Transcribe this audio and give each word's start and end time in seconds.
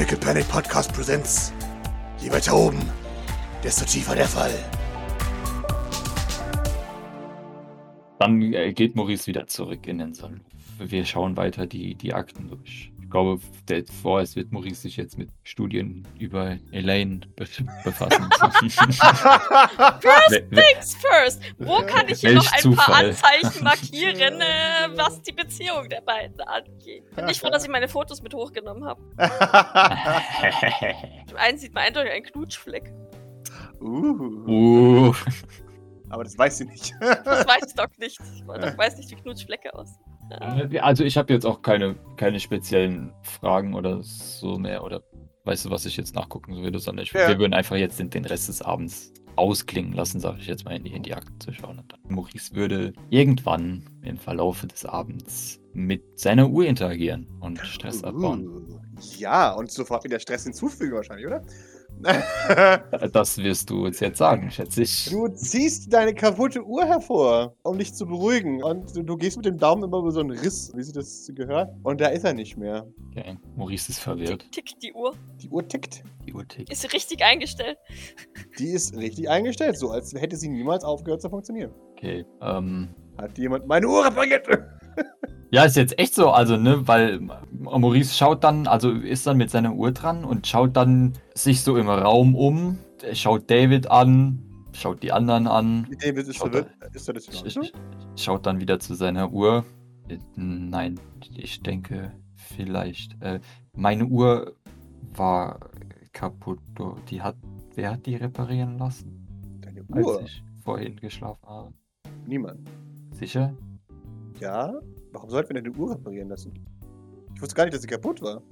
Tropical 0.00 0.18
Panic 0.18 0.48
Podcast 0.48 0.94
Presents. 0.94 1.52
Je 2.22 2.30
weiter 2.32 2.54
oben, 2.54 2.80
desto 3.62 3.84
tiefer 3.84 4.14
der 4.14 4.26
Fall. 4.26 4.54
Dann 8.18 8.40
äh, 8.54 8.72
geht 8.72 8.96
Maurice 8.96 9.26
wieder 9.26 9.46
zurück 9.46 9.86
in 9.86 9.98
den 9.98 10.14
Salon. 10.14 10.40
Wir 10.78 11.04
schauen 11.04 11.36
weiter 11.36 11.66
die, 11.66 11.96
die 11.96 12.14
Akten 12.14 12.48
durch. 12.48 12.89
Ich 13.10 13.12
glaube, 13.12 13.40
der, 13.68 13.84
vorerst 13.86 14.36
wird 14.36 14.52
Maurice 14.52 14.82
sich 14.82 14.96
jetzt 14.96 15.18
mit 15.18 15.30
Studien 15.42 16.06
über 16.20 16.56
Elaine 16.70 17.22
be 17.34 17.44
befassen. 17.82 18.30
First 20.00 20.44
things 20.52 20.94
first. 20.94 21.42
Wo 21.58 21.78
kann 21.78 22.08
ich 22.08 22.20
hier 22.20 22.34
Welch 22.34 22.44
noch 22.44 22.52
ein 22.52 22.60
Zufall. 22.60 22.84
paar 22.84 22.94
Anzeichen 23.04 23.64
markieren, 23.64 24.34
äh, 24.40 24.90
was 24.94 25.20
die 25.22 25.32
Beziehung 25.32 25.88
der 25.88 26.02
beiden 26.02 26.40
angeht? 26.42 27.02
Bin 27.16 27.24
nicht 27.24 27.40
froh, 27.40 27.50
dass 27.50 27.64
ich 27.64 27.68
meine 27.68 27.88
Fotos 27.88 28.22
mit 28.22 28.32
hochgenommen 28.32 28.84
habe. 28.84 29.02
Zum 31.26 31.36
einen 31.36 31.58
sieht 31.58 31.74
man 31.74 31.86
eindeutig 31.86 32.12
einen 32.12 32.26
Knutschfleck. 32.26 32.92
uh, 33.80 34.46
uh, 34.46 35.12
aber 36.10 36.22
das 36.22 36.38
weiß 36.38 36.58
sie 36.58 36.66
nicht. 36.66 36.94
Das 37.00 37.44
weiß 37.44 37.74
Doc 37.74 37.98
nicht. 37.98 38.20
Doc 38.46 38.78
weiß 38.78 38.98
nicht, 38.98 39.10
wie 39.10 39.16
Knutschflecke 39.16 39.74
aussehen. 39.74 40.09
Also 40.80 41.04
ich 41.04 41.16
habe 41.16 41.32
jetzt 41.32 41.44
auch 41.44 41.62
keine, 41.62 41.96
keine 42.16 42.40
speziellen 42.40 43.12
Fragen 43.22 43.74
oder 43.74 44.02
so 44.02 44.58
mehr. 44.58 44.84
Oder 44.84 45.02
weißt 45.44 45.64
du, 45.66 45.70
was 45.70 45.86
ich 45.86 45.96
jetzt 45.96 46.14
nachgucken 46.14 46.56
würde, 46.56 46.78
sondern 46.78 47.04
ich, 47.04 47.12
Ja. 47.12 47.28
wir 47.28 47.38
würden 47.38 47.54
einfach 47.54 47.76
jetzt 47.76 47.98
den, 47.98 48.10
den 48.10 48.24
Rest 48.24 48.48
des 48.48 48.62
Abends 48.62 49.12
ausklingen 49.36 49.92
lassen, 49.92 50.20
sage 50.20 50.38
ich 50.40 50.46
jetzt 50.46 50.64
mal, 50.64 50.76
in 50.76 50.84
die, 50.84 50.92
in 50.92 51.02
die 51.02 51.14
Akten 51.14 51.40
zu 51.40 51.52
schauen. 51.52 51.78
Und 51.78 51.92
dann 51.92 52.00
Maurice 52.08 52.54
würde 52.54 52.92
irgendwann 53.08 53.84
im 54.02 54.18
Verlaufe 54.18 54.66
des 54.66 54.84
Abends 54.84 55.60
mit 55.72 56.18
seiner 56.18 56.48
Uhr 56.48 56.66
interagieren 56.66 57.26
und 57.40 57.58
Stress 57.60 58.04
abbauen. 58.04 58.46
Uh, 58.46 58.80
ja, 59.18 59.52
und 59.52 59.70
sofort 59.70 60.04
wieder 60.04 60.18
Stress 60.18 60.44
hinzufügen 60.44 60.94
wahrscheinlich, 60.94 61.26
oder? 61.26 61.42
Das 63.12 63.38
wirst 63.38 63.70
du 63.70 63.86
uns 63.86 64.00
jetzt 64.00 64.18
sagen, 64.18 64.50
schätze 64.50 64.82
ich. 64.82 65.08
du 65.10 65.28
ziehst 65.28 65.92
deine 65.92 66.14
kaputte 66.14 66.64
Uhr 66.64 66.84
hervor, 66.84 67.54
um 67.62 67.78
dich 67.78 67.94
zu 67.94 68.06
beruhigen. 68.06 68.62
Und 68.62 68.94
du, 68.96 69.02
du 69.02 69.16
gehst 69.16 69.36
mit 69.36 69.46
dem 69.46 69.58
Daumen 69.58 69.84
immer 69.84 69.98
über 69.98 70.10
so 70.10 70.20
einen 70.20 70.30
Riss, 70.30 70.72
wie 70.74 70.82
sie 70.82 70.92
das 70.92 71.30
gehört. 71.34 71.70
Und 71.82 72.00
da 72.00 72.08
ist 72.08 72.24
er 72.24 72.32
nicht 72.32 72.56
mehr. 72.56 72.86
Okay. 73.10 73.36
Maurice 73.56 73.90
ist 73.90 73.98
verwirrt. 74.00 74.42
Tick, 74.52 74.66
tickt 74.66 74.82
die 74.82 74.92
Uhr. 74.92 75.14
Die 75.42 75.48
Uhr 75.48 75.66
tickt. 75.66 76.02
Die 76.26 76.32
Uhr 76.32 76.46
tickt. 76.46 76.70
Ist 76.70 76.92
richtig 76.92 77.22
eingestellt? 77.22 77.78
Die 78.58 78.70
ist 78.70 78.96
richtig 78.96 79.28
eingestellt, 79.28 79.78
so 79.78 79.90
als 79.90 80.12
hätte 80.14 80.36
sie 80.36 80.48
niemals 80.48 80.84
aufgehört 80.84 81.22
zu 81.22 81.30
funktionieren. 81.30 81.72
Okay. 81.92 82.24
Ähm, 82.40 82.88
Hat 83.18 83.36
jemand 83.38 83.66
meine 83.66 83.86
Uhr 83.88 84.04
repariert? 84.04 84.46
Ja, 85.52 85.64
ist 85.64 85.76
jetzt 85.76 85.98
echt 85.98 86.14
so, 86.14 86.30
also, 86.30 86.56
ne, 86.56 86.86
weil 86.86 87.20
Maurice 87.52 88.14
schaut 88.16 88.44
dann, 88.44 88.66
also 88.68 88.90
ist 88.92 89.26
dann 89.26 89.36
mit 89.36 89.50
seiner 89.50 89.74
Uhr 89.74 89.90
dran 89.92 90.24
und 90.24 90.46
schaut 90.46 90.76
dann 90.76 91.14
sich 91.34 91.62
so 91.62 91.76
im 91.76 91.88
Raum 91.88 92.36
um, 92.36 92.78
schaut 93.14 93.50
David 93.50 93.90
an, 93.90 94.42
schaut 94.72 95.02
die 95.02 95.10
anderen 95.12 95.48
an, 95.48 95.88
David 96.00 96.28
ist 96.28 96.36
Schaut 96.36 96.52
verwirrt. 96.52 96.70
Ist 96.94 97.08
er 97.08 97.14
das 97.14 97.28
sch- 97.28 97.46
sch- 97.46 97.72
schaut 98.16 98.46
dann 98.46 98.60
wieder 98.60 98.78
zu 98.78 98.94
seiner 98.94 99.32
Uhr. 99.32 99.64
Nein, 100.36 101.00
ich 101.34 101.60
denke 101.62 102.12
vielleicht. 102.36 103.20
Äh, 103.22 103.40
meine 103.74 104.06
Uhr 104.06 104.54
war 105.14 105.58
kaputt. 106.12 106.60
Die 107.10 107.22
hat, 107.22 107.36
wer 107.74 107.92
hat 107.92 108.06
die 108.06 108.16
reparieren 108.16 108.78
lassen, 108.78 109.26
Deine 109.60 109.84
als 109.92 110.06
Uhr? 110.06 110.22
ich 110.22 110.42
vorhin 110.64 110.96
geschlafen 110.96 111.46
habe? 111.46 111.72
Niemand. 112.26 112.68
Sicher? 113.12 113.52
Ja? 114.40 114.72
Warum 115.12 115.30
sollten 115.30 115.54
wir 115.54 115.62
deine 115.62 115.74
Uhr 115.76 115.92
reparieren 115.92 116.28
lassen? 116.28 116.52
Ich 117.34 117.42
wusste 117.42 117.54
gar 117.54 117.64
nicht, 117.64 117.74
dass 117.74 117.82
sie 117.82 117.88
kaputt 117.88 118.22
war. 118.22 118.42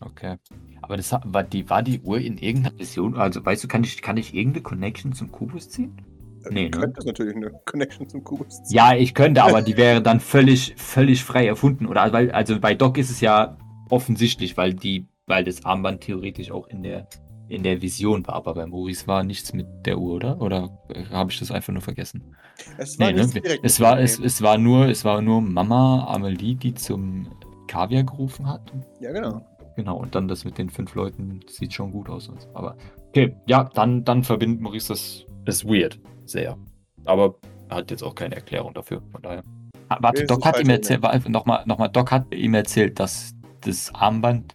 Okay. 0.00 0.36
Aber 0.82 0.96
das 0.96 1.12
war 1.12 1.42
die, 1.42 1.68
war 1.68 1.82
die 1.82 2.00
Uhr 2.00 2.18
in 2.18 2.38
irgendeiner 2.38 2.78
Vision? 2.78 3.16
Also, 3.16 3.44
weißt 3.44 3.64
du, 3.64 3.68
kann 3.68 3.84
ich, 3.84 4.00
kann 4.00 4.16
ich 4.16 4.34
irgendeine 4.34 4.62
Connection 4.62 5.12
zum 5.12 5.30
Kubus 5.32 5.68
ziehen? 5.68 5.96
Äh, 6.44 6.54
Nee, 6.54 6.68
du 6.68 6.78
ne? 6.78 6.84
könntest 6.84 7.06
natürlich 7.06 7.36
eine 7.36 7.50
Connection 7.66 8.08
zum 8.08 8.22
Kubus 8.22 8.62
ziehen. 8.62 8.76
Ja, 8.76 8.94
ich 8.94 9.14
könnte, 9.14 9.42
aber 9.42 9.62
die 9.62 9.76
wäre 9.76 10.00
dann 10.00 10.20
völlig, 10.20 10.74
völlig 10.76 11.24
frei 11.24 11.46
erfunden. 11.46 11.86
Oder 11.86 12.12
weil, 12.12 12.30
also 12.30 12.60
bei 12.60 12.74
Doc 12.74 12.96
ist 12.98 13.10
es 13.10 13.20
ja 13.20 13.58
offensichtlich, 13.90 14.56
weil 14.56 14.74
die, 14.74 15.06
weil 15.26 15.44
das 15.44 15.64
Armband 15.64 16.02
theoretisch 16.02 16.50
auch 16.50 16.68
in 16.68 16.82
der, 16.82 17.08
in 17.48 17.62
der 17.62 17.82
Vision 17.82 18.26
war. 18.26 18.34
Aber 18.34 18.54
bei 18.54 18.66
Maurice 18.66 19.06
war 19.06 19.22
nichts 19.22 19.52
mit 19.52 19.66
der 19.84 19.98
Uhr, 19.98 20.14
oder? 20.14 20.40
Oder 20.40 20.70
habe 21.10 21.30
ich 21.30 21.38
das 21.38 21.50
einfach 21.50 21.72
nur 21.72 21.82
vergessen? 21.82 22.36
Es 22.76 22.98
war 22.98 23.12
Nee, 23.12 23.24
ne? 23.24 23.58
Es 23.62 23.80
war, 23.80 23.98
es, 23.98 24.18
es 24.18 24.42
war 24.42 24.58
nur, 24.58 24.86
es 24.86 25.04
war 25.04 25.22
nur 25.22 25.40
Mama 25.40 26.06
Amelie, 26.08 26.54
die 26.54 26.74
zum 26.74 27.28
Kaviar 27.66 28.04
gerufen 28.04 28.46
hat. 28.46 28.72
Ja, 29.00 29.12
genau. 29.12 29.44
Genau, 29.76 29.96
und 29.96 30.14
dann 30.14 30.26
das 30.26 30.44
mit 30.44 30.58
den 30.58 30.70
fünf 30.70 30.94
Leuten 30.94 31.40
sieht 31.46 31.72
schon 31.72 31.92
gut 31.92 32.08
aus. 32.08 32.28
und 32.28 32.42
so. 32.42 32.48
Aber 32.54 32.76
okay, 33.08 33.36
ja, 33.46 33.64
dann, 33.74 34.04
dann 34.04 34.24
verbindet 34.24 34.60
Maurice 34.60 34.88
das. 34.88 35.24
Das 35.44 35.62
ist 35.62 35.64
weird. 35.64 35.98
Sehr. 36.26 36.58
Aber 37.04 37.36
er 37.68 37.76
hat 37.76 37.90
jetzt 37.90 38.02
auch 38.02 38.14
keine 38.14 38.34
Erklärung 38.34 38.74
dafür. 38.74 39.02
Von 39.12 39.22
daher. 39.22 39.42
Ah, 39.88 39.98
warte, 40.00 40.22
Nee, 40.22 40.26
Doc 40.26 40.44
hat 40.44 40.60
ihm 40.60 40.68
erzählt, 40.68 41.02
nochmal, 41.28 41.62
nochmal, 41.64 41.88
Doc 41.88 42.10
hat 42.10 42.34
ihm 42.34 42.52
erzählt, 42.54 43.00
dass 43.00 43.34
das 43.62 43.94
Armband 43.94 44.54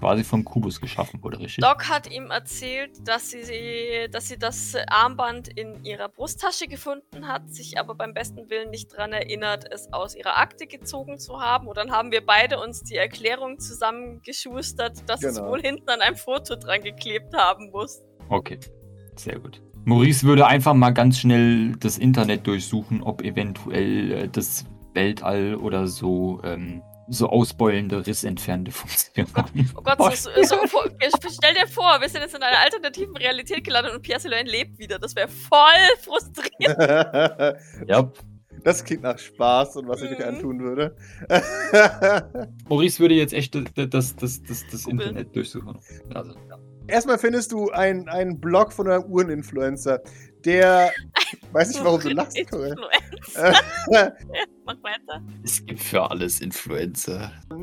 quasi 0.00 0.24
vom 0.24 0.44
Kubus 0.46 0.80
geschaffen 0.80 1.22
wurde, 1.22 1.38
richtig? 1.38 1.62
Doc 1.62 1.90
hat 1.90 2.10
ihm 2.10 2.30
erzählt, 2.30 3.06
dass 3.06 3.30
sie, 3.30 4.08
dass 4.10 4.28
sie 4.28 4.38
das 4.38 4.74
Armband 4.88 5.48
in 5.48 5.84
ihrer 5.84 6.08
Brusttasche 6.08 6.68
gefunden 6.68 7.28
hat, 7.28 7.50
sich 7.52 7.78
aber 7.78 7.94
beim 7.94 8.14
besten 8.14 8.48
Willen 8.48 8.70
nicht 8.70 8.90
daran 8.94 9.12
erinnert, 9.12 9.70
es 9.70 9.92
aus 9.92 10.16
ihrer 10.16 10.38
Akte 10.38 10.66
gezogen 10.66 11.18
zu 11.18 11.38
haben. 11.38 11.68
Und 11.68 11.76
dann 11.76 11.90
haben 11.90 12.12
wir 12.12 12.24
beide 12.24 12.58
uns 12.58 12.82
die 12.82 12.96
Erklärung 12.96 13.58
zusammengeschustert, 13.58 15.06
dass 15.06 15.22
es 15.22 15.36
Genau. 15.36 15.50
wohl 15.50 15.60
hinten 15.60 15.88
an 15.90 16.00
einem 16.00 16.16
Foto 16.16 16.56
dran 16.56 16.80
geklebt 16.82 17.34
haben 17.36 17.70
muss. 17.70 18.00
Okay, 18.30 18.58
sehr 19.16 19.38
gut. 19.38 19.60
Maurice 19.84 20.26
würde 20.26 20.46
einfach 20.46 20.72
mal 20.72 20.92
ganz 20.92 21.18
schnell 21.18 21.72
das 21.78 21.98
Internet 21.98 22.46
durchsuchen, 22.46 23.02
ob 23.02 23.20
eventuell 23.22 24.12
äh, 24.12 24.28
das 24.28 24.64
Weltall 24.94 25.56
oder 25.56 25.86
so, 25.86 26.40
ähm, 26.42 26.82
so 27.10 27.28
ausbeulende, 27.28 28.06
rissentfernende 28.06 28.70
Funktionen 28.70 29.28
haben. 29.34 29.70
Oh 29.76 29.82
Gott, 29.82 30.16
so, 30.16 30.30
so, 30.42 30.56
so, 30.66 31.28
stell 31.28 31.54
dir 31.54 31.66
vor, 31.66 32.00
wir 32.00 32.08
sind 32.08 32.22
jetzt 32.22 32.34
in 32.34 32.42
einer 32.42 32.58
alternativen 32.58 33.16
Realität 33.16 33.64
gelandet 33.64 33.94
und 33.94 34.02
Pierre 34.02 34.20
Sylvain 34.20 34.46
lebt 34.46 34.78
wieder. 34.78 34.98
Das 34.98 35.14
wäre 35.16 35.28
voll 35.28 35.58
frustrierend. 36.02 37.58
Ja, 37.88 38.12
das 38.62 38.84
klingt 38.84 39.02
nach 39.02 39.18
Spaß 39.18 39.76
und 39.76 39.88
was 39.88 40.02
ich 40.02 40.10
euch 40.12 40.18
Mhm. 40.18 40.24
antun 40.24 40.60
würde. 40.60 40.96
Maurice 42.68 43.00
würde 43.00 43.14
jetzt 43.14 43.32
echt 43.32 43.54
das, 43.54 43.64
das, 43.74 44.16
das, 44.16 44.42
das. 44.70 44.86
Internet 44.86 45.34
durchsuchen. 45.34 45.78
Also, 46.14 46.32
ja. 46.48 46.58
Erstmal 46.86 47.18
findest 47.18 47.52
du 47.52 47.70
einen, 47.70 48.08
einen 48.08 48.40
Blog 48.40 48.72
von 48.72 48.88
einem 48.88 49.04
Uhreninfluencer, 49.04 50.00
der. 50.44 50.92
Weiß 51.52 51.68
nicht, 51.68 51.84
warum 51.84 52.00
du 52.00 52.08
lachst, 52.10 52.36
Corinne. 52.50 52.76
Mach 54.70 54.82
weiter. 54.84 55.22
Es 55.42 55.64
gibt 55.66 55.80
für 55.80 56.10
alles 56.10 56.40
Influencer. 56.40 57.32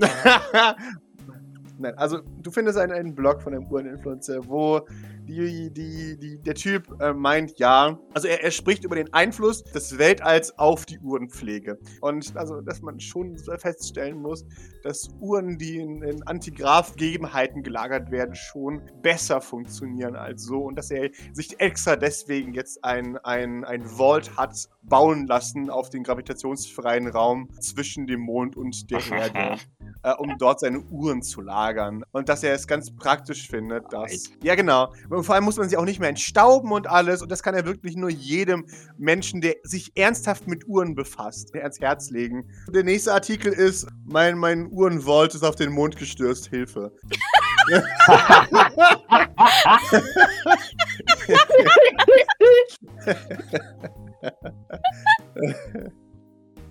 Nein, 1.79 1.97
also 1.97 2.19
du 2.41 2.51
findest 2.51 2.77
einen, 2.77 2.91
einen 2.91 3.15
Blog 3.15 3.41
von 3.41 3.53
einem 3.53 3.65
Uhreninfluencer, 3.67 4.45
wo 4.47 4.81
die, 5.27 5.71
die, 5.71 6.17
die, 6.17 6.41
der 6.41 6.55
Typ 6.55 6.99
äh, 7.01 7.13
meint, 7.13 7.59
ja, 7.59 7.99
also 8.13 8.27
er, 8.27 8.43
er 8.43 8.51
spricht 8.51 8.83
über 8.83 8.95
den 8.95 9.13
Einfluss 9.13 9.63
des 9.63 9.97
Weltalls 9.97 10.57
auf 10.57 10.85
die 10.85 10.99
Uhrenpflege. 10.99 11.77
Und 12.01 12.35
also, 12.35 12.61
dass 12.61 12.81
man 12.81 12.99
schon 12.99 13.37
feststellen 13.37 14.21
muss, 14.21 14.45
dass 14.83 15.09
Uhren, 15.19 15.57
die 15.57 15.77
in, 15.77 16.01
in 16.01 16.23
Antigraph-Gegebenheiten 16.23 17.63
gelagert 17.63 18.11
werden, 18.11 18.35
schon 18.35 18.81
besser 19.01 19.41
funktionieren 19.41 20.15
als 20.15 20.43
so. 20.43 20.61
Und 20.61 20.77
dass 20.77 20.91
er 20.91 21.09
sich 21.33 21.59
extra 21.59 21.95
deswegen 21.95 22.53
jetzt 22.53 22.83
ein, 22.83 23.17
ein, 23.17 23.63
ein 23.65 23.85
Vault 23.85 24.35
hat 24.37 24.69
bauen 24.83 25.27
lassen 25.27 25.69
auf 25.69 25.89
den 25.89 26.03
gravitationsfreien 26.03 27.07
Raum 27.07 27.49
zwischen 27.59 28.07
dem 28.07 28.21
Mond 28.21 28.55
und 28.55 28.89
der 28.89 29.01
Erde 29.11 29.59
äh, 30.03 30.13
um 30.13 30.37
dort 30.37 30.59
seine 30.59 30.79
Uhren 30.79 31.21
zu 31.21 31.41
lagern. 31.41 32.03
Und 32.11 32.29
dass 32.29 32.43
er 32.43 32.53
es 32.53 32.67
ganz 32.67 32.95
praktisch 32.95 33.47
findet, 33.47 33.91
dass. 33.91 34.31
Ja, 34.43 34.55
genau. 34.55 34.93
Und 35.17 35.23
vor 35.23 35.33
allem 35.33 35.45
muss 35.45 35.57
man 35.57 35.67
sie 35.67 35.77
auch 35.77 35.85
nicht 35.85 35.99
mehr 35.99 36.09
entstauben 36.09 36.71
und 36.71 36.87
alles. 36.87 37.23
Und 37.23 37.31
das 37.31 37.41
kann 37.41 37.55
er 37.55 37.65
wirklich 37.65 37.95
nur 37.95 38.11
jedem 38.11 38.67
Menschen, 38.97 39.41
der 39.41 39.55
sich 39.63 39.91
ernsthaft 39.95 40.47
mit 40.47 40.67
Uhren 40.67 40.93
befasst, 40.93 41.55
ans 41.55 41.79
Herz 41.79 42.11
legen. 42.11 42.47
Der 42.71 42.83
nächste 42.83 43.13
Artikel 43.13 43.51
ist: 43.51 43.87
Mein, 44.05 44.37
mein 44.37 44.67
Uhrenvault 44.71 45.33
ist 45.33 45.43
auf 45.43 45.55
den 45.55 45.71
Mond 45.71 45.97
gestürzt. 45.97 46.47
Hilfe. 46.49 46.91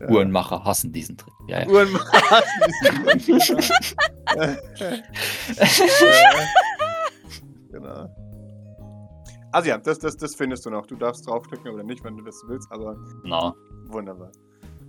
Uhrenmacher 0.08 0.62
hassen 0.64 0.92
diesen 0.92 1.16
Trick. 1.16 1.32
Ja, 1.49 1.62
ja. 1.62 1.69
Uhren 1.69 1.88
genau. 7.70 8.25
Also 9.56 9.70
ja, 9.70 9.78
das, 9.78 9.98
das, 9.98 10.18
das 10.18 10.34
findest 10.34 10.66
du 10.66 10.70
noch. 10.70 10.84
Du 10.84 10.96
darfst 10.96 11.26
draufklicken 11.26 11.72
oder 11.72 11.82
nicht, 11.82 12.04
wenn 12.04 12.14
du 12.14 12.22
das 12.22 12.44
willst, 12.46 12.70
aber 12.70 12.94
Na, 13.24 13.54
wunderbar. 13.86 14.30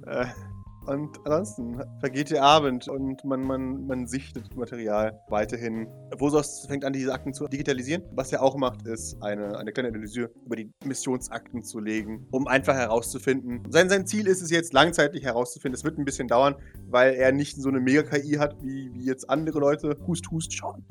Äh, 0.06 0.26
Und 0.88 1.18
ansonsten 1.26 1.82
vergeht 2.02 2.32
der 2.32 2.44
Abend 2.44 2.90
und 2.90 3.24
man, 3.24 3.44
man, 3.44 3.88
man 3.88 4.08
sichtet 4.08 4.58
Material 4.58 5.18
weiterhin. 5.30 5.88
Vosos 6.18 6.66
fängt 6.68 6.84
an, 6.84 6.92
diese 6.92 7.14
Akten 7.14 7.34
zu 7.34 7.48
digitalisieren. 7.48 8.04
Was 8.12 8.34
er 8.34 8.44
auch 8.44 8.58
macht, 8.58 8.86
ist 8.86 9.22
eine, 9.22 9.58
eine 9.58 9.72
kleine 9.72 9.88
Analyse 9.88 10.32
über 10.46 10.58
die 10.58 10.70
Missionsakten 10.84 11.64
zu 11.64 11.80
legen, 11.80 12.28
um 12.32 12.46
einfach 12.48 12.76
herauszufinden. 12.76 13.64
Sein, 13.70 13.88
sein 13.88 14.06
Ziel 14.06 14.28
ist 14.28 14.42
es 14.42 14.50
jetzt 14.50 14.74
langzeitig 14.74 15.24
herauszufinden. 15.24 15.76
Es 15.78 15.86
wird 15.86 15.98
ein 15.98 16.04
bisschen 16.04 16.28
dauern, 16.28 16.56
weil 16.90 17.14
er 17.14 17.32
nicht 17.32 17.56
so 17.56 17.70
eine 17.70 17.80
Mega-KI 17.80 18.34
hat, 18.34 18.62
wie, 18.62 18.94
wie 18.94 19.06
jetzt 19.06 19.30
andere 19.30 19.60
Leute. 19.60 19.98
Hust, 20.08 20.30
hust, 20.30 20.54
schon. 20.54 20.84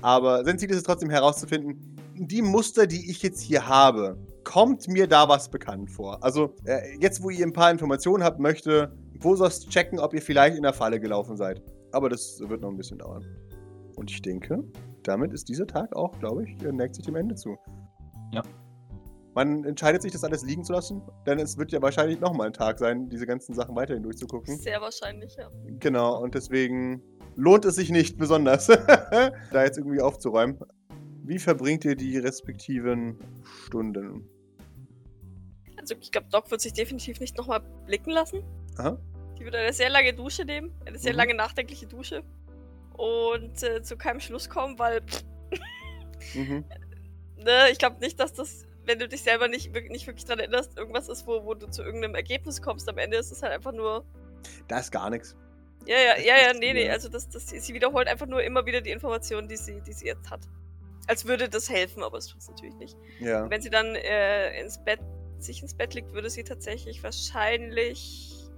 Aber 0.00 0.44
sein 0.44 0.58
Ziel 0.58 0.70
ist 0.70 0.78
es 0.78 0.82
trotzdem 0.84 1.10
herauszufinden, 1.10 1.96
die 2.26 2.42
Muster, 2.42 2.86
die 2.86 3.10
ich 3.10 3.22
jetzt 3.22 3.40
hier 3.40 3.68
habe, 3.68 4.18
kommt 4.44 4.88
mir 4.88 5.06
da 5.06 5.28
was 5.28 5.50
bekannt 5.50 5.90
vor? 5.90 6.22
Also, 6.24 6.54
äh, 6.64 6.96
jetzt, 7.00 7.22
wo 7.22 7.30
ihr 7.30 7.46
ein 7.46 7.52
paar 7.52 7.70
Informationen 7.70 8.24
habt, 8.24 8.40
möchte 8.40 8.92
Vosos 9.20 9.66
checken, 9.68 9.98
ob 9.98 10.14
ihr 10.14 10.22
vielleicht 10.22 10.56
in 10.56 10.62
der 10.62 10.72
Falle 10.72 10.98
gelaufen 10.98 11.36
seid. 11.36 11.62
Aber 11.92 12.08
das 12.08 12.40
wird 12.40 12.62
noch 12.62 12.70
ein 12.70 12.76
bisschen 12.76 12.98
dauern. 12.98 13.24
Und 13.96 14.10
ich 14.10 14.22
denke, 14.22 14.64
damit 15.02 15.32
ist 15.32 15.48
dieser 15.48 15.66
Tag 15.66 15.94
auch, 15.96 16.18
glaube 16.18 16.44
ich, 16.44 16.56
neigt 16.62 16.94
sich 16.94 17.04
dem 17.04 17.16
Ende 17.16 17.34
zu. 17.34 17.56
Ja. 18.32 18.42
Man 19.34 19.64
entscheidet 19.64 20.02
sich, 20.02 20.12
das 20.12 20.24
alles 20.24 20.42
liegen 20.44 20.64
zu 20.64 20.72
lassen, 20.72 21.02
denn 21.26 21.38
es 21.38 21.56
wird 21.58 21.70
ja 21.72 21.80
wahrscheinlich 21.80 22.20
nochmal 22.20 22.48
ein 22.48 22.52
Tag 22.52 22.78
sein, 22.78 23.08
diese 23.08 23.26
ganzen 23.26 23.54
Sachen 23.54 23.76
weiterhin 23.76 24.02
durchzugucken. 24.02 24.58
Sehr 24.58 24.80
wahrscheinlich, 24.80 25.36
ja. 25.36 25.48
Genau, 25.78 26.20
und 26.20 26.34
deswegen 26.34 27.02
lohnt 27.36 27.64
es 27.64 27.76
sich 27.76 27.90
nicht 27.90 28.18
besonders, 28.18 28.66
da 29.52 29.64
jetzt 29.64 29.78
irgendwie 29.78 30.00
aufzuräumen. 30.00 30.58
Wie 31.28 31.38
verbringt 31.38 31.84
ihr 31.84 31.94
die 31.94 32.16
respektiven 32.16 33.18
Stunden? 33.66 34.26
Also 35.76 35.94
ich 36.00 36.10
glaube, 36.10 36.26
Doc 36.30 36.50
wird 36.50 36.62
sich 36.62 36.72
definitiv 36.72 37.20
nicht 37.20 37.36
nochmal 37.36 37.60
blicken 37.84 38.10
lassen. 38.12 38.42
Aha. 38.78 38.98
Die 39.38 39.44
wird 39.44 39.54
eine 39.54 39.74
sehr 39.74 39.90
lange 39.90 40.14
Dusche 40.14 40.46
nehmen, 40.46 40.72
eine 40.86 40.98
sehr 40.98 41.12
Mhm. 41.12 41.18
lange 41.18 41.34
nachdenkliche 41.34 41.86
Dusche. 41.86 42.22
Und 42.94 43.62
äh, 43.62 43.82
zu 43.82 43.98
keinem 43.98 44.20
Schluss 44.20 44.48
kommen, 44.48 44.78
weil 44.78 45.02
pff, 45.02 45.22
Mhm. 46.34 46.64
ne, 47.36 47.70
ich 47.70 47.78
glaube 47.78 48.00
nicht, 48.00 48.18
dass 48.18 48.32
das, 48.32 48.66
wenn 48.86 48.98
du 48.98 49.06
dich 49.06 49.22
selber 49.22 49.48
nicht, 49.48 49.70
nicht 49.90 50.06
wirklich 50.06 50.24
daran 50.24 50.40
erinnerst, 50.40 50.78
irgendwas 50.78 51.10
ist, 51.10 51.26
wo, 51.26 51.44
wo 51.44 51.52
du 51.52 51.68
zu 51.68 51.82
irgendeinem 51.82 52.14
Ergebnis 52.14 52.62
kommst. 52.62 52.88
Am 52.88 52.96
Ende 52.96 53.18
ist 53.18 53.30
es 53.32 53.42
halt 53.42 53.52
einfach 53.52 53.72
nur. 53.72 54.02
Da 54.66 54.78
ist 54.78 54.90
gar 54.90 55.10
nichts. 55.10 55.36
Ja, 55.86 55.94
ja, 55.98 56.14
Das 56.16 56.24
ja, 56.24 56.36
ja, 56.38 56.52
nee, 56.54 56.72
nee. 56.72 56.88
Also 56.88 57.10
das, 57.10 57.28
das, 57.28 57.48
sie 57.50 57.74
wiederholt 57.74 58.08
einfach 58.08 58.26
nur 58.26 58.42
immer 58.42 58.64
wieder 58.64 58.80
die 58.80 58.90
Informationen, 58.90 59.46
die 59.46 59.56
sie, 59.58 59.82
die 59.82 59.92
sie 59.92 60.06
jetzt 60.06 60.30
hat. 60.30 60.40
Als 61.08 61.24
würde 61.24 61.48
das 61.48 61.70
helfen, 61.70 62.02
aber 62.02 62.18
es 62.18 62.26
tut 62.26 62.40
es 62.40 62.48
natürlich 62.48 62.76
nicht. 62.76 62.96
Ja. 63.18 63.48
Wenn 63.50 63.62
sie 63.62 63.70
dann 63.70 63.94
äh, 63.94 64.60
ins 64.60 64.78
Bett, 64.84 65.00
sich 65.38 65.62
ins 65.62 65.74
Bett 65.74 65.94
legt, 65.94 66.12
würde 66.12 66.28
sie 66.28 66.44
tatsächlich 66.44 67.02
wahrscheinlich 67.02 68.50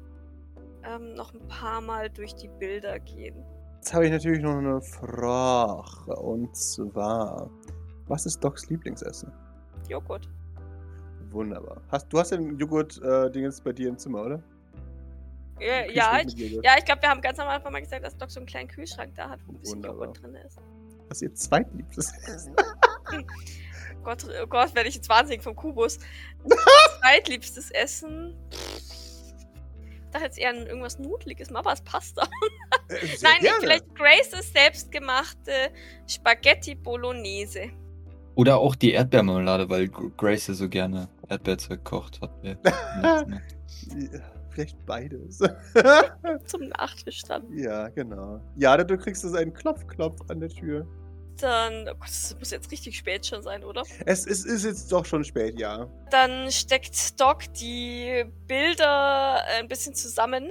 ähm, 0.85 1.15
noch 1.15 1.33
ein 1.33 1.47
paar 1.47 1.81
Mal 1.81 2.11
durch 2.11 2.35
die 2.35 2.49
Bilder 2.49 2.99
gehen. 2.99 3.45
Jetzt 3.77 3.95
habe 3.95 4.07
ich 4.07 4.11
natürlich 4.11 4.43
noch 4.43 4.57
eine 4.57 4.83
Frage. 4.83 6.17
Und 6.17 6.55
zwar: 6.57 7.49
Was 8.09 8.27
ist 8.27 8.43
Docs 8.43 8.69
Lieblingsessen? 8.69 9.33
Joghurt. 9.89 10.29
Wunderbar. 11.31 11.81
Hast, 11.89 12.13
du 12.13 12.19
hast 12.19 12.33
den 12.33 12.59
Joghurt-Dingens 12.59 13.61
bei 13.61 13.73
dir 13.73 13.89
im 13.91 13.97
Zimmer, 13.97 14.25
oder? 14.25 14.43
Ja, 15.61 15.87
ja, 15.87 16.21
ich, 16.27 16.35
ja, 16.37 16.73
ich 16.79 16.85
glaube, 16.85 17.03
wir 17.03 17.11
haben 17.11 17.21
ganz 17.21 17.39
am 17.39 17.47
Anfang 17.47 17.73
mal 17.73 17.81
gesagt, 17.83 18.05
dass 18.05 18.17
Doc 18.17 18.31
so 18.31 18.41
einen 18.41 18.47
kleinen 18.47 18.69
Kühlschrank 18.69 19.15
da 19.15 19.29
hat, 19.29 19.41
wo 19.47 19.53
ein 19.53 19.59
bisschen 19.59 19.77
Wunderbar. 19.77 20.07
Joghurt 20.07 20.23
drin 20.23 20.35
ist. 20.35 20.59
Was 21.11 21.17
ist 21.19 21.23
ihr 21.23 21.35
zweitliebstes 21.35 22.13
Essen? 22.27 22.55
Gott, 24.05 24.25
oh 24.43 24.47
Gott, 24.47 24.75
werde 24.75 24.89
ich 24.89 24.95
jetzt 24.95 25.09
wahnsinnig 25.09 25.43
vom 25.43 25.55
Kubus. 25.57 25.99
Zweitliebstes 27.01 27.71
Essen. 27.73 28.35
Ich 28.51 30.11
dachte 30.13 30.25
jetzt 30.25 30.39
eher 30.39 30.51
an 30.51 30.67
irgendwas 30.67 30.99
Nudeliges, 30.99 31.53
aber 31.55 31.73
es 31.73 31.81
passt 31.83 32.17
da. 32.17 32.23
Äh, 32.89 32.95
Nein, 33.23 33.41
gerne. 33.41 33.57
vielleicht 33.61 33.95
Graces 33.95 34.53
selbstgemachte 34.53 35.53
Spaghetti 36.09 36.75
Bolognese. 36.77 37.71
Oder 38.37 38.59
auch 38.59 38.75
die 38.77 38.93
Erdbeermarmelade, 38.93 39.69
weil 39.69 39.89
Gr- 39.89 40.11
Grace 40.17 40.47
ja 40.47 40.55
so 40.55 40.69
gerne 40.69 41.09
Erdbeerzeug 41.29 41.85
kocht. 41.85 42.21
Hat 42.23 42.43
mir 42.43 42.57
Ja, 43.03 43.25
Vielleicht 44.51 44.85
beides. 44.87 45.39
Zum 46.47 46.69
Nachtisch 46.69 47.23
dann. 47.23 47.53
ja, 47.57 47.89
genau. 47.89 48.41
Ja, 48.57 48.77
du 48.83 48.97
kriegst 48.99 49.23
so 49.23 49.37
einen 49.37 49.53
Klopf-Klopf 49.53 50.29
an 50.29 50.41
der 50.41 50.49
Tür. 50.49 50.87
Dann, 51.41 51.89
oh 51.89 51.95
Gott, 51.95 52.09
das 52.09 52.37
muss 52.39 52.51
jetzt 52.51 52.71
richtig 52.71 52.97
spät 52.97 53.27
schon 53.27 53.43
sein, 53.43 53.65
oder? 53.65 53.83
Es, 54.07 54.27
es 54.27 54.45
ist 54.45 54.65
jetzt 54.65 54.91
doch 54.93 55.05
schon 55.05 55.25
spät, 55.25 55.59
ja. 55.59 55.89
Dann 56.11 56.51
steckt 56.51 57.21
Doc 57.21 57.53
die 57.55 58.25
Bilder 58.47 59.45
ein 59.59 59.69
bisschen 59.69 59.95
zusammen. 59.95 60.51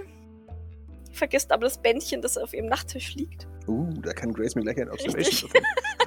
Vergisst 1.11 1.51
aber 1.51 1.63
das 1.65 1.81
Bändchen, 1.81 2.21
das 2.21 2.37
auf 2.37 2.53
ihrem 2.53 2.67
Nachttisch 2.67 3.15
liegt. 3.15 3.47
Uh, 3.67 3.91
da 4.01 4.13
kann 4.13 4.33
Grace 4.33 4.55
mir 4.55 4.61
gleich 4.63 4.77
ein. 4.79 4.89
Observation 4.89 5.51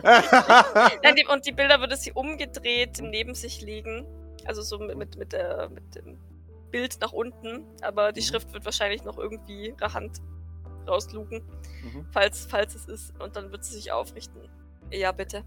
und 1.32 1.46
die 1.46 1.52
Bilder 1.52 1.78
würde 1.80 1.96
sie 1.96 2.12
umgedreht 2.12 2.98
neben 3.02 3.34
sich 3.34 3.60
legen. 3.60 4.06
Also 4.46 4.62
so 4.62 4.78
mit, 4.78 4.96
mit, 4.96 5.16
mit, 5.16 5.32
der, 5.32 5.68
mit 5.68 5.94
dem 5.94 6.18
Bild 6.70 6.98
nach 7.00 7.12
unten. 7.12 7.64
Aber 7.82 8.12
die 8.12 8.20
Mhm. 8.20 8.24
Schrift 8.24 8.52
wird 8.52 8.64
wahrscheinlich 8.64 9.04
noch 9.04 9.18
irgendwie 9.18 9.68
ihre 9.68 9.92
Hand 9.94 10.18
rauslugen, 10.88 11.42
Mhm. 11.84 12.06
falls, 12.10 12.46
falls 12.48 12.74
es 12.74 12.86
ist. 12.86 13.12
Und 13.20 13.36
dann 13.36 13.52
wird 13.52 13.64
sie 13.64 13.74
sich 13.74 13.92
aufrichten. 13.92 14.48
Ja, 14.92 15.12
bitte. 15.12 15.42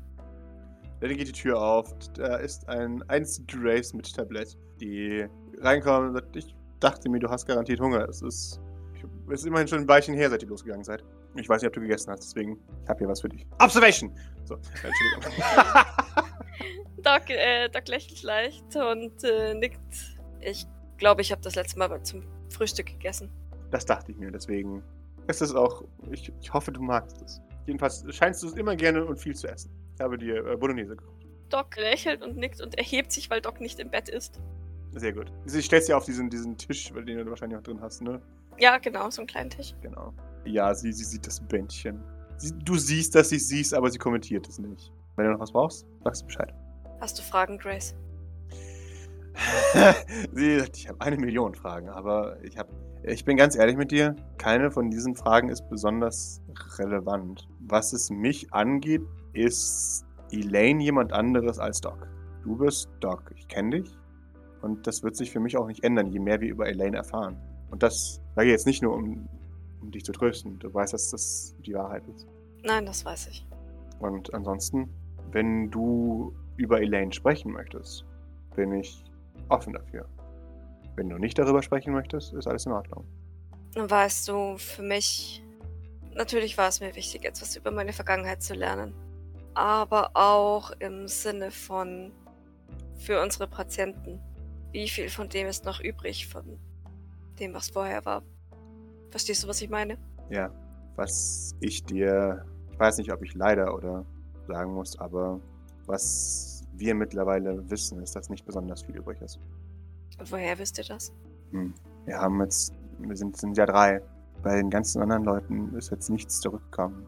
Dann 0.99 1.15
geht 1.15 1.27
die 1.27 1.31
Tür 1.31 1.61
auf. 1.61 1.93
Da 2.15 2.37
ist 2.37 2.67
ein 2.67 3.03
einst 3.09 3.47
Grace 3.47 3.93
mit 3.93 4.13
Tablett, 4.13 4.57
die 4.79 5.27
reinkommt 5.59 6.09
und 6.09 6.13
sagt, 6.13 6.35
ich 6.35 6.55
dachte 6.79 7.09
mir, 7.09 7.19
du 7.19 7.29
hast 7.29 7.45
garantiert 7.45 7.79
Hunger. 7.79 8.07
Es 8.09 8.21
ist, 8.21 8.59
es 9.29 9.41
ist 9.41 9.45
immerhin 9.45 9.67
schon 9.67 9.79
ein 9.79 9.87
Weilchen 9.87 10.15
her, 10.15 10.29
seit 10.29 10.41
ihr 10.43 10.49
losgegangen 10.49 10.83
seid. 10.83 11.03
Ich 11.35 11.49
weiß 11.49 11.61
nicht, 11.61 11.67
ob 11.67 11.73
du 11.73 11.81
gegessen 11.81 12.11
hast, 12.11 12.21
deswegen 12.23 12.57
ich 12.83 12.89
habe 12.89 12.99
hier 12.99 13.07
was 13.09 13.21
für 13.21 13.29
dich. 13.29 13.45
Observation! 13.59 14.11
So, 14.45 14.55
äh, 14.55 14.57
Entschuldigung. 14.87 15.43
Doc, 17.03 17.29
äh, 17.29 17.69
Doc 17.69 17.87
lächelt 17.87 18.23
leicht 18.23 18.75
und 18.75 19.23
äh, 19.23 19.53
nickt. 19.53 19.79
Ich 20.39 20.65
glaube, 20.97 21.21
ich 21.21 21.31
habe 21.31 21.41
das 21.41 21.55
letzte 21.55 21.77
Mal 21.77 22.01
zum 22.03 22.23
Frühstück 22.49 22.87
gegessen. 22.87 23.29
das 23.71 23.85
dachte 23.85 24.11
ich 24.11 24.17
mir, 24.17 24.31
deswegen 24.31 24.81
ist 25.27 25.41
es 25.41 25.53
auch, 25.53 25.83
ich, 26.11 26.31
ich 26.41 26.53
hoffe, 26.53 26.71
du 26.71 26.81
magst 26.81 27.21
es. 27.21 27.41
Jedenfalls 27.65 28.05
scheinst 28.15 28.43
du 28.43 28.47
es 28.47 28.53
immer 28.53 28.75
gerne 28.75 29.05
und 29.05 29.17
viel 29.17 29.35
zu 29.35 29.47
essen. 29.47 29.71
Ich 29.95 30.01
habe 30.01 30.17
dir 30.17 30.45
äh, 30.45 30.55
Bolognese 30.55 30.95
gekocht. 30.95 31.25
Doc 31.49 31.75
lächelt 31.77 32.23
und 32.23 32.37
nickt 32.37 32.61
und 32.61 32.77
erhebt 32.77 33.11
sich, 33.11 33.29
weil 33.29 33.41
Doc 33.41 33.61
nicht 33.61 33.79
im 33.79 33.89
Bett 33.89 34.09
ist. 34.09 34.39
Sehr 34.93 35.13
gut. 35.13 35.31
Sie 35.45 35.61
stellst 35.61 35.89
ja 35.89 35.97
auf 35.97 36.05
diesen, 36.05 36.29
diesen 36.29 36.57
Tisch, 36.57 36.93
weil 36.93 37.05
den 37.05 37.17
du 37.17 37.29
wahrscheinlich 37.29 37.57
auch 37.57 37.63
drin 37.63 37.81
hast, 37.81 38.01
ne? 38.01 38.21
Ja, 38.57 38.77
genau, 38.77 39.09
so 39.09 39.21
einen 39.21 39.27
kleinen 39.27 39.49
Tisch. 39.49 39.73
Genau. 39.81 40.13
Ja, 40.45 40.73
sie, 40.73 40.93
sie 40.93 41.03
sieht 41.03 41.27
das 41.27 41.39
Bändchen. 41.39 42.01
Sie, 42.37 42.53
du 42.63 42.75
siehst, 42.75 43.13
dass 43.15 43.29
sie 43.29 43.37
es 43.37 43.47
siehst, 43.47 43.73
aber 43.73 43.89
sie 43.89 43.97
kommentiert 43.97 44.47
es 44.47 44.59
nicht. 44.59 44.91
Wenn 45.15 45.25
du 45.25 45.31
noch 45.33 45.39
was 45.39 45.51
brauchst, 45.51 45.85
sagst 46.03 46.21
du 46.21 46.25
Bescheid. 46.27 46.53
Hast 47.01 47.17
du 47.19 47.23
Fragen, 47.23 47.57
Grace? 47.57 47.95
sie 50.33 50.59
sagt, 50.59 50.77
ich 50.77 50.87
habe 50.87 51.01
eine 51.01 51.17
Million 51.17 51.55
Fragen, 51.55 51.89
aber 51.89 52.41
ich 52.43 52.57
habe, 52.57 52.69
ich 53.03 53.25
bin 53.25 53.35
ganz 53.35 53.55
ehrlich 53.55 53.75
mit 53.75 53.91
dir, 53.91 54.15
keine 54.37 54.71
von 54.71 54.89
diesen 54.89 55.15
Fragen 55.15 55.49
ist 55.49 55.69
besonders 55.69 56.41
relevant. 56.77 57.47
Was 57.59 57.93
es 57.93 58.09
mich 58.09 58.53
angeht, 58.53 59.01
ist 59.33 60.05
Elaine 60.31 60.83
jemand 60.83 61.13
anderes 61.13 61.59
als 61.59 61.81
Doc. 61.81 62.07
Du 62.43 62.55
bist 62.57 62.89
Doc, 62.99 63.31
ich 63.35 63.47
kenne 63.47 63.81
dich 63.81 63.97
und 64.61 64.87
das 64.87 65.03
wird 65.03 65.15
sich 65.15 65.31
für 65.31 65.39
mich 65.39 65.57
auch 65.57 65.67
nicht 65.67 65.83
ändern, 65.83 66.07
je 66.07 66.19
mehr 66.19 66.41
wir 66.41 66.49
über 66.49 66.67
Elaine 66.67 66.97
erfahren. 66.97 67.37
Und 67.71 67.83
das 67.83 68.21
sage 68.35 68.47
ich 68.47 68.51
jetzt 68.51 68.65
nicht 68.65 68.81
nur, 68.81 68.93
um, 68.95 69.27
um 69.81 69.91
dich 69.91 70.03
zu 70.03 70.11
trösten. 70.11 70.59
Du 70.59 70.73
weißt, 70.73 70.93
dass 70.93 71.11
das 71.11 71.55
die 71.65 71.73
Wahrheit 71.73 72.07
ist. 72.07 72.27
Nein, 72.63 72.85
das 72.85 73.05
weiß 73.05 73.27
ich. 73.27 73.47
Und 73.99 74.33
ansonsten, 74.33 74.89
wenn 75.31 75.69
du 75.71 76.33
über 76.57 76.81
Elaine 76.81 77.11
sprechen 77.11 77.51
möchtest, 77.51 78.05
bin 78.55 78.73
ich 78.73 79.03
offen 79.49 79.73
dafür. 79.73 80.07
Wenn 80.95 81.09
du 81.09 81.17
nicht 81.17 81.37
darüber 81.37 81.61
sprechen 81.61 81.93
möchtest, 81.93 82.33
ist 82.33 82.47
alles 82.47 82.65
in 82.65 82.71
Ordnung. 82.71 83.05
Nun 83.75 83.89
weißt 83.89 84.27
du, 84.29 84.57
für 84.57 84.81
mich. 84.81 85.44
Natürlich 86.15 86.57
war 86.57 86.69
es 86.69 86.79
mir 86.79 86.95
wichtig, 86.95 87.25
etwas 87.25 87.55
über 87.55 87.71
meine 87.71 87.93
Vergangenheit 87.93 88.41
zu 88.41 88.53
lernen. 88.53 88.93
Aber 89.53 90.11
auch 90.15 90.71
im 90.79 91.07
Sinne 91.07 91.51
von. 91.51 92.11
für 92.97 93.21
unsere 93.21 93.47
Patienten. 93.47 94.19
Wie 94.71 94.87
viel 94.87 95.09
von 95.09 95.29
dem 95.29 95.47
ist 95.47 95.65
noch 95.65 95.79
übrig 95.81 96.27
von 96.27 96.57
dem, 97.39 97.53
was 97.53 97.69
vorher 97.69 98.03
war? 98.05 98.23
Verstehst 99.11 99.43
du, 99.43 99.47
was 99.47 99.61
ich 99.61 99.69
meine? 99.69 99.97
Ja, 100.29 100.51
was 100.95 101.53
ich 101.59 101.83
dir, 101.83 102.45
ich 102.71 102.79
weiß 102.79 102.97
nicht, 102.97 103.11
ob 103.11 103.23
ich 103.23 103.33
leider 103.35 103.75
oder 103.75 104.05
sagen 104.47 104.73
muss, 104.73 104.97
aber 104.99 105.39
was 105.85 106.63
wir 106.73 106.95
mittlerweile 106.95 107.69
wissen, 107.69 108.01
ist, 108.01 108.15
dass 108.15 108.29
nicht 108.29 108.45
besonders 108.45 108.81
viel 108.81 108.95
übrig 108.95 109.21
ist. 109.21 109.39
Und 110.17 110.31
woher 110.31 110.57
wisst 110.57 110.77
ihr 110.77 110.85
das? 110.85 111.13
Hm. 111.51 111.73
Wir 112.05 112.17
haben 112.17 112.41
jetzt, 112.41 112.73
wir 112.99 113.15
sind, 113.15 113.37
sind 113.37 113.57
ja 113.57 113.65
drei. 113.65 114.01
Bei 114.45 114.57
den 114.57 114.69
ganzen 114.69 115.01
anderen 115.01 115.23
Leuten 115.23 115.75
ist 115.75 115.89
jetzt 115.89 116.07
nichts 116.11 116.39
zurückgekommen. 116.39 117.03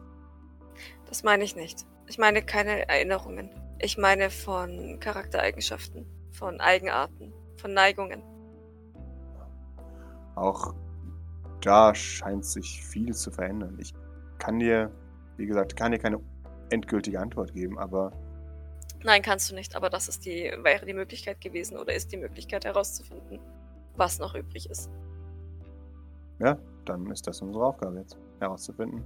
Das 1.06 1.22
meine 1.22 1.44
ich 1.44 1.54
nicht. 1.54 1.86
Ich 2.08 2.18
meine 2.18 2.42
keine 2.42 2.88
Erinnerungen. 2.88 3.50
Ich 3.78 3.96
meine 3.96 4.28
von 4.28 4.98
Charaktereigenschaften, 4.98 6.04
von 6.32 6.60
Eigenarten, 6.60 7.32
von 7.56 7.72
Neigungen. 7.74 8.24
Auch 10.34 10.74
da 11.60 11.94
scheint 11.94 12.44
sich 12.44 12.84
viel 12.84 13.14
zu 13.14 13.30
verändern. 13.30 13.78
Ich 13.78 13.94
kann 14.38 14.58
dir, 14.58 14.90
wie 15.36 15.46
gesagt, 15.46 15.76
kann 15.76 15.92
dir 15.92 15.98
keine 15.98 16.18
endgültige 16.70 17.20
Antwort 17.20 17.54
geben, 17.54 17.78
aber 17.78 18.10
Nein, 19.04 19.22
kannst 19.22 19.48
du 19.48 19.54
nicht, 19.54 19.76
aber 19.76 19.90
das 19.90 20.08
ist 20.08 20.26
die, 20.26 20.52
wäre 20.64 20.84
die 20.84 20.92
Möglichkeit 20.92 21.40
gewesen 21.40 21.78
oder 21.78 21.94
ist 21.94 22.10
die 22.10 22.16
Möglichkeit 22.16 22.64
herauszufinden, 22.64 23.38
was 23.94 24.18
noch 24.18 24.34
übrig 24.34 24.68
ist. 24.68 24.90
Ja, 26.38 26.58
dann 26.84 27.10
ist 27.10 27.26
das 27.26 27.42
unsere 27.42 27.66
Aufgabe 27.66 27.98
jetzt, 27.98 28.16
herauszufinden, 28.40 29.02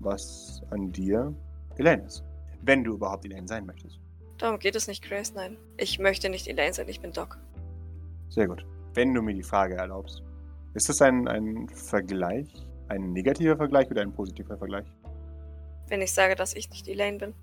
was 0.00 0.62
an 0.70 0.92
dir 0.92 1.34
Elaine 1.76 2.04
ist. 2.04 2.24
Wenn 2.62 2.82
du 2.84 2.94
überhaupt 2.94 3.24
Elaine 3.24 3.46
sein 3.46 3.66
möchtest. 3.66 4.00
Darum 4.38 4.58
geht 4.58 4.74
es 4.74 4.88
nicht, 4.88 5.02
Grace, 5.02 5.34
nein. 5.34 5.56
Ich 5.76 5.98
möchte 5.98 6.28
nicht 6.28 6.48
Elaine 6.48 6.72
sein, 6.72 6.88
ich 6.88 7.00
bin 7.00 7.12
Doc. 7.12 7.38
Sehr 8.28 8.48
gut. 8.48 8.64
Wenn 8.94 9.12
du 9.14 9.22
mir 9.22 9.34
die 9.34 9.42
Frage 9.42 9.74
erlaubst, 9.74 10.22
ist 10.74 10.88
das 10.88 11.00
ein, 11.02 11.28
ein 11.28 11.68
Vergleich, 11.68 12.48
ein 12.88 13.12
negativer 13.12 13.56
Vergleich 13.56 13.90
oder 13.90 14.02
ein 14.02 14.12
positiver 14.12 14.56
Vergleich? 14.56 14.86
Wenn 15.88 16.00
ich 16.00 16.12
sage, 16.12 16.34
dass 16.34 16.54
ich 16.54 16.70
nicht 16.70 16.88
Elaine 16.88 17.18
bin. 17.18 17.34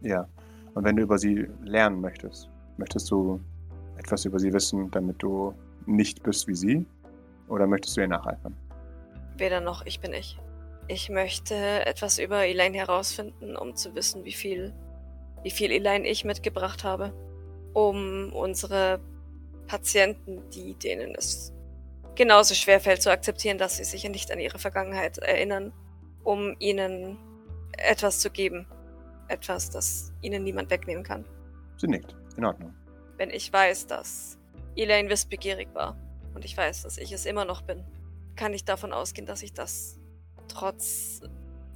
Ja. 0.00 0.26
Und 0.74 0.84
wenn 0.84 0.96
du 0.96 1.02
über 1.02 1.18
sie 1.18 1.46
lernen 1.62 2.00
möchtest, 2.00 2.50
möchtest 2.78 3.10
du 3.10 3.40
etwas 3.96 4.24
über 4.24 4.38
sie 4.38 4.52
wissen, 4.52 4.90
damit 4.90 5.22
du 5.22 5.54
nicht 5.86 6.22
bist 6.22 6.48
wie 6.48 6.54
sie? 6.54 6.86
Oder 7.48 7.66
möchtest 7.66 7.96
du 7.96 8.02
ihr 8.02 8.08
nacheifern? 8.08 8.56
Weder 9.36 9.60
noch, 9.60 9.84
ich 9.86 10.00
bin 10.00 10.12
ich. 10.12 10.38
Ich 10.86 11.08
möchte 11.08 11.54
etwas 11.86 12.18
über 12.18 12.46
Elaine 12.46 12.76
herausfinden, 12.76 13.56
um 13.56 13.74
zu 13.74 13.94
wissen, 13.94 14.24
wie 14.24 14.32
viel, 14.32 14.74
wie 15.42 15.50
viel 15.50 15.70
Elaine 15.70 16.06
ich 16.06 16.24
mitgebracht 16.24 16.84
habe. 16.84 17.12
Um 17.72 18.32
unsere 18.32 19.00
Patienten, 19.66 20.48
die 20.50 20.74
denen 20.74 21.14
es 21.14 21.52
genauso 22.14 22.54
schwer 22.54 22.80
fällt 22.80 23.02
zu 23.02 23.10
akzeptieren, 23.10 23.58
dass 23.58 23.78
sie 23.78 23.84
sich 23.84 24.08
nicht 24.08 24.30
an 24.30 24.38
ihre 24.38 24.58
Vergangenheit 24.58 25.18
erinnern, 25.18 25.72
um 26.22 26.54
ihnen 26.58 27.18
etwas 27.76 28.20
zu 28.20 28.30
geben. 28.30 28.66
Etwas, 29.28 29.70
das 29.70 30.12
ihnen 30.20 30.44
niemand 30.44 30.70
wegnehmen 30.70 31.02
kann. 31.02 31.24
Sie 31.76 31.88
nickt. 31.88 32.14
In 32.36 32.44
Ordnung. 32.44 32.74
Wenn 33.16 33.30
ich 33.30 33.52
weiß, 33.52 33.86
dass 33.86 34.38
Elaine 34.76 35.08
wissbegierig 35.08 35.68
war 35.72 35.96
und 36.34 36.44
ich 36.44 36.56
weiß, 36.56 36.82
dass 36.82 36.98
ich 36.98 37.12
es 37.12 37.26
immer 37.26 37.44
noch 37.44 37.62
bin, 37.62 37.84
kann 38.36 38.52
ich 38.52 38.64
davon 38.64 38.92
ausgehen, 38.92 39.26
dass 39.26 39.40
sich 39.40 39.52
das 39.52 39.98
trotz 40.48 41.20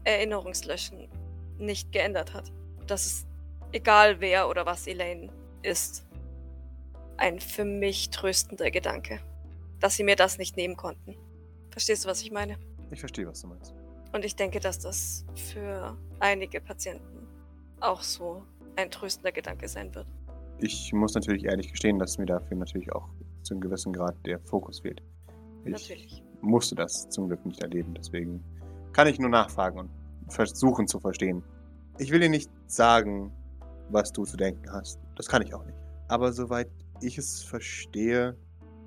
Erinnerungslöschen 0.05 1.09
nicht 1.59 1.93
geändert 1.93 2.35
hat. 2.35 2.53
Dass 2.87 3.07
es 3.07 3.27
egal 3.73 4.21
wer 4.21 4.49
oder 4.49 4.67
was 4.67 4.87
Elaine 4.87 5.31
ist, 5.63 6.07
ein 7.17 7.41
für 7.41 7.65
mich 7.65 8.11
tröstender 8.11 8.71
Gedanke, 8.71 9.21
dass 9.81 9.97
sie 9.97 10.05
mir 10.05 10.17
das 10.17 10.39
nicht 10.39 10.57
nehmen 10.57 10.77
konnten. 10.77 11.17
Verstehst 11.71 12.05
du, 12.05 12.09
was 12.09 12.23
ich 12.23 12.31
meine? 12.31 12.59
Ich 12.91 13.01
verstehe, 13.01 13.27
was 13.27 13.43
du 13.43 13.49
meinst. 13.49 13.75
Und 14.13 14.25
ich 14.25 14.37
denke, 14.37 14.61
dass 14.61 14.79
das 14.79 15.27
für 15.35 15.97
einige 16.21 16.61
Patienten 16.61 17.29
auch 17.81 18.03
so 18.03 18.45
ein 18.77 18.91
tröstender 18.91 19.33
Gedanke 19.33 19.69
sein 19.69 19.95
wird. 19.95 20.07
Ich 20.61 20.93
muss 20.93 21.15
natürlich 21.15 21.45
ehrlich 21.45 21.71
gestehen, 21.71 21.99
dass 21.99 22.19
mir 22.19 22.27
dafür 22.27 22.57
natürlich 22.57 22.91
auch 22.93 23.09
zu 23.49 23.55
einem 23.55 23.61
gewissen 23.63 23.93
Grad 23.93 24.15
der 24.27 24.39
Fokus 24.41 24.81
fehlt. 24.81 25.03
Ich 25.65 25.73
Natürlich. 25.73 26.23
musste 26.41 26.75
das 26.75 27.09
zum 27.09 27.29
Glück 27.29 27.45
nicht 27.45 27.61
erleben, 27.61 27.95
deswegen 27.95 28.45
kann 28.93 29.07
ich 29.07 29.19
nur 29.19 29.31
nachfragen 29.31 29.81
und 29.81 29.91
versuchen 30.29 30.87
zu 30.87 31.01
verstehen. 31.01 31.43
Ich 31.99 32.11
will 32.11 32.21
dir 32.21 32.29
nicht 32.29 32.51
sagen, 32.67 33.33
was 33.91 34.13
du 34.13 34.25
zu 34.25 34.37
denken 34.37 34.71
hast. 34.71 35.01
Das 35.17 35.27
kann 35.27 35.43
ich 35.43 35.55
auch 35.55 35.65
nicht. 35.65 35.79
Aber 36.09 36.33
soweit 36.33 36.71
ich 37.01 37.19
es 37.19 37.43
verstehe, 37.43 38.37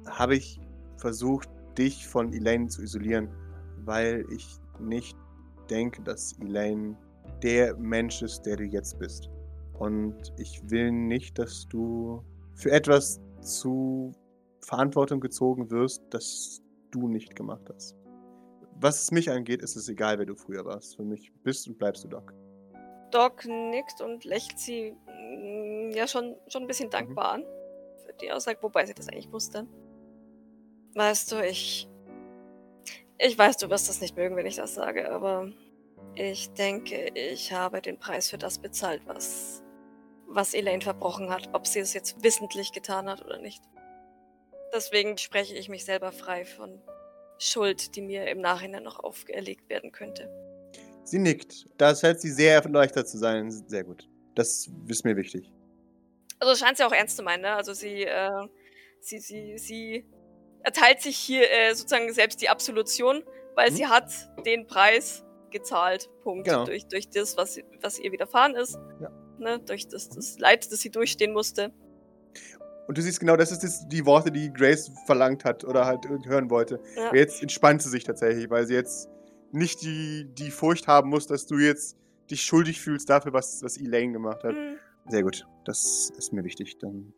habe 0.08 0.36
ich 0.36 0.60
versucht, 0.98 1.50
dich 1.78 2.08
von 2.08 2.34
Elaine 2.34 2.68
zu 2.68 2.84
isolieren, 2.84 3.30
weil 3.84 4.26
ich 4.32 4.60
nicht 4.80 5.18
denke, 5.70 6.02
dass 6.04 6.38
Elaine 6.40 6.96
der 7.42 7.76
Mensch 7.78 8.22
ist, 8.22 8.46
der 8.46 8.58
du 8.58 8.64
jetzt 8.64 9.00
bist. 9.00 9.30
Und 9.74 10.34
ich 10.38 10.62
will 10.70 10.92
nicht, 10.92 11.40
dass 11.40 11.68
du 11.68 12.24
für 12.54 12.72
etwas 12.72 13.20
zu 13.42 14.12
Verantwortung 14.62 15.20
gezogen 15.20 15.70
wirst, 15.72 16.04
das 16.12 16.62
du 16.92 17.08
nicht 17.08 17.36
gemacht 17.36 17.70
hast. 17.74 17.96
Was 18.76 19.02
es 19.02 19.12
mich 19.12 19.30
angeht, 19.30 19.62
ist 19.62 19.76
es 19.76 19.88
egal, 19.90 20.18
wer 20.18 20.26
du 20.26 20.36
früher 20.36 20.66
warst. 20.66 20.96
Für 20.96 21.04
mich 21.04 21.32
bist 21.44 21.68
und 21.68 21.78
bleibst 21.78 22.04
du 22.04 22.08
Doc. 22.08 22.34
Doc 23.12 23.46
nickt 23.46 24.02
und 24.02 24.24
lächelt 24.24 24.58
sie 24.58 24.92
mm, 24.92 25.92
ja 25.92 26.08
schon, 26.08 26.36
schon 26.48 26.64
ein 26.64 26.68
bisschen 26.68 26.90
dankbar 26.90 27.34
an 27.34 27.46
für 28.06 28.14
die 28.14 28.32
Aussage, 28.32 28.60
wobei 28.62 28.86
sie 28.86 28.94
das 28.94 29.10
eigentlich 29.10 29.32
wusste. 29.32 29.68
Weißt 30.96 31.32
du, 31.32 31.46
ich. 31.46 31.88
Ich 33.24 33.38
weiß, 33.38 33.58
du 33.58 33.70
wirst 33.70 33.88
das 33.88 34.02
nicht 34.02 34.18
mögen, 34.18 34.36
wenn 34.36 34.48
ich 34.48 34.56
das 34.56 34.74
sage, 34.74 35.12
aber 35.12 35.52
ich 36.16 36.52
denke, 36.54 37.12
ich 37.14 37.54
habe 37.54 37.82
den 37.82 38.00
Preis 38.00 38.32
für 38.32 38.40
das 38.40 38.58
bezahlt, 38.58 39.04
was, 39.06 39.64
was 40.28 40.56
Elaine 40.56 40.82
verbrochen 40.82 41.30
hat, 41.30 41.50
ob 41.54 41.68
sie 41.68 41.80
es 41.80 41.94
jetzt 41.94 42.24
wissentlich 42.24 42.72
getan 42.72 43.08
hat 43.08 43.24
oder 43.24 43.38
nicht. 43.38 43.62
Deswegen 44.74 45.18
spreche 45.18 45.56
ich 45.56 45.70
mich 45.70 45.86
selber 45.86 46.12
frei 46.12 46.46
von 46.46 46.82
Schuld, 47.38 47.96
die 47.96 48.02
mir 48.02 48.28
im 48.28 48.40
Nachhinein 48.40 48.84
noch 48.84 49.00
auferlegt 49.00 49.70
werden 49.70 49.92
könnte. 49.92 50.30
Sie 51.04 51.20
nickt. 51.20 51.68
Das 51.78 52.02
scheint 52.02 52.22
sie 52.22 52.30
sehr 52.32 52.56
erleichtert 52.64 53.10
zu 53.10 53.18
sein. 53.18 53.52
Sehr 53.52 53.84
gut. 53.84 54.08
Das 54.36 54.70
ist 54.88 55.04
mir 55.04 55.16
wichtig. 55.18 55.52
Also 56.40 56.56
scheint 56.56 56.78
sie 56.78 56.84
auch 56.86 56.92
ernst 56.92 57.18
zu 57.18 57.24
meinen, 57.24 57.42
ne? 57.42 57.54
Also 57.54 57.74
sie, 57.74 58.04
äh, 58.04 58.30
sie, 59.00 59.20
sie, 59.20 59.58
sie 59.58 60.06
erteilt 60.64 61.02
sich 61.02 61.18
hier 61.18 61.50
äh, 61.52 61.74
sozusagen 61.74 62.12
selbst 62.14 62.42
die 62.42 62.50
Absolution, 62.50 63.24
weil 63.56 63.72
Mhm. 63.72 63.76
sie 63.76 63.88
hat 63.88 64.12
den 64.46 64.68
Preis 64.68 65.24
gezahlt. 65.50 66.10
Punkt. 66.24 66.48
Genau. 66.48 66.66
Durch, 66.66 66.88
durch 66.88 67.10
das, 67.10 67.36
was, 67.36 67.60
was 67.82 68.00
ihr 68.00 68.12
widerfahren 68.12 68.56
ist. 68.56 68.76
Ja. 69.02 69.10
Ne? 69.40 69.60
Durch 69.60 69.88
das, 69.88 70.10
das 70.10 70.40
Leid, 70.40 70.72
das 70.72 70.80
sie 70.80 70.92
durchstehen 70.92 71.34
musste. 71.34 71.74
Und 72.92 72.98
du 72.98 73.04
siehst 73.04 73.22
genau, 73.22 73.38
das 73.38 73.54
ist 73.54 73.64
jetzt 73.64 73.88
die 73.88 74.06
Worte, 74.06 74.34
die 74.34 74.52
Grace 74.52 74.92
verlangt 75.06 75.46
hat 75.46 75.64
oder 75.64 75.86
halt 75.86 76.06
hören 76.26 76.50
wollte. 76.50 76.82
Ja. 76.98 77.16
Jetzt 77.16 77.42
entspannt 77.42 77.82
sie 77.82 77.88
sich 77.88 78.04
tatsächlich, 78.04 78.50
weil 78.50 78.68
sie 78.68 78.74
jetzt 78.74 79.08
nicht 79.54 79.82
die, 79.82 80.28
die 80.38 80.52
Furcht 80.52 80.90
haben 80.90 81.10
muss, 81.10 81.26
dass 81.26 81.46
du 81.46 81.58
jetzt 81.58 81.96
dich 82.30 82.42
schuldig 82.42 82.82
fühlst 82.82 83.10
dafür, 83.10 83.32
was, 83.32 83.64
was 83.64 83.78
Elaine 83.78 84.12
gemacht 84.12 84.44
hat. 84.44 84.56
Mhm. 84.56 84.76
Sehr 85.08 85.24
gut. 85.24 85.48
Das 85.64 86.12
ist 86.18 86.34
mir 86.34 86.44
wichtig. 86.44 86.80
Dann, 86.80 87.14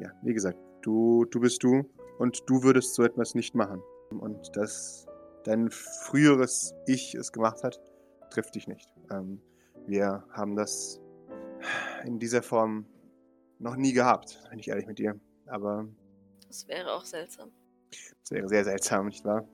ja, 0.00 0.12
wie 0.22 0.32
gesagt, 0.32 0.56
du, 0.80 1.26
du 1.26 1.40
bist 1.40 1.62
du 1.62 1.84
und 2.18 2.44
du 2.46 2.62
würdest 2.62 2.94
so 2.94 3.02
etwas 3.02 3.34
nicht 3.34 3.54
machen. 3.54 3.82
Und 4.18 4.56
dass 4.56 5.04
dein 5.44 5.68
früheres 5.70 6.72
Ich 6.86 7.14
es 7.14 7.32
gemacht 7.32 7.62
hat, 7.64 7.78
trifft 8.30 8.54
dich 8.54 8.66
nicht. 8.66 8.88
Ähm, 9.10 9.42
wir 9.86 10.24
haben 10.30 10.56
das 10.56 11.02
in 12.06 12.18
dieser 12.18 12.42
Form 12.42 12.86
noch 13.62 13.76
nie 13.76 13.92
gehabt, 13.92 14.38
bin 14.50 14.58
ich 14.58 14.68
ehrlich 14.68 14.86
mit 14.86 14.98
dir. 14.98 15.18
Aber 15.46 15.86
Das 16.46 16.66
wäre 16.68 16.92
auch 16.92 17.04
seltsam. 17.04 17.50
es 18.22 18.30
wäre 18.30 18.48
sehr 18.48 18.64
seltsam, 18.64 19.06
nicht 19.06 19.24
wahr? 19.24 19.44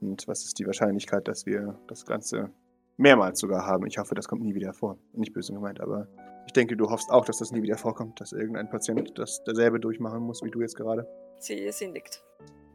Und 0.00 0.26
was 0.28 0.44
ist 0.44 0.58
die 0.58 0.66
Wahrscheinlichkeit, 0.66 1.26
dass 1.28 1.44
wir 1.46 1.78
das 1.88 2.06
Ganze 2.06 2.50
mehrmals 2.96 3.40
sogar 3.40 3.66
haben? 3.66 3.86
Ich 3.86 3.98
hoffe, 3.98 4.14
das 4.14 4.28
kommt 4.28 4.42
nie 4.42 4.54
wieder 4.54 4.72
vor. 4.72 4.98
Nicht 5.12 5.32
böse 5.32 5.52
gemeint, 5.52 5.80
aber 5.80 6.06
ich 6.46 6.52
denke, 6.52 6.76
du 6.76 6.88
hoffst 6.88 7.10
auch, 7.10 7.24
dass 7.24 7.38
das 7.38 7.50
nie 7.52 7.62
wieder 7.62 7.76
vorkommt, 7.76 8.20
dass 8.20 8.32
irgendein 8.32 8.70
Patient 8.70 9.18
das 9.18 9.42
derselbe 9.44 9.80
durchmachen 9.80 10.20
muss, 10.22 10.42
wie 10.42 10.50
du 10.50 10.60
jetzt 10.60 10.76
gerade. 10.76 11.06
Sie, 11.40 11.70
sie 11.72 11.88
nickt. 11.88 12.22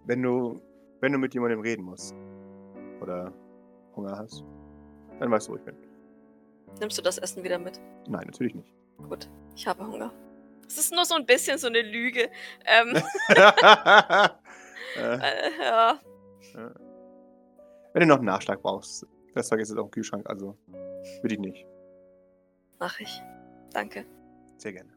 Wenn 0.05 0.21
du, 0.21 0.61
wenn 0.99 1.11
du 1.13 1.17
mit 1.17 1.33
jemandem 1.33 1.61
reden 1.61 1.83
musst 1.83 2.13
oder 3.01 3.33
Hunger 3.95 4.17
hast, 4.17 4.43
dann 5.19 5.31
weißt 5.31 5.47
du, 5.47 5.53
wo 5.53 5.55
ich 5.55 5.63
bin. 5.63 5.75
Nimmst 6.79 6.97
du 6.97 7.01
das 7.01 7.17
Essen 7.19 7.43
wieder 7.43 7.57
mit? 7.59 7.79
Nein, 8.07 8.25
natürlich 8.25 8.55
nicht. 8.55 8.73
Gut, 9.09 9.29
ich 9.55 9.65
habe 9.67 9.85
Hunger. 9.87 10.11
Es 10.73 10.79
ist 10.79 10.91
nur 10.91 11.05
so 11.05 11.13
ein 11.13 11.27
bisschen 11.27 11.59
so 11.59 11.67
eine 11.67 11.83
Lüge. 11.83 12.31
Ähm, 12.65 12.95
äh, 13.29 14.29
ja. 15.61 15.99
wenn 17.93 17.99
du 18.01 18.07
noch 18.07 18.17
einen 18.17 18.25
Nachschlag 18.25 18.59
brauchst, 18.63 19.05
das 19.35 19.49
vergiss 19.49 19.69
es 19.69 19.77
auch 19.77 19.85
im 19.85 19.91
Kühlschrank, 19.91 20.27
also 20.27 20.57
würde 21.21 21.35
ich 21.35 21.39
nicht. 21.39 21.67
Mach 22.79 22.99
ich. 22.99 23.21
Danke. 23.71 24.07
Sehr 24.57 24.73
gerne. 24.73 24.91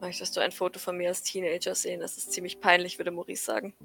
Möchtest 0.00 0.36
du 0.36 0.40
ein 0.40 0.50
Foto 0.50 0.80
von 0.80 0.96
mir 0.96 1.10
als 1.10 1.22
Teenager 1.22 1.76
sehen? 1.76 2.00
Das 2.00 2.18
ist 2.18 2.32
ziemlich 2.32 2.58
peinlich, 2.58 2.98
würde 2.98 3.12
Maurice 3.12 3.44
sagen. 3.44 3.76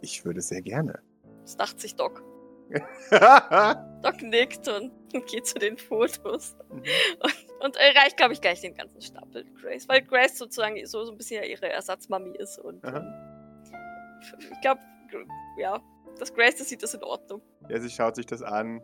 Ich 0.00 0.24
würde 0.24 0.40
sehr 0.40 0.62
gerne. 0.62 1.02
Das 1.42 1.58
dachte 1.58 1.80
sich 1.80 1.96
Doc. 1.96 2.24
Doc 3.10 4.22
nickt 4.22 4.68
und 4.68 4.92
geht 5.26 5.46
zu 5.46 5.58
den 5.58 5.76
Fotos. 5.76 6.56
Mhm. 6.70 6.82
Und 7.20 7.49
erreicht, 7.60 8.16
glaube 8.16 8.32
ich, 8.32 8.40
gleich 8.40 8.60
den 8.60 8.74
ganzen 8.74 9.00
Stapel 9.00 9.44
Grace. 9.60 9.88
Weil 9.88 10.02
Grace 10.02 10.38
sozusagen 10.38 10.84
so, 10.86 11.04
so 11.04 11.12
ein 11.12 11.18
bisschen 11.18 11.44
ihre 11.44 11.68
Ersatzmami 11.68 12.36
ist. 12.36 12.58
Und 12.58 12.84
ähm, 12.84 13.12
ich 14.38 14.60
glaube, 14.60 14.80
ja, 15.58 15.80
dass 16.18 16.32
Grace 16.32 16.56
das 16.56 16.68
sieht, 16.68 16.82
ist 16.82 16.94
in 16.94 17.02
Ordnung. 17.02 17.42
Ja, 17.68 17.78
sie 17.80 17.90
schaut 17.90 18.16
sich 18.16 18.26
das 18.26 18.42
an 18.42 18.80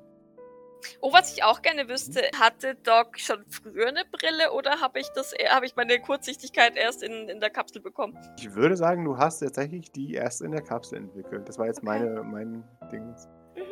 Oh, 1.00 1.12
was 1.12 1.33
ich 1.33 1.42
auch 1.42 1.62
gerne 1.62 1.88
wüsste, 1.88 2.23
hatte 2.38 2.75
Doc 2.75 3.18
schon 3.18 3.45
früher 3.49 3.88
eine 3.88 4.04
Brille 4.04 4.52
oder 4.52 4.80
habe 4.80 5.00
ich 5.00 5.09
das, 5.14 5.35
habe 5.49 5.66
ich 5.66 5.76
meine 5.76 6.00
Kurzsichtigkeit 6.00 6.76
erst 6.76 7.02
in, 7.02 7.28
in 7.28 7.40
der 7.40 7.50
Kapsel 7.50 7.83
bekommen? 7.83 8.16
Ich 8.38 8.54
würde 8.54 8.76
sagen, 8.76 9.04
du 9.04 9.16
hast 9.16 9.40
tatsächlich 9.40 9.90
die 9.92 10.14
erst 10.14 10.42
in 10.42 10.52
der 10.52 10.62
Kapsel 10.62 10.99
entwickelt. 10.99 11.49
Das 11.49 11.59
war 11.59 11.66
jetzt 11.66 11.78
Okay. 11.78 11.87
meine, 11.87 12.23
mein 12.23 12.64
Ding. 12.92 13.14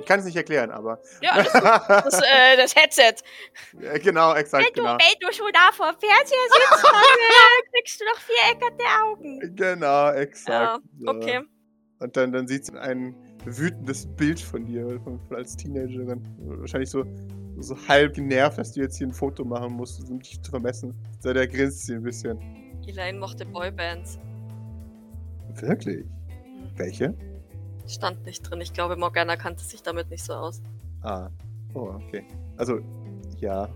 Ich 0.00 0.06
kann 0.06 0.20
es 0.20 0.26
nicht 0.26 0.36
erklären, 0.36 0.70
aber. 0.70 1.00
Ja, 1.20 1.42
gut. 1.42 1.54
das, 1.54 2.20
äh, 2.20 2.56
das 2.56 2.74
Headset. 2.74 3.14
Ja, 3.80 3.98
genau, 3.98 4.34
exakt, 4.34 4.64
wenn, 4.64 4.72
du, 4.74 4.82
genau. 4.82 4.96
wenn 4.98 5.18
du 5.20 5.32
schon 5.32 5.50
da 5.52 5.70
vor 5.72 5.94
Fernseher 5.98 6.38
sitzt, 6.48 6.84
dann 6.92 6.92
äh, 6.92 7.70
kriegst 7.72 8.00
du 8.00 8.04
noch 8.04 8.20
viereckerte 8.20 8.84
Augen. 9.02 9.56
Genau, 9.56 9.86
Ja, 9.86 10.14
exakt. 10.14 10.82
so. 10.98 11.10
okay. 11.10 11.40
Und 12.00 12.16
dann, 12.16 12.32
dann 12.32 12.46
sieht 12.46 12.66
sie 12.66 12.78
ein 12.78 13.14
wütendes 13.44 14.06
Bild 14.16 14.40
von 14.40 14.66
dir 14.66 15.00
von, 15.02 15.20
als 15.30 15.56
Teenagerin. 15.56 16.22
Wahrscheinlich 16.38 16.90
so, 16.90 17.04
so 17.58 17.76
halb 17.88 18.14
genervt, 18.14 18.58
dass 18.58 18.72
du 18.72 18.80
jetzt 18.80 18.98
hier 18.98 19.06
ein 19.06 19.12
Foto 19.12 19.44
machen 19.44 19.72
musst, 19.72 20.08
um 20.10 20.20
dich 20.20 20.40
zu 20.42 20.50
vermessen. 20.50 20.94
So, 21.20 21.32
der 21.32 21.46
grinst 21.46 21.86
sie 21.86 21.94
ein 21.94 22.02
bisschen. 22.02 22.38
Elaine 22.86 23.18
mochte 23.18 23.46
Boybands. 23.46 24.18
Wirklich? 25.60 26.04
Welche? 26.76 27.14
Stand 27.86 28.24
nicht 28.24 28.42
drin. 28.42 28.60
Ich 28.60 28.72
glaube, 28.72 28.96
Morgana 28.96 29.36
kannte 29.36 29.62
sich 29.64 29.82
damit 29.82 30.10
nicht 30.10 30.24
so 30.24 30.34
aus. 30.34 30.62
Ah. 31.02 31.28
Oh, 31.74 31.90
okay. 32.06 32.24
Also, 32.56 32.80
ja. 33.38 33.68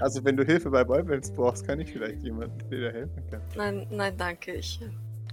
Also, 0.00 0.22
wenn 0.24 0.36
du 0.36 0.44
Hilfe 0.44 0.70
bei 0.70 0.84
Boybands 0.84 1.32
brauchst, 1.32 1.66
kann 1.66 1.80
ich 1.80 1.90
vielleicht 1.92 2.22
jemanden, 2.22 2.58
der 2.70 2.78
dir 2.78 2.92
helfen 2.92 3.22
kann. 3.30 3.40
Nein, 3.56 3.86
nein, 3.90 4.16
danke. 4.16 4.52
Ich, 4.54 4.80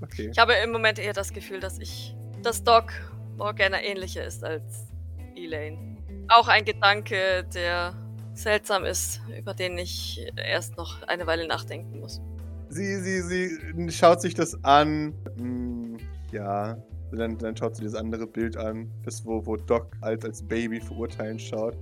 Okay. 0.01 0.29
ich 0.31 0.37
habe 0.39 0.53
im 0.53 0.71
Moment 0.71 0.99
eher 0.99 1.13
das 1.13 1.31
Gefühl, 1.31 1.59
dass 1.59 1.79
ich, 1.79 2.15
dass 2.41 2.63
Doc 2.63 2.91
Morgana 3.37 3.81
ähnlicher 3.81 4.25
ist 4.25 4.43
als 4.43 4.87
Elaine. 5.35 5.97
Auch 6.29 6.47
ein 6.47 6.65
Gedanke, 6.65 7.45
der 7.53 7.93
seltsam 8.33 8.83
ist, 8.83 9.21
über 9.37 9.53
den 9.53 9.77
ich 9.77 10.25
erst 10.35 10.75
noch 10.77 11.03
eine 11.07 11.27
Weile 11.27 11.47
nachdenken 11.47 11.99
muss. 11.99 12.21
Sie, 12.69 12.95
sie, 13.01 13.21
sie 13.21 13.91
schaut 13.91 14.19
sich 14.21 14.33
das 14.33 14.61
an. 14.63 15.13
Hm, 15.37 15.97
ja. 16.31 16.77
Dann, 17.15 17.37
dann 17.37 17.55
schaut 17.55 17.75
sie 17.75 17.83
das 17.83 17.95
andere 17.95 18.25
Bild 18.25 18.57
an, 18.57 18.91
das 19.03 19.25
wo, 19.25 19.45
wo 19.45 19.55
Doc 19.55 19.87
als, 20.01 20.25
als 20.25 20.41
Baby 20.41 20.81
verurteilen 20.81 21.37
schaut 21.39 21.77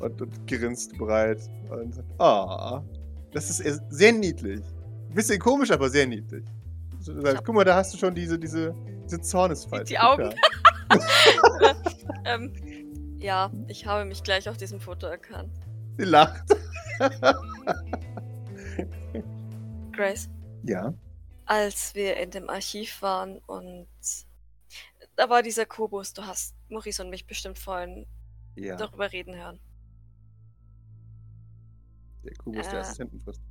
und, 0.00 0.20
und 0.22 0.46
grinst 0.46 0.96
breit 0.96 1.40
und 1.70 1.94
sagt, 1.94 2.20
ah, 2.20 2.82
das 3.32 3.50
ist 3.50 3.60
eher 3.60 3.78
sehr 3.90 4.12
niedlich. 4.12 4.60
Bisschen 5.12 5.38
komisch, 5.38 5.70
aber 5.70 5.88
sehr 5.90 6.06
niedlich. 6.06 6.44
Sagt, 7.00 7.44
Guck 7.44 7.54
mal, 7.54 7.64
da 7.64 7.76
hast 7.76 7.92
du 7.94 7.98
schon 7.98 8.14
diese, 8.14 8.38
diese, 8.38 8.74
diese 9.04 9.20
Zornesfalte. 9.20 9.86
Die 9.86 9.98
Augen. 9.98 10.32
Ähm, 12.24 12.52
ja, 13.18 13.50
ich 13.68 13.86
habe 13.86 14.04
mich 14.04 14.22
gleich 14.22 14.48
auf 14.48 14.56
diesem 14.56 14.80
Foto 14.80 15.06
erkannt. 15.06 15.52
Sie 15.96 16.04
lacht. 16.04 16.44
Grace, 19.92 20.28
Ja. 20.64 20.92
als 21.44 21.94
wir 21.94 22.16
in 22.16 22.30
dem 22.30 22.50
Archiv 22.50 23.00
waren 23.02 23.38
und 23.46 23.86
da 25.16 25.28
war 25.30 25.42
dieser 25.42 25.66
Kubus, 25.66 26.12
du 26.12 26.22
hast 26.26 26.54
Maurice 26.68 27.02
und 27.02 27.10
mich 27.10 27.26
bestimmt 27.26 27.58
vorhin 27.58 28.06
Ja. 28.54 28.76
darüber 28.76 29.10
reden 29.12 29.34
hören. 29.34 29.58
Der 32.24 32.34
Kubus, 32.36 32.68
der 32.68 32.74
Äh. 32.78 32.80
Assistenten 32.80 33.20
frisst. 33.20 33.42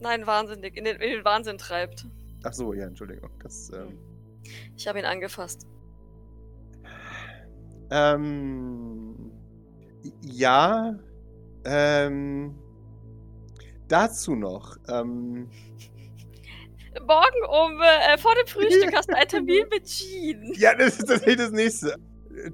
Nein, 0.00 0.26
wahnsinnig, 0.26 0.76
in 0.76 0.84
den, 0.84 0.96
in 0.96 1.10
den 1.10 1.24
Wahnsinn 1.24 1.58
treibt. 1.58 2.06
Ach 2.44 2.52
so, 2.52 2.72
ja, 2.72 2.86
Entschuldigung. 2.86 3.30
Das, 3.40 3.70
ähm, 3.72 3.98
Ich 4.76 4.88
habe 4.88 4.98
ihn 4.98 5.04
angefasst. 5.04 5.68
Ähm, 7.90 9.30
ja, 10.22 10.98
ähm, 11.64 12.58
dazu 13.86 14.34
noch, 14.34 14.76
ähm, 14.88 15.48
Morgen 17.00 17.44
um, 17.48 17.80
äh, 17.80 18.18
vor 18.18 18.34
dem 18.34 18.46
Frühstück 18.46 18.94
hast 18.94 19.08
du 19.08 19.16
einen 19.16 19.28
Termin 19.28 19.64
mit 19.70 19.86
Jean. 19.86 20.52
ja, 20.54 20.74
das 20.74 20.98
ist 20.98 21.06
tatsächlich 21.06 21.36
das 21.36 21.50
nächste. 21.50 21.96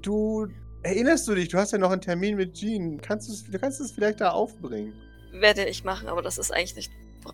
Du, 0.01 0.47
erinnerst 0.83 1.27
du 1.27 1.35
dich, 1.35 1.49
du 1.49 1.57
hast 1.57 1.71
ja 1.71 1.77
noch 1.77 1.91
einen 1.91 2.01
Termin 2.01 2.37
mit 2.37 2.53
Jean. 2.53 3.01
Kannst 3.01 3.27
du 3.27 3.33
es, 3.33 3.43
du 3.43 3.59
kannst 3.59 3.81
es 3.81 3.91
vielleicht 3.91 4.21
da 4.21 4.31
aufbringen? 4.31 4.93
Werde 5.31 5.65
ich 5.65 5.83
machen, 5.83 6.07
aber 6.07 6.21
das 6.21 6.37
ist 6.37 6.51
eigentlich 6.51 6.75
nicht, 6.75 6.91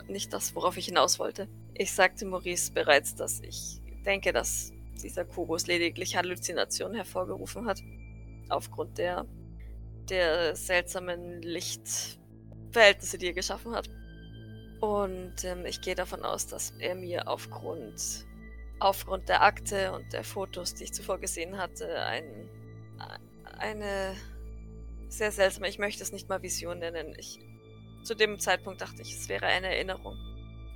nicht 0.07 0.33
das, 0.33 0.55
worauf 0.55 0.77
ich 0.77 0.85
hinaus 0.85 1.19
wollte. 1.19 1.47
Ich 1.75 1.93
sagte 1.93 2.25
Maurice 2.25 2.71
bereits, 2.73 3.15
dass 3.15 3.39
ich 3.41 3.81
denke, 4.05 4.33
dass 4.33 4.71
dieser 5.03 5.25
Kubus 5.25 5.67
lediglich 5.67 6.15
Halluzinationen 6.15 6.95
hervorgerufen 6.95 7.67
hat. 7.67 7.79
Aufgrund 8.49 8.97
der, 8.97 9.25
der 10.09 10.55
seltsamen 10.55 11.41
Lichtverhältnisse, 11.41 13.17
die 13.17 13.27
er 13.27 13.33
geschaffen 13.33 13.75
hat. 13.75 13.89
Und 14.85 15.43
ähm, 15.45 15.65
ich 15.65 15.81
gehe 15.81 15.95
davon 15.95 16.23
aus, 16.23 16.45
dass 16.45 16.69
er 16.77 16.93
mir 16.93 17.27
aufgrund, 17.27 18.27
aufgrund 18.79 19.27
der 19.29 19.41
Akte 19.41 19.91
und 19.93 20.13
der 20.13 20.23
Fotos, 20.23 20.75
die 20.75 20.83
ich 20.83 20.93
zuvor 20.93 21.17
gesehen 21.17 21.57
hatte, 21.57 22.03
ein, 22.03 22.23
eine 23.57 24.15
sehr 25.07 25.31
seltsame, 25.31 25.69
ich 25.69 25.79
möchte 25.79 26.03
es 26.03 26.11
nicht 26.11 26.29
mal 26.29 26.43
Vision 26.43 26.77
nennen. 26.77 27.15
Ich, 27.17 27.39
zu 28.03 28.13
dem 28.13 28.37
Zeitpunkt 28.37 28.79
dachte 28.79 29.01
ich, 29.01 29.15
es 29.15 29.27
wäre 29.27 29.47
eine 29.47 29.73
Erinnerung. 29.73 30.15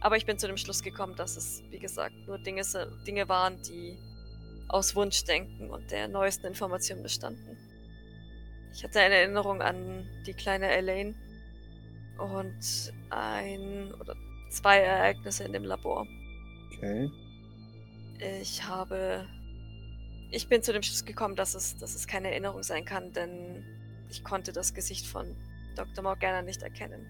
Aber 0.02 0.18
ich 0.18 0.26
bin 0.26 0.40
zu 0.40 0.48
dem 0.48 0.58
Schluss 0.58 0.82
gekommen, 0.82 1.16
dass 1.16 1.38
es, 1.38 1.62
wie 1.70 1.80
gesagt, 1.80 2.16
nur 2.26 2.40
Dinge, 2.40 2.64
Dinge 3.06 3.30
waren, 3.30 3.62
die 3.62 3.96
aus 4.70 4.96
Wunschdenken 4.96 5.70
und 5.70 5.92
der 5.92 6.08
neuesten 6.08 6.48
Information 6.48 7.04
bestanden. 7.04 7.60
Ich 8.74 8.84
hatte 8.84 9.02
eine 9.02 9.16
Erinnerung 9.16 9.62
an 9.62 10.10
die 10.26 10.34
kleine 10.34 10.72
Elaine 10.72 11.14
und 12.20 12.94
ein 13.10 13.94
oder 14.00 14.16
zwei 14.50 14.80
Ereignisse 14.80 15.44
in 15.44 15.54
dem 15.54 15.64
Labor. 15.64 16.08
Okay. 16.78 17.10
Ich 18.42 18.64
habe. 18.64 19.26
Ich 20.32 20.48
bin 20.48 20.62
zu 20.62 20.74
dem 20.74 20.84
Schluss 20.84 21.06
gekommen, 21.06 21.36
dass 21.36 21.56
es, 21.56 21.78
dass 21.78 21.96
es 21.96 22.06
keine 22.06 22.30
Erinnerung 22.30 22.62
sein 22.62 22.86
kann, 22.86 23.12
denn 23.14 23.64
ich 24.10 24.24
konnte 24.24 24.54
das 24.54 24.74
Gesicht 24.76 25.08
von 25.08 25.36
Dr. 25.76 26.04
Morgana 26.04 26.44
nicht 26.44 26.62
erkennen. 26.62 27.08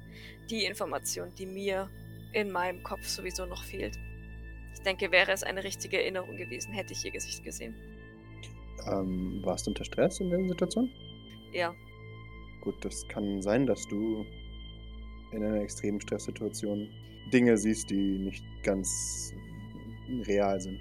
Die 0.49 0.63
Information, 0.63 1.33
die 1.37 1.45
mir 1.45 1.89
in 2.31 2.49
meinem 2.49 2.81
Kopf 2.83 3.05
sowieso 3.05 3.45
noch 3.45 3.63
fehlt. 3.65 3.97
Ich 4.73 4.81
denke, 4.83 5.11
wäre 5.11 5.31
es 5.33 5.43
eine 5.43 5.63
richtige 5.63 6.01
Erinnerung 6.01 6.37
gewesen, 6.37 6.71
hätte 6.71 6.93
ich 6.93 7.03
ihr 7.03 7.11
Gesicht 7.11 7.43
gesehen. 7.43 7.75
Ähm, 8.89 9.41
warst 9.43 9.65
du 9.65 9.71
unter 9.71 9.83
Stress 9.83 10.21
in 10.21 10.29
der 10.29 10.47
Situation? 10.47 10.89
Ja, 11.51 11.75
Gut, 12.61 12.83
das 12.83 13.07
kann 13.07 13.41
sein, 13.41 13.65
dass 13.65 13.87
du 13.87 14.25
in 15.31 15.43
einer 15.43 15.61
extremen 15.61 16.01
Stresssituation 16.01 16.89
Dinge 17.31 17.57
siehst, 17.57 17.89
die 17.89 18.17
nicht 18.17 18.43
ganz 18.63 19.33
real 20.27 20.59
sind. 20.59 20.79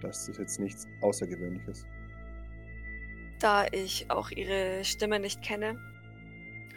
Das 0.00 0.28
ist 0.28 0.38
jetzt 0.38 0.58
nichts 0.58 0.86
Außergewöhnliches. 1.02 1.86
da 3.38 3.66
ich 3.72 4.10
auch 4.10 4.30
ihre 4.30 4.84
Stimme 4.84 5.18
nicht 5.18 5.42
kenne, 5.42 5.78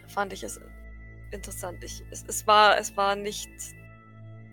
fand 0.08 0.34
ich 0.34 0.44
es 0.44 0.60
interessant. 1.32 1.84
Ich, 1.84 2.04
es, 2.12 2.24
es, 2.28 2.48
war, 2.48 2.78
es 2.78 2.96
war 2.96 3.16
nicht 3.16 3.50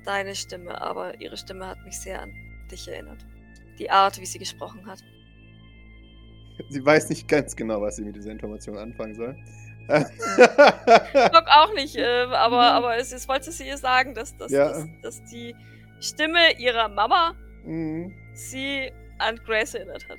deine 0.05 0.35
Stimme, 0.35 0.81
aber 0.81 1.21
ihre 1.21 1.37
Stimme 1.37 1.67
hat 1.67 1.85
mich 1.85 1.99
sehr 1.99 2.21
an 2.21 2.33
dich 2.71 2.89
erinnert. 2.89 3.25
Die 3.79 3.91
Art, 3.91 4.21
wie 4.21 4.27
sie 4.27 4.39
gesprochen 4.39 4.85
hat. 4.87 4.99
Sie 6.69 6.85
weiß 6.85 7.09
nicht 7.11 7.29
ganz 7.29 7.55
genau, 7.57 7.81
was 7.81 7.97
sie 7.97 8.05
mit 8.05 8.17
dieser 8.17 8.33
Information 8.33 8.77
anfangen 8.77 9.15
soll. 9.15 9.37
Doc 9.89 11.45
auch 11.49 11.75
nicht, 11.75 11.97
äh, 11.97 12.25
aber, 12.33 12.61
aber 12.73 12.97
es, 12.97 13.13
es 13.13 13.29
wollte 13.29 13.51
sie 13.53 13.67
ihr 13.67 13.77
sagen, 13.77 14.15
dass, 14.15 14.37
dass, 14.37 14.53
Ja. 14.53 14.69
dass, 14.69 14.87
dass 15.03 15.25
die 15.31 15.55
Stimme 16.01 16.59
ihrer 16.59 16.89
Mama 16.89 17.35
Mhm. 17.65 18.15
sie 18.35 18.91
an 19.19 19.37
Grace 19.45 19.75
erinnert 19.75 20.09
hat. 20.09 20.19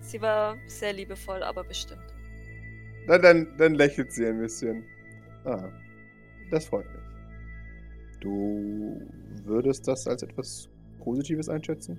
Sie 0.00 0.20
war 0.20 0.56
sehr 0.66 0.92
liebevoll, 0.92 1.42
aber 1.42 1.62
bestimmt. 1.64 2.00
dann, 3.06 3.22
dann, 3.22 3.56
dann 3.56 3.74
lächelt 3.74 4.12
sie 4.12 4.26
ein 4.26 4.38
bisschen. 4.40 4.84
Ah, 5.44 5.68
das 6.50 6.66
freut 6.66 6.86
mich. 6.86 7.02
Du 8.20 9.00
würdest 9.44 9.86
das 9.86 10.06
als 10.08 10.22
etwas 10.22 10.68
Positives 10.98 11.48
einschätzen? 11.48 11.98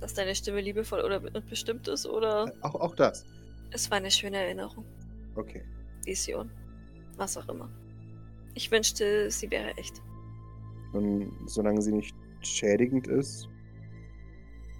Dass 0.00 0.14
deine 0.14 0.34
Stimme 0.34 0.60
liebevoll 0.60 1.00
oder 1.00 1.18
bestimmt 1.20 1.88
ist, 1.88 2.06
oder 2.06 2.52
Auch, 2.60 2.74
auch 2.76 2.94
das. 2.94 3.24
es 3.72 3.90
war 3.90 3.98
eine 3.98 4.10
schöne 4.10 4.36
Erinnerung. 4.36 4.84
Okay. 5.34 5.62
Vision. 6.04 6.50
Was 7.16 7.36
auch 7.36 7.48
immer. 7.48 7.70
Ich 8.54 8.70
wünschte, 8.70 9.30
sie 9.30 9.50
wäre 9.50 9.76
echt. 9.76 10.02
Und 10.92 11.32
solange 11.46 11.80
sie 11.80 11.92
nicht 11.92 12.14
schädigend 12.42 13.06
ist, 13.06 13.48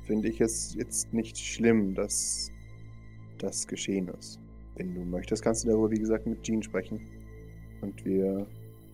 finde 0.06 0.28
ich 0.28 0.40
es 0.40 0.74
jetzt 0.74 1.12
nicht 1.12 1.38
schlimm, 1.38 1.94
dass 1.94 2.50
das 3.38 3.66
geschehen 3.66 4.08
ist. 4.08 4.38
Wenn 4.76 4.94
du 4.94 5.04
möchtest, 5.04 5.42
kannst 5.42 5.64
du 5.64 5.68
darüber, 5.68 5.90
wie 5.90 5.98
gesagt, 5.98 6.26
mit 6.26 6.42
Jean 6.42 6.62
sprechen. 6.62 7.00
Und 7.80 8.04
wir 8.04 8.46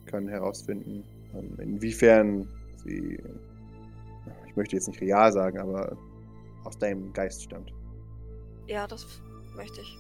können 0.07 0.29
herausfinden, 0.29 1.05
ähm, 1.35 1.57
inwiefern 1.61 2.49
sie, 2.85 3.19
ich 4.47 4.57
möchte 4.57 4.77
jetzt 4.77 4.89
nicht 4.89 5.01
real 5.01 5.33
sagen, 5.33 5.59
aber 5.59 5.97
aus 6.65 6.79
deinem 6.79 7.13
Geist 7.13 7.43
stammt. 7.45 7.73
Ja, 8.67 8.87
das 8.87 9.07
möchte 9.57 9.81
ich. 9.81 9.97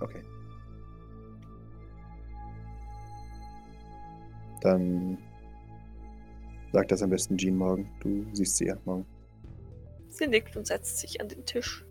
Okay. 0.00 0.22
Dann 4.64 5.18
sag 6.72 6.88
das 6.88 7.02
am 7.02 7.10
besten 7.10 7.36
Jean 7.36 7.56
morgen. 7.56 7.88
Du 8.00 8.26
siehst 8.32 8.56
sie 8.56 8.66
ja 8.66 8.76
morgen. 8.84 9.06
Sie 10.08 10.26
nickt 10.26 10.56
und 10.56 10.66
setzt 10.66 10.98
sich 10.98 11.20
an 11.20 11.28
den 11.28 11.44
Tisch. 11.44 11.84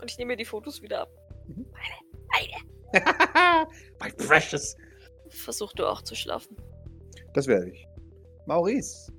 Und 0.00 0.10
ich 0.10 0.16
nehme 0.16 0.32
mir 0.32 0.36
die 0.36 0.44
Fotos 0.44 0.80
wieder 0.82 1.02
ab. 1.02 1.10
Mhm. 1.48 1.66
Meine, 1.72 2.62
meine. 2.92 3.66
My 4.00 4.12
precious. 4.12 4.76
Versuch 5.28 5.72
du 5.72 5.84
auch 5.84 6.02
zu 6.02 6.14
schlafen. 6.14 6.56
Das 7.34 7.48
werde 7.48 7.70
ich. 7.70 7.86
Maurice. 8.46 9.12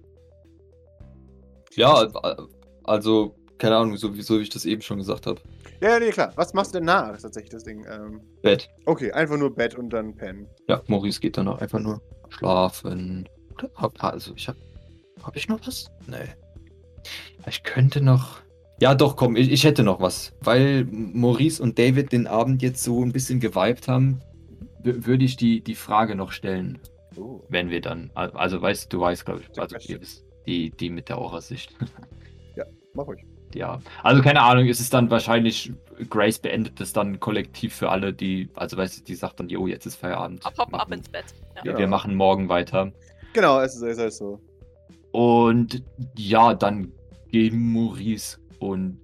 Ja, 1.75 2.07
also, 2.85 3.35
keine 3.57 3.75
Ahnung, 3.75 3.97
so 3.97 4.15
wie, 4.15 4.21
so 4.21 4.39
wie 4.39 4.43
ich 4.43 4.49
das 4.49 4.65
eben 4.65 4.81
schon 4.81 4.97
gesagt 4.97 5.27
habe. 5.27 5.41
Ja, 5.81 5.99
nee, 5.99 6.09
klar. 6.09 6.31
Was 6.35 6.53
machst 6.53 6.73
du 6.73 6.79
denn 6.79 6.85
nach? 6.85 7.09
Das 7.09 7.17
ist 7.17 7.23
tatsächlich 7.23 7.51
das 7.51 7.63
Ding. 7.65 7.85
Ähm, 7.85 8.21
Bett. 8.41 8.69
okay, 8.85 9.11
einfach 9.11 9.37
nur 9.37 9.53
Bett 9.53 9.75
und 9.75 9.89
dann 9.89 10.15
pennen. 10.15 10.47
Ja, 10.69 10.81
Maurice 10.87 11.19
geht 11.19 11.37
dann 11.37 11.49
auch 11.49 11.59
einfach 11.59 11.79
nur 11.79 12.01
schlafen. 12.29 13.27
Hab, 13.75 14.03
also, 14.03 14.33
ich 14.35 14.47
hab. 14.47 14.55
Hab 15.23 15.35
ich 15.35 15.47
noch 15.49 15.59
was? 15.65 15.89
Nee. 16.07 16.17
Ich 17.47 17.63
könnte 17.63 18.01
noch. 18.01 18.39
Ja, 18.79 18.93
doch, 18.93 19.15
komm, 19.15 19.35
ich, 19.35 19.51
ich 19.51 19.63
hätte 19.63 19.83
noch 19.83 19.99
was. 19.99 20.33
Weil 20.41 20.85
Maurice 20.91 21.61
und 21.63 21.79
David 21.79 22.11
den 22.11 22.27
Abend 22.27 22.61
jetzt 22.61 22.83
so 22.83 23.03
ein 23.03 23.11
bisschen 23.11 23.39
geweibt 23.39 23.87
haben, 23.87 24.21
würde 24.83 25.25
ich 25.25 25.35
die, 25.37 25.61
die 25.61 25.75
Frage 25.75 26.15
noch 26.15 26.31
stellen, 26.31 26.79
Oh. 27.17 27.41
wenn 27.49 27.71
wir 27.71 27.81
dann. 27.81 28.11
al- 28.13 28.31
Also, 28.33 28.61
weißt 28.61 28.93
du, 28.93 28.99
weißt, 28.99 29.25
glaube 29.25 29.41
ich, 29.41 29.59
also, 29.59 29.75
ihr 29.91 29.99
wisst, 29.99 30.23
die, 30.45 30.69
die 30.69 30.91
mit 30.91 31.09
der 31.09 31.17
Aura-Sicht. 31.17 31.75
Mach 32.93 33.07
ruhig. 33.07 33.23
Ja, 33.55 33.79
also 34.03 34.21
keine 34.21 34.41
Ahnung, 34.41 34.67
ist 34.67 34.81
es 34.81 34.89
dann 34.89 35.09
wahrscheinlich, 35.09 35.71
Grace 36.09 36.39
beendet 36.39 36.79
es 36.81 36.93
dann 36.93 37.19
kollektiv 37.19 37.73
für 37.75 37.89
alle, 37.89 38.13
die, 38.13 38.49
also 38.55 38.77
weißt 38.77 38.99
du, 38.99 39.03
die 39.03 39.15
sagt 39.15 39.39
dann, 39.39 39.49
jo, 39.49 39.67
jetzt 39.67 39.85
ist 39.85 39.95
Feierabend. 39.95 40.45
Ab, 40.45 40.53
ab 40.57 40.71
Machen- 40.71 40.93
ins 40.93 41.09
Bett. 41.09 41.25
Ja. 41.55 41.63
wir, 41.63 41.71
Ja. 41.73 41.77
wir 41.79 41.87
machen 41.87 42.15
morgen 42.15 42.49
weiter. 42.49 42.91
Genau, 43.33 43.59
es 43.61 43.75
ist, 43.75 43.81
es 43.81 43.93
ist 43.93 43.99
halt 43.99 44.13
so. 44.13 44.39
Und 45.11 45.83
ja, 46.17 46.53
dann 46.53 46.91
gehen 47.31 47.71
Maurice 47.73 48.37
und 48.59 48.99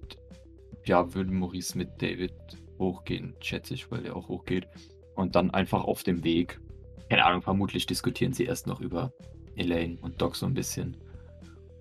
ja, 0.84 1.14
würde 1.14 1.30
Maurice 1.32 1.76
mit 1.76 2.00
David 2.00 2.32
hochgehen, 2.78 3.34
schätze 3.40 3.74
ich, 3.74 3.90
weil 3.90 4.04
er 4.06 4.16
auch 4.16 4.28
hochgeht. 4.28 4.66
Und 5.14 5.34
dann 5.36 5.50
einfach 5.50 5.84
auf 5.84 6.02
dem 6.02 6.24
Weg, 6.24 6.60
keine 7.08 7.24
Ahnung, 7.24 7.42
vermutlich 7.42 7.86
diskutieren 7.86 8.32
sie 8.32 8.44
erst 8.44 8.66
noch 8.66 8.80
über 8.80 9.12
Elaine 9.56 9.98
und 10.02 10.20
Doc 10.20 10.36
so 10.36 10.46
ein 10.46 10.54
bisschen. 10.54 10.96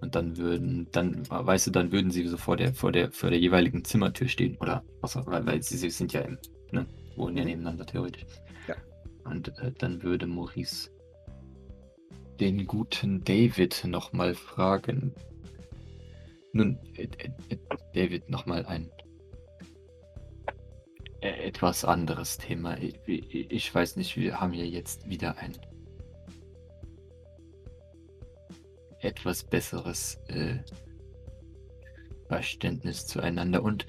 Und 0.04 0.16
dann 0.16 0.36
würden, 0.36 0.86
dann, 0.92 1.24
weißt 1.30 1.68
du, 1.68 1.72
dann 1.72 1.94
würden 1.94 2.12
sie 2.12 2.28
so 2.28 2.36
vor 2.36 2.58
der, 2.58 2.74
vor 2.74 2.92
der, 2.92 3.10
vor 3.14 3.30
der 3.30 3.40
jeweiligen 3.40 3.86
Zimmertür 3.86 4.28
stehen. 4.28 4.58
Oder 4.58 4.84
auch, 5.02 5.26
weil, 5.28 5.46
weil 5.46 5.64
sie, 5.64 5.78
sie 5.78 5.90
sind 5.90 6.12
ja 6.12 6.20
im, 6.20 6.38
ne, 6.74 6.86
wohnen 7.16 7.38
ja 7.38 7.46
nebeneinander 7.46 7.86
theoretisch. 7.86 8.26
Ja. 8.68 8.76
Und 9.24 9.58
äh, 9.60 9.72
dann 9.78 10.04
würde 10.04 10.28
Maurice 10.28 10.92
den 12.42 12.66
guten 12.68 13.24
David 13.24 13.86
nochmal 13.86 14.36
fragen. 14.36 15.14
Nun, 16.52 16.78
äh, 16.96 17.08
äh, 17.48 17.58
David, 17.94 18.30
nochmal 18.30 18.66
ein 18.66 18.92
äh, 21.22 21.48
etwas 21.48 21.86
anderes 21.86 22.40
Thema. 22.40 22.76
Ich 23.08 23.74
weiß 23.74 23.96
nicht, 23.96 24.18
wir 24.18 24.42
haben 24.42 24.54
ja 24.54 24.66
jetzt 24.66 25.08
wieder 25.08 25.38
ein 25.38 25.54
etwas 29.04 29.44
besseres 29.44 30.20
äh, 30.28 30.58
Verständnis 32.28 33.06
zueinander 33.06 33.64
und 33.64 33.86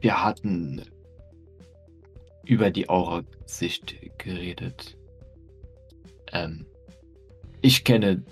wir 0.00 0.24
hatten 0.24 0.82
über 2.44 2.70
die 2.70 2.88
Aura-Sicht 2.88 3.96
geredet. 4.18 4.96
Ähm, 6.32 6.66
ich 7.60 7.84
kenne 7.84 8.24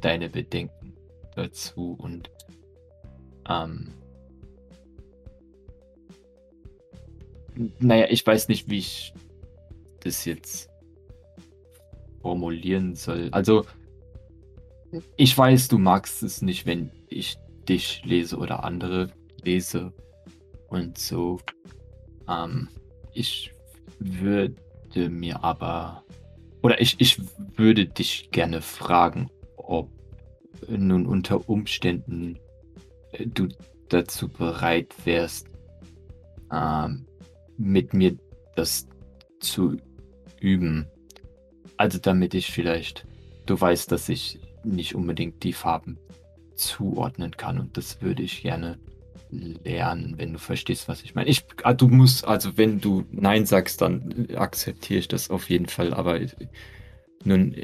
deine 0.00 0.28
Bedenken 0.28 0.94
dazu 1.34 1.96
und 1.98 2.30
ähm, 3.48 3.94
naja, 7.78 8.06
ich 8.10 8.26
weiß 8.26 8.48
nicht, 8.48 8.68
wie 8.68 8.78
ich 8.78 9.14
das 10.00 10.24
jetzt 10.24 10.68
formulieren 12.20 12.94
soll. 12.94 13.28
Also, 13.32 13.64
ich 15.16 15.36
weiß, 15.36 15.68
du 15.68 15.78
magst 15.78 16.22
es 16.22 16.42
nicht, 16.42 16.66
wenn 16.66 16.90
ich 17.08 17.36
dich 17.68 18.02
lese 18.04 18.36
oder 18.36 18.64
andere 18.64 19.10
lese 19.42 19.92
und 20.68 20.98
so. 20.98 21.40
Ähm, 22.28 22.68
ich 23.12 23.52
würde 23.98 25.08
mir 25.08 25.42
aber, 25.42 26.04
oder 26.62 26.80
ich, 26.80 26.96
ich 26.98 27.20
würde 27.56 27.86
dich 27.86 28.30
gerne 28.30 28.60
fragen, 28.60 29.30
ob 29.56 29.90
nun 30.68 31.06
unter 31.06 31.48
Umständen 31.48 32.38
äh, 33.12 33.26
du 33.26 33.48
dazu 33.88 34.28
bereit 34.28 34.94
wärst, 35.04 35.48
ähm, 36.52 37.06
mit 37.56 37.94
mir 37.94 38.16
das 38.56 38.88
zu 39.40 39.76
üben. 40.40 40.86
Also 41.76 41.98
damit 41.98 42.34
ich 42.34 42.50
vielleicht, 42.50 43.06
du 43.46 43.60
weißt, 43.60 43.90
dass 43.92 44.08
ich 44.08 44.40
nicht 44.64 44.94
unbedingt 44.94 45.42
die 45.42 45.52
Farben 45.52 45.98
zuordnen 46.56 47.32
kann 47.36 47.58
und 47.58 47.76
das 47.76 48.00
würde 48.00 48.22
ich 48.22 48.42
gerne 48.42 48.78
lernen, 49.30 50.14
wenn 50.16 50.32
du 50.32 50.38
verstehst, 50.38 50.88
was 50.88 51.02
ich 51.02 51.14
meine. 51.14 51.28
Ich, 51.28 51.44
ah, 51.64 51.74
du 51.74 51.88
musst, 51.88 52.24
also 52.24 52.56
wenn 52.56 52.80
du 52.80 53.04
Nein 53.10 53.46
sagst, 53.46 53.80
dann 53.80 54.28
akzeptiere 54.34 55.00
ich 55.00 55.08
das 55.08 55.30
auf 55.30 55.50
jeden 55.50 55.66
Fall, 55.66 55.92
aber 55.92 56.20
ich- 56.20 56.36
nun, 57.24 57.54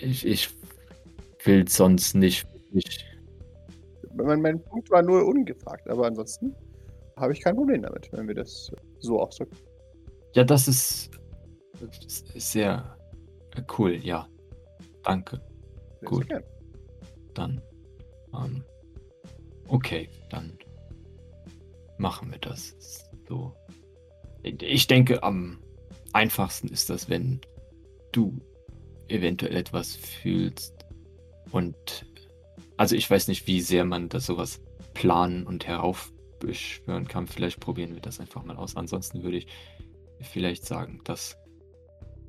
ich, 0.00 0.26
ich 0.26 0.50
will 1.44 1.66
sonst 1.68 2.14
nicht, 2.14 2.46
ich, 2.72 3.04
Mein, 4.14 4.40
mein 4.40 4.62
Punkt 4.62 4.90
war 4.90 5.02
nur 5.02 5.26
ungefragt, 5.26 5.88
aber 5.88 6.06
ansonsten 6.06 6.54
habe 7.16 7.32
ich 7.32 7.40
kein 7.42 7.56
Problem 7.56 7.82
damit, 7.82 8.08
wenn 8.12 8.28
wir 8.28 8.34
das 8.34 8.70
so 9.00 9.20
ausdrücken. 9.20 9.56
ja, 10.34 10.44
das 10.44 10.68
ist, 10.68 11.10
das 11.80 12.22
ist 12.34 12.52
sehr 12.52 12.96
cool, 13.78 13.94
ja. 14.02 14.28
Danke. 15.02 15.40
Gut. 16.04 16.28
gern. 16.28 16.42
Dann, 17.34 17.62
ähm, 18.34 18.64
okay, 19.68 20.08
dann 20.30 20.56
machen 21.98 22.30
wir 22.30 22.38
das 22.38 22.76
so. 23.28 23.54
Ich 24.42 24.86
denke, 24.86 25.22
am 25.22 25.58
einfachsten 26.12 26.68
ist 26.68 26.90
das, 26.90 27.08
wenn 27.08 27.40
du 28.12 28.38
eventuell 29.08 29.56
etwas 29.56 29.96
fühlst 29.96 30.74
und, 31.50 31.76
also 32.76 32.94
ich 32.94 33.08
weiß 33.10 33.28
nicht, 33.28 33.46
wie 33.46 33.60
sehr 33.60 33.84
man 33.84 34.08
das 34.08 34.26
sowas 34.26 34.60
planen 34.92 35.46
und 35.46 35.66
heraufbeschwören 35.66 37.08
kann. 37.08 37.26
Vielleicht 37.26 37.60
probieren 37.60 37.94
wir 37.94 38.00
das 38.00 38.20
einfach 38.20 38.44
mal 38.44 38.56
aus. 38.56 38.76
Ansonsten 38.76 39.22
würde 39.22 39.38
ich 39.38 39.46
vielleicht 40.20 40.64
sagen, 40.64 41.00
dass 41.04 41.36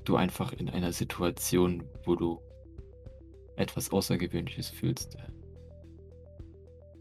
du 0.04 0.16
einfach 0.16 0.54
in 0.54 0.70
einer 0.70 0.92
Situation, 0.92 1.84
wo 2.04 2.16
du 2.16 2.42
etwas 3.56 3.91
Außergewöhnliches 3.91 4.70
fühlst, 4.70 5.15
äh, 5.15 5.32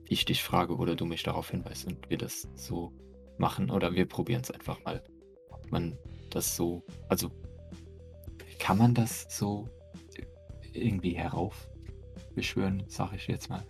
ich 0.08 0.24
dich 0.24 0.42
frage 0.42 0.76
oder 0.76 0.94
du 0.94 1.06
mich 1.06 1.22
darauf 1.22 1.50
hinweist 1.50 1.86
und 1.86 2.10
wir 2.10 2.18
das 2.18 2.48
so 2.54 2.92
machen 3.38 3.70
oder 3.70 3.94
wir 3.94 4.06
probieren 4.06 4.42
es 4.42 4.50
einfach 4.50 4.82
mal. 4.84 5.02
Ob 5.50 5.70
man 5.70 5.96
das 6.30 6.56
so, 6.56 6.82
also 7.08 7.30
kann 8.58 8.78
man 8.78 8.94
das 8.94 9.26
so 9.28 9.68
irgendwie 10.72 11.12
heraufbeschwören, 11.12 12.84
sage 12.88 13.16
ich 13.16 13.26
jetzt 13.26 13.48
mal. 13.48 13.62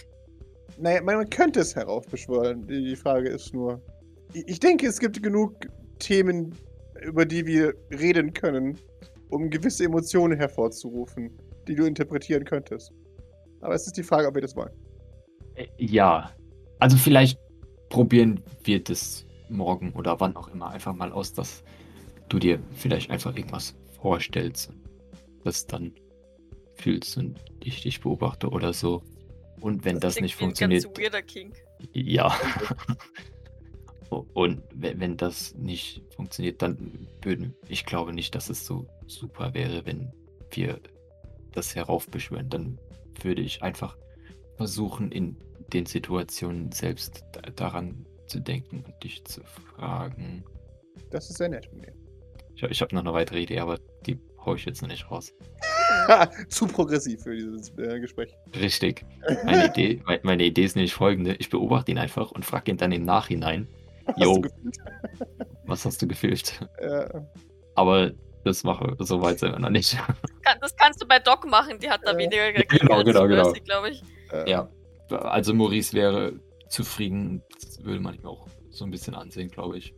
Naja, 0.78 1.02
man, 1.02 1.28
könnte 1.30 1.60
es 1.60 1.76
heraufbeschwören. 1.76 2.66
Die, 2.66 2.96
Frage 2.96 3.28
ist 3.28 3.54
nur. 3.54 3.80
Ich 4.32 4.58
denke, 4.58 4.86
es 4.86 4.98
gibt 4.98 5.22
genug 5.22 5.54
Themen, 5.98 6.54
über 7.02 7.24
die 7.24 7.46
wir 7.46 7.74
reden 7.90 8.32
können, 8.32 8.78
um 9.30 9.50
gewisse 9.50 9.84
Emotionen 9.84 10.38
hervorzurufen, 10.38 11.30
die 11.68 11.74
du 11.74 11.84
interpretieren 11.84 12.44
könntest. 12.44 12.92
Aber 13.60 13.74
es 13.74 13.86
ist 13.86 13.96
die 13.96 14.02
Frage, 14.02 14.28
ob 14.28 14.34
wir 14.34 14.42
das 14.42 14.54
wollen. 14.56 14.72
Äh, 15.54 15.66
Ja, 15.78 16.30
also 16.78 16.96
vielleicht 16.96 17.38
probieren 17.88 18.42
wir 18.64 18.82
das 18.82 19.26
morgen 19.48 19.92
oder 19.92 20.20
wann 20.20 20.36
auch 20.36 20.48
immer 20.48 20.70
einfach 20.70 20.94
mal 20.94 21.12
aus, 21.12 21.32
dass 21.32 21.62
du 22.28 22.38
dir 22.38 22.60
vielleicht 22.72 23.10
einfach 23.10 23.36
irgendwas 23.36 23.74
vorstellst 24.00 24.70
und 24.70 24.80
das 25.44 25.66
dann 25.66 25.92
fühlst 26.74 27.16
und 27.16 27.38
ich 27.62 27.82
dich 27.82 28.00
beobachte 28.00 28.48
oder 28.48 28.72
so. 28.72 29.02
Und 29.60 29.84
wenn 29.84 30.00
das, 30.00 30.14
klingt 30.14 30.24
nicht 30.24 30.36
funktioniert, 30.36 30.84
Ganz 30.84 30.98
weirder 30.98 31.22
King. 31.22 31.52
ja. 31.92 32.36
Und 34.10 34.62
wenn, 34.72 35.00
wenn 35.00 35.16
das 35.16 35.54
nicht 35.54 36.02
funktioniert, 36.14 36.62
dann 36.62 37.08
würden, 37.22 37.54
ich 37.68 37.84
glaube 37.84 38.12
nicht, 38.12 38.34
dass 38.34 38.48
es 38.48 38.64
so 38.64 38.86
super 39.06 39.54
wäre, 39.54 39.84
wenn 39.86 40.12
wir 40.50 40.78
das 41.54 41.74
heraufbeschwören. 41.74 42.48
Dann 42.50 42.78
würde 43.22 43.42
ich 43.42 43.62
einfach 43.62 43.96
versuchen, 44.56 45.10
in 45.12 45.36
den 45.72 45.86
Situationen 45.86 46.70
selbst 46.72 47.24
da- 47.32 47.50
daran 47.50 48.06
zu 48.26 48.40
denken 48.40 48.84
und 48.86 49.02
dich 49.04 49.24
zu 49.24 49.42
fragen, 49.44 50.44
Das 51.10 51.28
ist 51.30 51.38
sehr 51.38 51.48
nett 51.48 51.66
von 51.66 51.80
dir. 51.80 51.92
Ich, 52.54 52.62
ich 52.62 52.80
habe 52.80 52.94
noch 52.94 53.02
eine 53.02 53.12
weitere 53.12 53.40
Idee, 53.40 53.58
aber 53.60 53.78
die 54.06 54.18
hau 54.44 54.54
ich 54.54 54.64
jetzt 54.64 54.80
noch 54.82 54.88
nicht 54.88 55.10
raus. 55.10 55.32
Zu 56.48 56.66
progressiv 56.66 57.22
für 57.22 57.34
dieses 57.34 57.70
äh, 57.78 57.98
Gespräch. 57.98 58.34
Richtig. 58.54 59.04
Meine 59.44 59.66
Idee, 59.66 60.00
me- 60.06 60.20
meine 60.22 60.44
Idee 60.44 60.64
ist 60.64 60.76
nämlich 60.76 60.94
folgende. 60.94 61.34
Ich 61.36 61.50
beobachte 61.50 61.90
ihn 61.92 61.98
einfach 61.98 62.30
und 62.30 62.44
frage 62.44 62.70
ihn 62.70 62.76
dann 62.76 62.92
im 62.92 63.04
Nachhinein, 63.04 63.66
Hast 64.06 64.20
Jo. 64.20 64.34
du 64.34 64.42
gefühlt? 64.42 64.76
was 65.66 65.84
hast 65.86 66.00
du 66.02 66.06
gefühlt? 66.06 66.60
Ja. 66.82 67.26
Aber 67.74 68.12
das 68.44 68.64
mache 68.64 68.96
so 69.00 69.20
weit 69.22 69.38
sind 69.38 69.52
wir 69.52 69.58
noch 69.58 69.70
nicht. 69.70 69.96
Kann, 70.42 70.58
das 70.60 70.76
kannst 70.76 71.02
du 71.02 71.06
bei 71.06 71.18
Doc 71.18 71.46
machen, 71.48 71.78
die 71.78 71.90
hat 71.90 72.00
da 72.04 72.12
Ja. 72.12 72.18
weniger 72.18 72.52
Genau, 72.52 72.96
als 72.96 73.04
genau, 73.04 73.26
genau. 73.26 73.44
Mercy, 73.44 73.60
glaube 73.60 73.90
ich. 73.90 74.02
Ja. 74.46 74.68
Also 75.10 75.54
Maurice 75.54 75.92
wäre 75.92 76.32
zufrieden, 76.68 77.42
das 77.60 77.84
würde 77.84 78.00
man 78.00 78.14
ihm 78.14 78.26
auch 78.26 78.46
so 78.70 78.84
ein 78.84 78.90
bisschen 78.90 79.14
ansehen, 79.14 79.48
glaube 79.50 79.78
ich. 79.78 79.94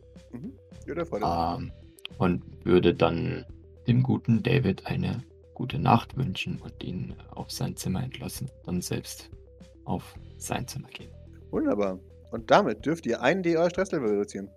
Ja, 0.85 0.95
der 0.95 1.05
sich. 1.05 1.21
Ähm, 1.23 1.71
und 2.17 2.43
würde 2.65 2.93
dann 2.93 3.45
dem 3.87 4.03
guten 4.03 4.43
David 4.43 4.85
eine 4.85 5.23
gute 5.53 5.79
Nacht 5.79 6.15
wünschen 6.17 6.61
und 6.61 6.83
ihn 6.83 7.15
auf 7.31 7.51
sein 7.51 7.75
Zimmer 7.75 8.03
entlassen, 8.03 8.49
dann 8.65 8.81
selbst 8.81 9.29
auf 9.85 10.13
sein 10.37 10.67
Zimmer 10.67 10.89
gehen. 10.89 11.09
Wunderbar. 11.51 11.99
Und 12.31 12.51
damit 12.51 12.85
dürft 12.85 13.05
ihr 13.05 13.21
einen 13.21 13.41
D 13.41 13.57
euer 13.57 13.69
Stresslevel 13.69 14.09
reduzieren. 14.09 14.49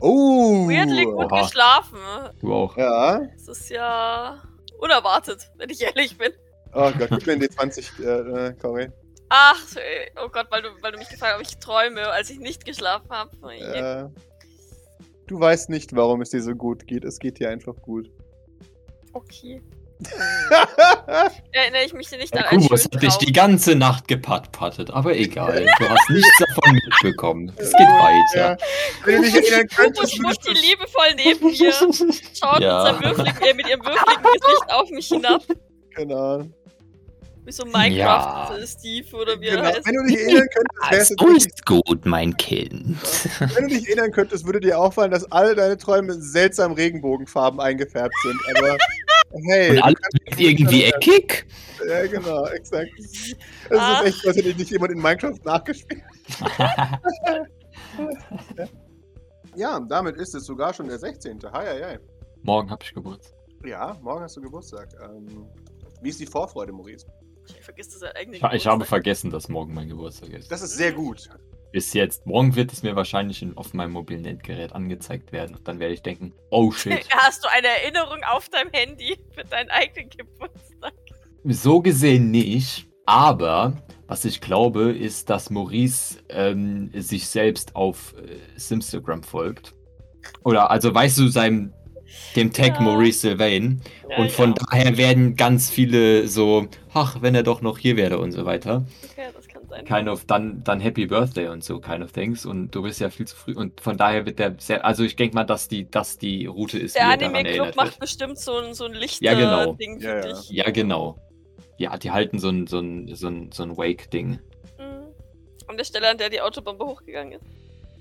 Oh! 0.00 0.68
Weirdly 0.68 1.04
gut 1.04 1.32
Oha. 1.32 1.42
geschlafen. 1.42 1.98
Du 2.40 2.52
auch. 2.52 2.76
Ja. 2.76 3.20
Das 3.34 3.48
ist 3.48 3.70
ja 3.70 4.42
unerwartet, 4.78 5.50
wenn 5.56 5.70
ich 5.70 5.82
ehrlich 5.82 6.16
bin. 6.18 6.32
Oh 6.74 6.90
Gott, 6.98 7.08
gib 7.10 7.26
mir 7.26 7.34
ein 7.34 7.42
D20, 7.42 8.02
äh, 8.02 8.48
äh, 8.48 8.52
Cory. 8.54 8.90
Ach, 9.28 9.66
oh 10.22 10.28
Gott, 10.28 10.46
weil 10.50 10.62
du, 10.62 10.68
weil 10.80 10.92
du 10.92 10.98
mich 10.98 11.08
gefragt 11.08 11.34
hast, 11.34 11.40
ob 11.40 11.46
ich 11.46 11.58
träume, 11.58 12.08
als 12.10 12.30
ich 12.30 12.38
nicht 12.38 12.64
geschlafen 12.64 13.10
habe. 13.10 13.30
Äh, 13.54 14.08
du 15.26 15.40
weißt 15.40 15.70
nicht, 15.70 15.94
warum 15.96 16.20
es 16.20 16.30
dir 16.30 16.42
so 16.42 16.54
gut 16.54 16.86
geht. 16.86 17.04
Es 17.04 17.18
geht 17.18 17.38
dir 17.38 17.50
einfach 17.50 17.76
gut. 17.76 18.10
Okay. 19.12 19.62
Erinnere 21.52 21.84
ich 21.84 21.92
mich 21.92 22.10
nicht 22.10 22.36
an 22.36 22.44
Kubus 22.58 22.84
hat 22.84 23.02
dich 23.02 23.14
die 23.18 23.32
ganze 23.32 23.74
Nacht 23.74 24.08
gepattpattet, 24.08 24.90
aber 24.90 25.14
egal. 25.16 25.66
Du 25.78 25.88
hast 25.88 26.10
nichts 26.10 26.38
davon 26.38 26.74
mitbekommen. 26.74 27.52
Es 27.56 27.70
geht 27.70 27.80
weiter. 27.80 28.56
Wenn 29.04 29.22
du 29.22 29.30
dich 29.30 29.50
erinnern 29.52 29.68
Kubus 29.68 30.18
würdest 30.18 30.46
die 30.48 30.54
liebevoll 30.54 31.14
neben 31.16 31.46
mir, 31.50 31.72
schaut 31.72 32.60
Ja. 32.60 32.84
mit, 32.92 33.02
seinem 33.02 33.02
würfeligen, 33.16 33.42
äh, 33.42 33.54
mit 33.54 33.68
ihrem 33.68 33.80
würfeligen 33.84 34.22
Gesicht 34.24 34.70
auf 34.72 34.90
mich 34.90 35.06
hinab. 35.08 35.42
genau. 35.94 36.44
Wie 37.46 37.52
so 37.52 37.66
Minecraft 37.66 37.94
Ja. 37.94 38.56
äh, 38.56 38.66
Steve 38.66 39.16
oder 39.16 39.38
wie 39.38 39.50
genau. 39.50 39.60
er 39.64 39.74
heißt. 39.74 39.86
Wenn 39.86 39.94
du 39.96 40.02
dich 40.06 40.16
erinnern 40.18 40.48
könntest, 40.54 40.90
wär's 40.90 41.08
jetzt 41.10 41.20
wirklich, 41.20 41.64
gut, 41.66 42.06
mein 42.06 42.34
Kind. 42.38 42.96
wenn 43.54 43.68
du 43.68 43.74
dich 43.74 43.86
erinnern 43.86 44.12
könntest, 44.12 44.46
würde 44.46 44.60
dir 44.60 44.78
auffallen, 44.78 45.10
dass 45.10 45.30
alle 45.30 45.54
deine 45.54 45.76
Träume 45.76 46.14
seltsam 46.14 46.72
Regenbogenfarben 46.72 47.60
eingefärbt 47.60 48.14
sind. 48.22 48.56
Aber 48.56 48.78
hey, 49.48 49.70
Und 49.70 49.82
alles 49.82 49.96
wirkt 50.12 50.40
irgendwie 50.40 50.84
eckig. 50.84 51.46
Ja, 51.88 52.06
genau, 52.06 52.46
exakt. 52.46 52.90
Das 53.68 53.78
Ach. 53.80 54.02
ist 54.02 54.08
echt, 54.08 54.26
was 54.26 54.36
hätte 54.36 54.54
nicht 54.54 54.70
jemand 54.70 54.92
in 54.92 55.00
Minecraft 55.00 55.38
nachgespielt. 55.44 56.02
Ja, 59.56 59.78
damit 59.78 60.16
ist 60.16 60.34
es 60.34 60.46
sogar 60.46 60.74
schon 60.74 60.88
der 60.88 60.98
16. 60.98 61.40
Hi, 61.52 61.66
hi, 61.66 61.82
hi. 61.82 61.98
Morgen 62.42 62.70
habe 62.70 62.82
ich 62.82 62.92
Geburtstag. 62.92 63.34
Ja, 63.64 63.96
morgen 64.02 64.22
hast 64.22 64.36
du 64.36 64.40
Geburtstag. 64.40 64.88
Ähm, 65.00 65.46
wie 66.02 66.08
ist 66.08 66.20
die 66.20 66.26
Vorfreude, 66.26 66.72
Maurice? 66.72 67.06
Ich 67.46 67.62
vergiss 67.62 67.88
das 67.90 68.02
eigentlich. 68.14 68.42
Ich, 68.42 68.52
ich 68.52 68.66
habe 68.66 68.84
vergessen, 68.84 69.30
dass 69.30 69.48
morgen 69.48 69.72
mein 69.72 69.88
Geburtstag 69.88 70.30
ist. 70.30 70.50
Das 70.50 70.62
ist 70.62 70.76
sehr 70.76 70.92
gut. 70.92 71.28
Bis 71.74 71.92
jetzt. 71.92 72.24
Morgen 72.24 72.54
wird 72.54 72.72
es 72.72 72.84
mir 72.84 72.94
wahrscheinlich 72.94 73.42
in, 73.42 73.56
auf 73.56 73.74
meinem 73.74 73.90
mobilen 73.90 74.24
Endgerät 74.24 74.72
angezeigt 74.72 75.32
werden. 75.32 75.56
Und 75.56 75.66
dann 75.66 75.80
werde 75.80 75.92
ich 75.92 76.02
denken, 76.02 76.32
oh 76.50 76.70
shit. 76.70 77.04
Hast 77.10 77.42
du 77.42 77.48
eine 77.50 77.66
Erinnerung 77.66 78.22
auf 78.22 78.48
deinem 78.48 78.70
Handy 78.72 79.18
für 79.32 79.42
deinen 79.42 79.70
eigenen 79.70 80.08
Geburtstag? 80.08 80.94
So 81.42 81.80
gesehen 81.80 82.30
nicht. 82.30 82.86
Aber 83.06 83.82
was 84.06 84.24
ich 84.24 84.40
glaube, 84.40 84.92
ist, 84.92 85.28
dass 85.30 85.50
Maurice 85.50 86.20
ähm, 86.28 86.92
sich 86.94 87.26
selbst 87.26 87.74
auf 87.74 88.14
äh, 88.18 88.36
Simstagram 88.56 89.24
folgt. 89.24 89.74
Oder 90.44 90.70
also 90.70 90.94
weißt 90.94 91.18
du, 91.18 91.26
seinem 91.26 91.72
dem 92.36 92.52
Tag 92.52 92.74
Ja. 92.76 92.80
Maurice 92.82 93.20
Sylvain. 93.20 93.80
Ja, 94.08 94.18
Und 94.18 94.30
von 94.30 94.50
ja. 94.50 94.64
daher 94.70 94.96
werden 94.96 95.34
ganz 95.34 95.70
viele 95.70 96.28
so, 96.28 96.68
ach, 96.92 97.20
wenn 97.20 97.34
er 97.34 97.42
doch 97.42 97.62
noch 97.62 97.78
hier 97.78 97.96
wäre 97.96 98.18
und 98.18 98.30
so 98.30 98.44
weiter. 98.44 98.86
Okay, 99.10 99.28
das 99.34 99.43
sein. 99.74 99.84
Kind 99.84 100.08
of, 100.08 100.24
dann, 100.26 100.62
dann 100.64 100.80
Happy 100.80 101.06
Birthday 101.06 101.48
und 101.48 101.62
so, 101.64 101.80
kind 101.80 102.02
of 102.02 102.12
things. 102.12 102.46
Und 102.46 102.70
du 102.74 102.82
bist 102.82 103.00
ja 103.00 103.10
viel 103.10 103.26
zu 103.26 103.36
früh. 103.36 103.54
Und 103.54 103.80
von 103.80 103.96
daher 103.96 104.24
wird 104.26 104.38
der 104.38 104.54
sehr, 104.58 104.84
also 104.84 105.04
ich 105.04 105.16
denke 105.16 105.34
mal, 105.34 105.44
dass 105.44 105.68
die, 105.68 105.90
dass 105.90 106.18
die 106.18 106.46
Route 106.46 106.78
ist, 106.78 106.94
Der 106.96 107.02
er 107.02 107.12
Anime-Club 107.12 107.76
macht 107.76 107.92
wird. 107.92 108.00
bestimmt 108.00 108.38
so 108.38 108.56
ein, 108.58 108.74
so 108.74 108.84
ein 108.86 108.94
Ja, 109.20 109.34
genau. 109.34 109.58
Lichter-Ding 109.72 110.00
Ja, 110.00 110.20
für 110.22 110.28
ja. 110.28 110.34
dich. 110.34 110.50
Ja, 110.50 110.70
genau. 110.70 111.18
Ja, 111.76 111.96
die 111.98 112.10
halten 112.10 112.38
so 112.38 112.48
ein, 112.50 112.66
so 112.66 112.78
ein, 112.78 113.14
so 113.14 113.28
ein, 113.28 113.50
so 113.52 113.62
ein 113.64 113.76
Wake-Ding. 113.76 114.38
Mhm. 114.78 115.04
An 115.66 115.76
der 115.76 115.84
Stelle, 115.84 116.08
an 116.10 116.18
der 116.18 116.30
die 116.30 116.40
Autobombe 116.40 116.84
hochgegangen 116.84 117.32
ist. 117.32 117.44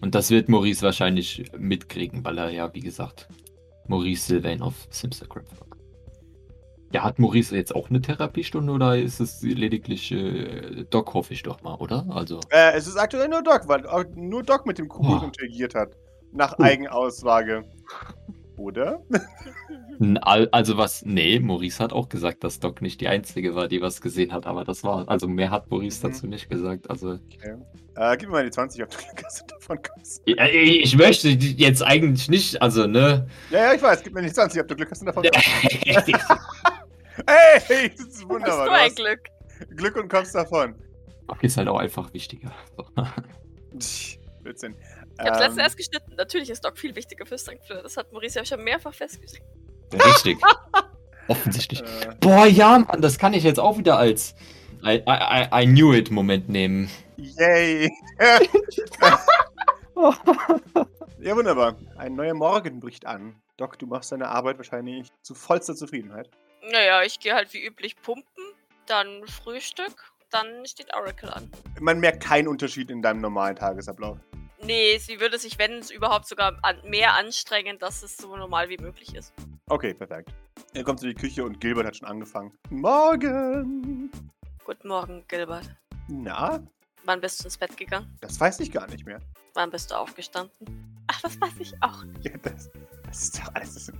Und 0.01 0.13
das 0.15 0.29
wird 0.29 0.49
Maurice 0.49 0.81
wahrscheinlich 0.83 1.49
mitkriegen, 1.57 2.23
weil 2.25 2.37
er 2.37 2.49
ja, 2.49 2.73
wie 2.73 2.81
gesagt, 2.81 3.27
Maurice 3.87 4.27
Sylvain 4.27 4.61
auf 4.61 4.73
Simstagram 4.89 5.45
folgt. 5.45 5.72
Ja, 6.93 7.03
hat 7.03 7.17
Maurice 7.19 7.55
jetzt 7.55 7.75
auch 7.75 7.89
eine 7.89 8.01
Therapiestunde 8.01 8.71
oder 8.71 8.97
ist 8.97 9.19
es 9.19 9.41
lediglich 9.41 10.11
äh, 10.11 10.85
Doc, 10.89 11.13
hoffe 11.15 11.33
ich 11.33 11.41
doch 11.43 11.61
mal, 11.63 11.73
oder? 11.75 12.05
Also, 12.09 12.39
Äh, 12.51 12.73
es 12.77 12.85
ist 12.87 12.97
aktuell 12.97 13.27
nur 13.29 13.41
Doc, 13.41 13.67
weil 13.67 13.85
auch 13.87 14.03
nur 14.15 14.43
Doc 14.43 14.65
mit 14.67 14.77
dem 14.77 14.87
Kubus 14.87 15.21
Oh. 15.21 15.25
interagiert 15.25 15.73
hat. 15.75 15.97
Nach 16.31 16.55
Oh. 16.59 16.63
Eigenaussage. 16.63 17.63
Oder? 18.55 19.01
also 20.51 20.77
was, 20.77 21.03
nee, 21.05 21.39
Maurice 21.39 21.79
hat 21.83 21.91
auch 21.93 22.07
gesagt, 22.09 22.43
dass 22.43 22.59
Doc 22.59 22.81
nicht 22.83 23.01
die 23.01 23.07
Einzige 23.07 23.55
war, 23.55 23.67
die 23.67 23.81
was 23.81 23.99
gesehen 23.99 24.31
hat, 24.31 24.45
aber 24.45 24.63
das 24.63 24.83
war, 24.83 25.07
also 25.09 25.27
mehr 25.27 25.49
hat 25.49 25.71
Maurice 25.71 26.05
Mhm. 26.05 26.11
dazu 26.11 26.27
nicht 26.27 26.49
gesagt, 26.49 26.89
also. 26.91 27.13
Äh, 27.95 28.17
gib 28.17 28.29
mir 28.29 28.33
mal 28.35 28.43
die 28.45 28.51
20, 28.51 28.83
ob 28.83 28.89
du 28.91 28.97
Glück 28.97 29.23
hast 29.25 29.41
und 29.41 29.51
davon 29.51 29.79
kommst. 29.81 30.21
Ja, 30.27 30.45
ich 30.47 30.95
möchte 30.97 31.29
jetzt 31.29 31.81
eigentlich 31.83 32.29
nicht, 32.29 32.61
also, 32.61 32.85
ne? 32.85 33.27
Ja, 33.49 33.59
ja, 33.65 33.73
ich 33.73 33.81
weiß, 33.81 34.03
gib 34.03 34.13
mir 34.13 34.21
die 34.21 34.31
20, 34.31 34.61
ob 34.61 34.67
du 34.67 34.75
Glück 34.75 34.91
hast 34.91 35.01
und 35.01 35.07
davon 35.07 35.23
kommst. 35.33 36.11
Hey, 37.27 37.89
das 37.97 38.07
ist 38.07 38.27
wunderbar. 38.29 38.65
du 38.65 38.71
Du 38.71 38.71
ein 38.71 38.85
hast 38.89 38.95
Glück. 38.95 39.19
Glück 39.75 39.95
und 39.95 40.09
kommst 40.09 40.35
davon. 40.35 40.75
ist 41.41 41.57
halt 41.57 41.67
auch 41.67 41.79
einfach 41.79 42.13
wichtiger. 42.13 42.51
Blödsinn. 44.41 44.75
Ich 44.75 45.25
hab's 45.25 45.39
letztens 45.39 45.53
Ähm, 45.57 45.59
erst 45.59 45.77
geschnitten. 45.77 46.15
Natürlich 46.17 46.49
ist 46.49 46.65
Doc 46.65 46.77
viel 46.77 46.95
wichtiger 46.95 47.25
für 47.25 47.37
St. 47.37 47.57
Fleur. 47.65 47.81
Das 47.83 47.97
hat 47.97 48.11
Maurice 48.11 48.39
ja 48.39 48.45
schon 48.45 48.63
mehrfach 48.63 48.93
festgestellt. 48.93 49.43
Richtig. 49.93 50.37
Offensichtlich. 51.27 51.81
äh, 51.81 52.15
Boah, 52.19 52.45
ja, 52.45 52.79
Mann, 52.79 53.01
das 53.01 53.17
kann 53.17 53.33
ich 53.33 53.43
jetzt 53.43 53.59
auch 53.59 53.77
wieder 53.77 53.97
als 53.97 54.35
I, 54.83 54.95
I, 54.95 55.03
I, 55.07 55.47
I 55.63 55.65
knew 55.65 55.93
it 55.93 56.11
Moment 56.11 56.49
nehmen. 56.49 56.89
yay. 57.17 57.89
ja, 61.21 61.35
wunderbar. 61.35 61.77
Ein 61.97 62.15
neuer 62.15 62.33
Morgen 62.33 62.79
bricht 62.79 63.05
an. 63.05 63.35
Doc, 63.57 63.77
du 63.79 63.85
machst 63.85 64.11
deine 64.11 64.27
Arbeit 64.29 64.57
wahrscheinlich 64.57 65.09
zu 65.21 65.35
vollster 65.35 65.75
Zufriedenheit. 65.75 66.29
Naja, 66.71 67.03
ich 67.03 67.19
gehe 67.19 67.33
halt 67.33 67.53
wie 67.53 67.65
üblich 67.65 67.95
pumpen, 68.01 68.43
dann 68.85 69.27
Frühstück, 69.27 70.11
dann 70.29 70.65
steht 70.65 70.93
Oracle 70.95 71.29
an. 71.29 71.51
Man 71.79 71.99
merkt 71.99 72.23
keinen 72.23 72.47
Unterschied 72.47 72.89
in 72.89 73.01
deinem 73.01 73.21
normalen 73.21 73.55
Tagesablauf. 73.55 74.17
Nee, 74.61 74.97
sie 74.97 75.19
würde 75.19 75.37
sich, 75.37 75.57
wenn 75.59 75.73
es 75.79 75.91
überhaupt 75.91 76.25
sogar 76.25 76.57
an, 76.61 76.79
mehr 76.85 77.13
anstrengen, 77.15 77.79
dass 77.79 78.01
es 78.01 78.15
so 78.15 78.35
normal 78.37 78.69
wie 78.69 78.77
möglich 78.77 79.13
ist. 79.13 79.33
Okay, 79.67 79.93
perfekt. 79.93 80.29
Er 80.73 80.83
kommt 80.85 81.01
in 81.03 81.09
die 81.09 81.15
Küche 81.15 81.43
und 81.43 81.59
Gilbert 81.59 81.85
hat 81.85 81.97
schon 81.97 82.07
angefangen. 82.07 82.57
Morgen! 82.69 84.09
Guten 84.63 84.87
Morgen, 84.87 85.25
Gilbert. 85.27 85.69
Na, 86.07 86.63
Wann 87.05 87.19
bist 87.19 87.41
du 87.41 87.45
ins 87.45 87.57
Bett 87.57 87.75
gegangen? 87.75 88.15
das 88.21 88.39
weiß 88.39 88.61
ich 88.61 88.71
gar 88.71 88.87
nicht 88.87 89.05
mehr. 89.05 89.19
Wann 89.53 89.69
bist 89.69 89.91
du 89.91 89.95
aufgestanden? 89.95 91.03
Ach, 91.07 91.19
das 91.21 91.39
weiß 91.41 91.53
ich 91.59 91.73
auch. 91.81 92.03
Ja, 92.21 92.31
das, 92.41 92.71
das 93.13 93.25
ist 93.25 93.37
doch 93.37 93.53
alles, 93.53 93.75
das 93.75 93.85
sind, 93.85 93.99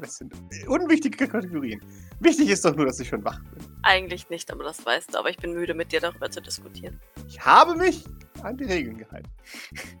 das 0.00 0.16
sind 0.16 0.34
unwichtige 0.66 1.28
Kategorien. 1.28 1.80
Wichtig 2.18 2.48
ist 2.48 2.64
doch 2.64 2.74
nur, 2.74 2.86
dass 2.86 2.98
ich 2.98 3.08
schon 3.08 3.24
wach 3.24 3.38
bin. 3.38 3.64
Eigentlich 3.84 4.28
nicht, 4.28 4.50
aber 4.50 4.64
das 4.64 4.84
weißt 4.84 5.14
du. 5.14 5.18
Aber 5.18 5.30
ich 5.30 5.36
bin 5.36 5.52
müde, 5.52 5.72
mit 5.72 5.92
dir 5.92 6.00
darüber 6.00 6.28
zu 6.28 6.42
diskutieren. 6.42 7.00
Ich 7.28 7.40
habe 7.40 7.76
mich 7.76 8.04
an 8.42 8.56
die 8.56 8.64
Regeln 8.64 8.98
gehalten. 8.98 9.30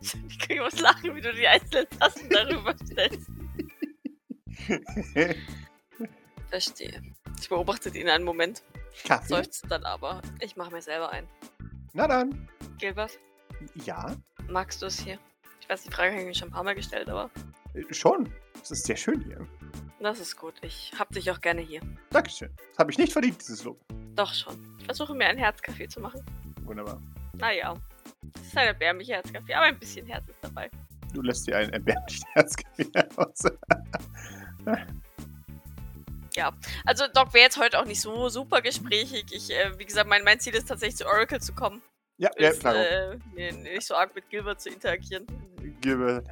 Ich 0.00 0.60
muss 0.60 0.80
lachen, 0.80 1.14
wie 1.14 1.20
du 1.20 1.32
die 1.32 1.46
einzelnen 1.46 1.88
Tasten 1.90 2.28
darüber 2.28 2.74
stellst. 2.84 3.30
Verstehe. 6.48 7.02
Ich 7.40 7.48
beobachte 7.48 7.88
ihn 7.96 8.08
einen 8.08 8.24
Moment, 8.24 8.64
Kaffee? 9.04 9.28
seufzt 9.28 9.64
dann 9.68 9.84
aber. 9.84 10.22
Ich 10.40 10.56
mache 10.56 10.72
mir 10.72 10.82
selber 10.82 11.10
ein. 11.10 11.28
Na 11.92 12.08
dann. 12.08 12.48
Gilbert, 12.78 13.16
Ja, 13.84 14.16
magst 14.48 14.82
du 14.82 14.86
es 14.86 14.98
hier? 14.98 15.20
Ich 15.60 15.68
weiß, 15.68 15.84
die 15.84 15.90
Frage 15.90 16.10
habe 16.10 16.22
ich 16.22 16.26
mir 16.26 16.34
schon 16.34 16.48
ein 16.48 16.52
paar 16.52 16.64
Mal 16.64 16.74
gestellt, 16.74 17.08
aber 17.08 17.30
schon. 17.90 18.32
Es 18.62 18.70
ist 18.70 18.86
sehr 18.86 18.96
schön 18.96 19.20
hier. 19.22 19.46
das 20.00 20.20
ist 20.20 20.36
gut. 20.36 20.54
Ich 20.62 20.92
hab 20.98 21.10
dich 21.10 21.30
auch 21.30 21.40
gerne 21.40 21.60
hier. 21.60 21.80
Dankeschön. 22.10 22.50
Das 22.70 22.78
habe 22.78 22.90
ich 22.90 22.98
nicht 22.98 23.12
verdient, 23.12 23.40
dieses 23.40 23.64
Lob. 23.64 23.80
Doch 24.14 24.32
schon. 24.32 24.56
Ich 24.78 24.84
versuche 24.84 25.14
mir 25.14 25.26
einen 25.26 25.38
Herzkaffee 25.38 25.88
zu 25.88 26.00
machen. 26.00 26.24
Wunderbar. 26.62 27.00
Naja. 27.34 27.74
Es 28.36 28.48
ist 28.48 28.56
ein 28.56 28.68
erbärmlicher 28.68 29.14
Herzkaffee, 29.14 29.54
aber 29.54 29.66
ein 29.66 29.78
bisschen 29.78 30.06
Herz 30.06 30.28
ist 30.28 30.38
dabei. 30.42 30.70
du 31.12 31.22
lässt 31.22 31.46
dir 31.46 31.56
ein 31.58 31.70
erbärmlich 31.70 32.20
Herzgewehr 32.32 33.08
aus. 33.16 33.44
Also 36.84 37.04
Doc 37.14 37.32
wäre 37.32 37.44
jetzt 37.44 37.58
heute 37.58 37.78
auch 37.80 37.84
nicht 37.84 38.00
so 38.00 38.28
super 38.28 38.60
gesprächig. 38.60 39.26
Ich, 39.30 39.50
äh, 39.50 39.78
wie 39.78 39.84
gesagt, 39.84 40.08
mein, 40.08 40.22
mein 40.24 40.38
Ziel 40.40 40.54
ist 40.54 40.68
tatsächlich 40.68 40.96
zu 40.96 41.06
Oracle 41.06 41.40
zu 41.40 41.54
kommen. 41.54 41.82
Ja, 42.18 42.30
ja, 42.38 42.50
Ist, 42.50 42.60
klar. 42.60 42.74
äh, 42.76 43.16
nicht 43.34 43.86
so 43.86 43.94
arg 43.94 44.14
mit 44.14 44.28
Gilbert 44.30 44.60
zu 44.60 44.68
interagieren. 44.68 45.26
Gebe. 45.80 46.24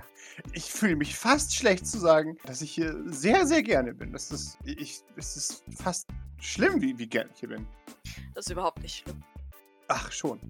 Ich 0.52 0.72
fühle 0.72 0.96
mich 0.96 1.16
fast 1.16 1.54
schlecht 1.54 1.86
zu 1.86 1.98
sagen, 1.98 2.38
dass 2.44 2.62
ich 2.62 2.72
hier 2.72 2.96
sehr, 3.06 3.46
sehr 3.46 3.62
gerne 3.62 3.94
bin. 3.94 4.12
Das 4.12 4.30
ist, 4.30 4.58
ich, 4.64 5.02
es 5.16 5.36
ist 5.36 5.64
fast 5.82 6.08
schlimm, 6.40 6.80
wie, 6.80 6.98
wie 6.98 7.06
gern 7.06 7.28
ich 7.32 7.40
hier 7.40 7.50
bin. 7.50 7.66
Das 8.34 8.46
ist 8.46 8.52
überhaupt 8.52 8.80
nicht 8.82 9.02
schlimm. 9.02 9.22
Ach, 9.88 10.10
schon. 10.10 10.40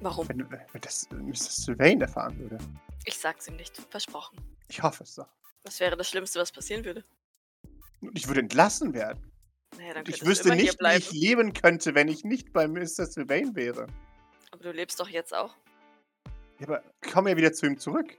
Warum? 0.00 0.28
Wenn, 0.28 0.50
wenn 0.50 0.80
das 0.80 1.08
Mr. 1.10 1.34
Sylvain 1.34 2.00
erfahren 2.00 2.38
würde. 2.38 2.58
Ich 3.04 3.18
sag's 3.18 3.48
ihm 3.48 3.56
nicht. 3.56 3.76
Versprochen. 3.90 4.38
Ich 4.68 4.82
hoffe 4.82 5.02
es 5.02 5.14
doch. 5.14 5.28
Das 5.64 5.80
wäre 5.80 5.96
das 5.96 6.08
Schlimmste, 6.08 6.38
was 6.38 6.52
passieren 6.52 6.84
würde. 6.84 7.04
Ich 8.14 8.28
würde 8.28 8.40
entlassen 8.40 8.94
werden. 8.94 9.30
Naja, 9.76 10.02
Ich 10.06 10.24
wüsste 10.24 10.54
nicht, 10.54 10.78
wie 10.80 10.96
ich 10.96 11.12
leben 11.12 11.52
könnte, 11.52 11.94
wenn 11.94 12.08
ich 12.08 12.24
nicht 12.24 12.52
bei 12.52 12.66
Mr. 12.66 13.06
Sylvain 13.06 13.54
wäre. 13.54 13.86
Aber 14.50 14.62
du 14.62 14.72
lebst 14.72 14.98
doch 14.98 15.08
jetzt 15.08 15.34
auch. 15.34 15.54
Ja, 16.60 16.66
aber 16.66 16.82
komm 17.12 17.26
ja 17.28 17.36
wieder 17.36 17.52
zu 17.52 17.66
ihm 17.66 17.78
zurück. 17.78 18.16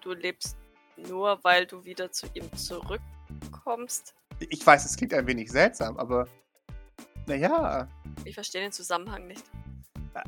Du 0.00 0.12
lebst 0.12 0.56
nur, 1.08 1.38
weil 1.42 1.66
du 1.66 1.84
wieder 1.84 2.10
zu 2.12 2.26
ihm 2.34 2.52
zurückkommst. 2.54 4.14
Ich 4.38 4.64
weiß, 4.66 4.84
es 4.84 4.96
klingt 4.96 5.14
ein 5.14 5.26
wenig 5.26 5.50
seltsam, 5.50 5.96
aber. 5.96 6.28
Naja. 7.26 7.88
Ich 8.24 8.34
verstehe 8.34 8.60
den 8.60 8.72
Zusammenhang 8.72 9.26
nicht. 9.26 9.42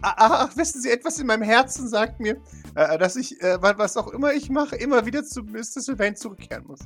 Ach, 0.03 0.57
wissen 0.57 0.81
Sie, 0.81 0.91
etwas 0.91 1.19
in 1.21 1.27
meinem 1.27 1.43
Herzen 1.43 1.87
sagt 1.89 2.19
mir, 2.19 2.41
äh, 2.75 2.99
dass 2.99 3.15
ich, 3.17 3.41
äh, 3.43 3.61
wa- 3.63 3.77
was 3.79 3.97
auch 3.97 4.09
immer 4.09 4.33
ich 4.33 4.49
mache, 4.51 4.75
immer 4.77 5.07
wieder 5.07 5.23
zu 5.23 5.43
Mr. 5.43 5.63
Sylvain 5.81 6.17
zurückkehren 6.17 6.67
muss. 6.67 6.81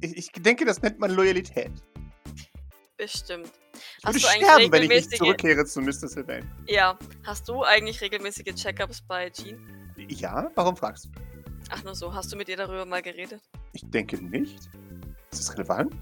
Ich 0.00 0.32
denke, 0.32 0.64
das 0.64 0.80
nennt 0.82 0.98
man 0.98 1.12
Loyalität. 1.12 1.70
Bestimmt. 2.96 3.46
Ich 3.46 4.04
würde 4.04 4.14
Hast 4.16 4.22
du 4.22 4.28
eigentlich 4.28 4.46
sterben, 4.46 4.72
wenn 4.72 4.82
ich 4.84 4.88
nicht 4.88 5.16
zurückkehre 5.16 5.64
zu 5.64 5.80
Mr. 5.80 6.08
Sylvain. 6.08 6.50
Ja. 6.66 6.98
Hast 7.24 7.48
du 7.48 7.62
eigentlich 7.64 8.00
regelmäßige 8.00 8.54
Checkups 8.54 9.02
bei 9.02 9.30
Jean? 9.30 9.58
Ja? 10.08 10.50
Warum 10.54 10.76
fragst 10.76 11.06
du? 11.06 11.10
Ach, 11.70 11.82
nur 11.82 11.94
so. 11.94 12.12
Hast 12.14 12.32
du 12.32 12.36
mit 12.36 12.48
ihr 12.48 12.56
darüber 12.56 12.84
mal 12.86 13.02
geredet? 13.02 13.42
Ich 13.72 13.82
denke 13.90 14.16
nicht. 14.22 14.58
Ist 15.32 15.40
das 15.40 15.54
relevant? 15.54 15.94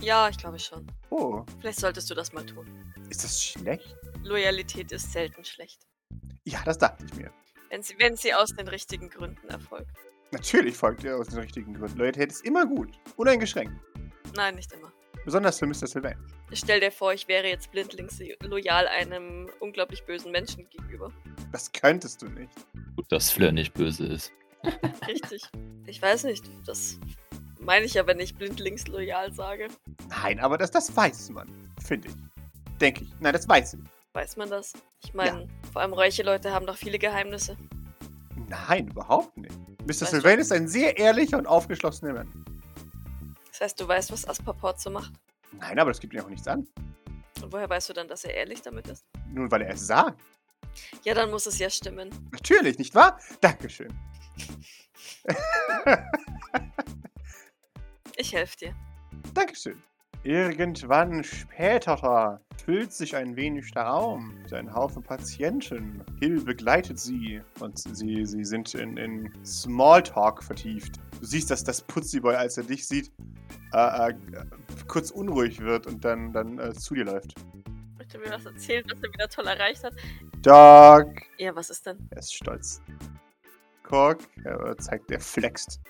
Ja, 0.00 0.28
ich 0.28 0.36
glaube 0.36 0.58
schon. 0.58 0.84
Oh, 1.10 1.44
Vielleicht 1.60 1.78
solltest 1.78 2.10
du 2.10 2.14
das 2.14 2.32
mal 2.32 2.44
tun. 2.44 2.66
ist 3.08 3.22
das 3.22 3.40
schlecht? 3.44 3.94
Loyalität 4.24 4.90
ist 4.90 5.12
selten 5.12 5.44
schlecht. 5.44 5.80
Ja, 6.44 6.60
das 6.64 6.78
dachte 6.78 7.04
ich 7.04 7.14
mir. 7.14 7.30
Wenn 7.70 7.82
sie, 7.82 7.94
wenn 7.98 8.16
sie 8.16 8.34
aus 8.34 8.52
den 8.54 8.66
richtigen 8.66 9.08
Gründen 9.08 9.48
erfolgt. 9.48 9.96
Natürlich 10.32 10.76
folgt 10.76 11.04
ihr 11.04 11.16
aus 11.16 11.28
den 11.28 11.38
richtigen 11.38 11.74
Gründen. 11.74 11.98
Loyalität 11.98 12.32
ist 12.32 12.44
immer 12.44 12.66
gut. 12.66 12.90
Uneingeschränkt. 13.16 13.74
Nein, 14.34 14.56
nicht 14.56 14.72
immer. 14.72 14.91
Besonders 15.24 15.58
für 15.58 15.66
Mr. 15.66 15.86
Sylvain. 15.86 16.16
Stell 16.52 16.80
dir 16.80 16.90
vor, 16.90 17.12
ich 17.12 17.28
wäre 17.28 17.46
jetzt 17.46 17.70
blindlings 17.70 18.20
loyal 18.42 18.88
einem 18.88 19.48
unglaublich 19.60 20.04
bösen 20.04 20.32
Menschen 20.32 20.68
gegenüber. 20.68 21.12
Das 21.52 21.70
könntest 21.70 22.22
du 22.22 22.26
nicht. 22.26 22.50
Gut, 22.96 23.10
dass 23.10 23.30
Fleur 23.30 23.52
nicht 23.52 23.74
böse 23.74 24.06
ist. 24.06 24.32
Richtig. 25.06 25.42
Ich 25.86 26.02
weiß 26.02 26.24
nicht. 26.24 26.44
Das 26.66 26.98
meine 27.60 27.84
ich 27.84 27.94
ja, 27.94 28.06
wenn 28.06 28.18
ich 28.18 28.34
blindlings 28.34 28.86
loyal 28.88 29.32
sage. 29.32 29.68
Nein, 30.08 30.40
aber 30.40 30.58
das, 30.58 30.70
das 30.70 30.94
weiß 30.94 31.30
man. 31.30 31.48
Finde 31.84 32.08
ich. 32.08 32.14
Denke 32.80 33.04
ich. 33.04 33.10
Nein, 33.20 33.32
das 33.32 33.48
weiß 33.48 33.74
ich. 33.74 33.80
Weiß 34.14 34.36
man 34.36 34.50
das? 34.50 34.72
Ich 35.04 35.14
meine, 35.14 35.48
vor 35.72 35.82
allem 35.82 35.94
reiche 35.94 36.22
Leute 36.22 36.52
haben 36.52 36.66
doch 36.66 36.76
viele 36.76 36.98
Geheimnisse. 36.98 37.56
Nein, 38.48 38.88
überhaupt 38.88 39.36
nicht. 39.38 39.56
Mr. 39.82 39.88
Weißt 39.88 40.10
Sylvain 40.10 40.38
ist 40.38 40.52
ein 40.52 40.68
sehr 40.68 40.98
ehrlicher 40.98 41.38
und 41.38 41.46
aufgeschlossener 41.46 42.12
Mann. 42.12 42.41
Das 43.62 43.70
heißt, 43.70 43.80
du 43.80 43.86
weißt, 43.86 44.10
was 44.10 44.28
Aspaport 44.28 44.80
so 44.80 44.90
macht. 44.90 45.12
Nein, 45.52 45.78
aber 45.78 45.92
das 45.92 46.00
gibt 46.00 46.12
ihm 46.14 46.20
auch 46.20 46.28
nichts 46.28 46.48
an. 46.48 46.66
Und 47.40 47.52
woher 47.52 47.70
weißt 47.70 47.90
du 47.90 47.92
dann, 47.92 48.08
dass 48.08 48.24
er 48.24 48.34
ehrlich 48.34 48.60
damit 48.60 48.88
ist? 48.88 49.06
Nur 49.28 49.48
weil 49.52 49.62
er 49.62 49.74
es 49.74 49.86
sagt. 49.86 50.20
Ja, 51.04 51.14
dann 51.14 51.30
muss 51.30 51.46
es 51.46 51.60
ja 51.60 51.70
stimmen. 51.70 52.10
Natürlich, 52.32 52.76
nicht 52.78 52.92
wahr? 52.92 53.20
Dankeschön. 53.40 53.96
Ich 58.16 58.32
helfe 58.32 58.56
dir. 58.56 58.74
Dankeschön. 59.32 59.80
Irgendwann 60.24 61.24
später 61.24 62.40
füllt 62.64 62.92
sich 62.92 63.16
ein 63.16 63.34
wenig 63.34 63.72
der 63.72 63.82
Raum 63.82 64.38
mit 64.40 64.52
einem 64.52 64.72
Haufen 64.72 65.02
Patienten. 65.02 66.04
Hill 66.20 66.40
begleitet 66.40 67.00
sie 67.00 67.40
und 67.58 67.76
sie, 67.76 68.24
sie 68.24 68.44
sind 68.44 68.72
in, 68.74 68.96
in 68.96 69.32
Smalltalk 69.44 70.44
vertieft. 70.44 71.00
Du 71.18 71.26
siehst, 71.26 71.50
dass 71.50 71.64
das 71.64 71.80
Putziboy, 71.80 72.36
als 72.36 72.56
er 72.56 72.62
dich 72.62 72.86
sieht, 72.86 73.10
äh, 73.72 74.10
äh, 74.10 74.14
kurz 74.86 75.10
unruhig 75.10 75.60
wird 75.60 75.88
und 75.88 76.04
dann, 76.04 76.32
dann 76.32 76.56
äh, 76.60 76.72
zu 76.72 76.94
dir 76.94 77.04
läuft. 77.04 77.34
Möchte 77.98 78.18
mir 78.18 78.30
was 78.30 78.46
erzählen, 78.46 78.84
was 78.88 79.02
er 79.02 79.12
wieder 79.12 79.28
toll 79.28 79.46
erreicht 79.48 79.82
hat? 79.82 79.94
Doc! 80.40 81.08
Ja, 81.38 81.56
was 81.56 81.70
ist 81.70 81.84
denn? 81.84 81.98
Er 82.10 82.18
ist 82.18 82.32
stolz. 82.32 82.80
Guck, 83.82 84.18
er 84.44 84.78
zeigt, 84.78 85.10
er 85.10 85.18
flext. 85.18 85.80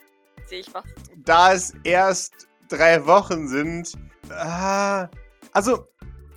Sehe 0.46 0.60
ich 0.60 0.72
was? 0.72 0.84
Da 1.16 1.52
es 1.52 1.74
erst 1.84 2.48
drei 2.68 3.04
Wochen 3.06 3.48
sind, 3.48 3.92
ah, 4.30 5.08
also 5.52 5.86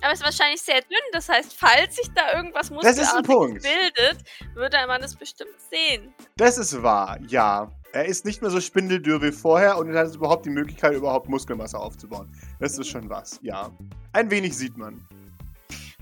Aber 0.02 0.12
es 0.12 0.20
ist 0.20 0.24
wahrscheinlich 0.24 0.60
sehr 0.62 0.80
dünn. 0.82 0.98
Das 1.12 1.28
heißt, 1.28 1.54
falls 1.58 1.96
sich 1.96 2.08
da 2.14 2.36
irgendwas 2.36 2.70
Muskelartiges 2.70 3.62
bildet, 3.62 4.24
würde 4.54 4.76
man 4.86 5.02
es 5.02 5.14
bestimmt 5.16 5.58
sehen. 5.70 6.12
Das 6.36 6.58
ist 6.58 6.82
wahr, 6.82 7.18
ja. 7.28 7.70
Er 7.92 8.04
ist 8.04 8.26
nicht 8.26 8.42
mehr 8.42 8.50
so 8.50 8.60
spindeldürr 8.60 9.22
wie 9.22 9.32
vorher 9.32 9.78
und 9.78 9.88
er 9.88 10.00
hat 10.06 10.14
überhaupt 10.14 10.44
die 10.44 10.50
Möglichkeit, 10.50 10.92
überhaupt 10.94 11.28
Muskelmasse 11.30 11.78
aufzubauen. 11.78 12.30
Das 12.60 12.76
ist 12.78 12.88
schon 12.88 13.08
was, 13.08 13.38
ja. 13.42 13.70
Ein 14.12 14.30
wenig 14.30 14.54
sieht 14.56 14.76
man. 14.76 15.06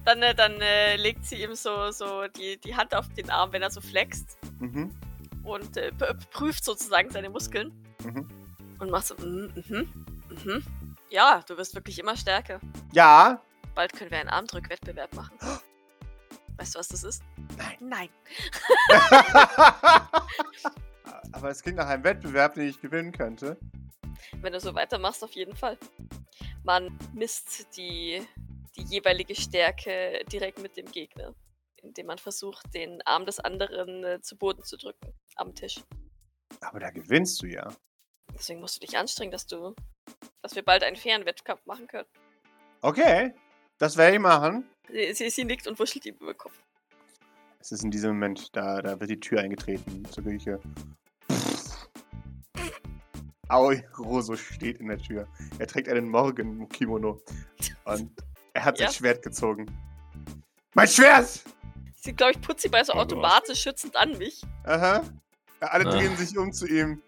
Dann, 0.05 0.21
äh, 0.23 0.35
dann 0.35 0.61
äh, 0.61 0.97
legt 0.97 1.25
sie 1.25 1.37
ihm 1.43 1.55
so, 1.55 1.91
so 1.93 2.27
die, 2.37 2.59
die 2.61 2.75
Hand 2.77 2.95
auf 2.95 3.09
den 3.17 3.31
Arm, 3.31 3.53
wenn 3.53 3.63
er 3.63 3.71
so 3.71 3.81
flext 3.81 4.37
Mhm. 4.59 4.91
und 5.45 5.77
äh, 5.77 5.93
prüft 6.33 6.65
sozusagen 6.65 7.11
seine 7.11 7.31
Muskeln 7.31 7.73
Mhm. 8.03 8.29
und 8.81 8.91
macht 8.91 9.07
so, 9.07 9.15
mhm, 9.17 9.53
mhm, 9.69 9.89
mhm. 10.45 10.97
Ja, 11.11 11.43
du 11.47 11.57
wirst 11.57 11.75
wirklich 11.75 11.99
immer 11.99 12.17
stärker. 12.17 12.61
Ja, 12.93 13.43
Bald 13.75 13.93
können 13.93 14.11
wir 14.11 14.19
einen 14.19 14.29
Armdrückwettbewerb 14.29 15.15
machen. 15.15 15.37
Weißt 16.57 16.75
du, 16.75 16.79
was 16.79 16.89
das 16.89 17.03
ist? 17.03 17.23
Nein. 17.59 17.77
Nein. 17.81 18.09
aber 21.33 21.51
es 21.51 21.63
klingt 21.63 21.79
nach 21.79 21.89
einem 21.89 22.05
Wettbewerb, 22.05 22.55
den 22.55 22.69
ich 22.69 22.81
gewinnen 22.81 23.11
könnte. 23.11 23.59
Wenn 24.41 24.53
du 24.53 24.61
so 24.61 24.73
weitermachst, 24.75 25.25
auf 25.25 25.33
jeden 25.33 25.57
Fall. 25.57 25.77
Man 26.63 26.97
misst 27.13 27.77
die, 27.77 28.23
die 28.77 28.83
jeweilige 28.83 29.35
Stärke 29.35 30.25
direkt 30.31 30.63
mit 30.63 30.77
dem 30.77 30.87
Gegner, 30.87 31.35
indem 31.83 32.07
man 32.07 32.19
versucht, 32.19 32.73
den 32.73 33.03
Arm 33.03 33.27
des 33.27 33.41
anderen 33.41 34.05
äh, 34.05 34.21
zu 34.21 34.39
Boden 34.39 34.63
zu 34.63 34.77
drücken 34.77 35.13
am 35.35 35.57
Tisch. 35.57 35.83
Aber 36.61 36.79
da 36.79 36.91
gewinnst 36.91 37.43
du 37.43 37.47
ja. 37.47 37.69
Deswegen 38.33 38.61
musst 38.61 38.77
du 38.77 38.87
dich 38.87 38.97
anstrengen, 38.97 39.33
dass 39.33 39.49
du, 39.49 39.75
dass 40.45 40.55
wir 40.55 40.63
bald 40.63 40.85
einen 40.85 40.95
fairen 40.97 41.25
Wettkampf 41.25 41.65
machen 41.65 41.87
können. 41.87 42.07
Okay, 42.83 43.33
das 43.79 43.97
werde 43.97 44.17
ich 44.17 44.21
machen. 44.23 44.69
Sie, 44.91 45.15
sie, 45.15 45.31
sie 45.31 45.43
nickt 45.45 45.67
und 45.67 45.79
wuschelt 45.79 46.05
ihm 46.05 46.17
über 46.17 46.35
den 46.35 46.37
Kopf. 46.37 46.53
Es 47.61 47.73
ist 47.73 47.83
in 47.83 47.91
diesem 47.91 48.11
Moment, 48.11 48.55
da, 48.55 48.83
da 48.83 49.01
wird 49.01 49.09
die 49.09 49.19
Tür 49.19 49.41
eingetreten 49.41 50.05
zur 50.05 50.23
Küche. 50.25 50.61
Aoi, 53.49 53.83
Roso 53.99 54.37
steht 54.37 54.81
in 54.81 54.89
der 54.89 54.99
Tür. 54.99 55.27
Er 55.59 55.67
trägt 55.67 55.89
einen 55.89 56.11
Morgen-Kimono. 56.11 57.23
Und 57.85 58.11
er 58.53 58.65
hat 58.67 58.77
sein 58.77 58.89
Ja. 58.89 58.93
Schwert 58.93 59.23
gezogen. 59.23 59.67
Mein 60.75 60.89
Schwert! 60.89 61.41
Sie, 61.97 62.13
glaube 62.13 62.33
ich, 62.33 62.41
putzt 62.43 62.61
sie 62.61 62.69
bei 62.69 62.85
so 62.85 62.93
Oh 62.93 62.97
Gott. 62.97 63.07
automatisch 63.13 63.63
schützend 63.63 63.97
an 63.97 64.19
mich. 64.19 64.43
Aha. 64.65 65.03
Ja, 65.63 65.69
alle 65.69 65.87
Ah. 65.87 65.91
drehen 65.97 66.15
sich 66.19 66.37
um 66.37 66.53
zu 66.53 66.67
ihm. 66.67 67.01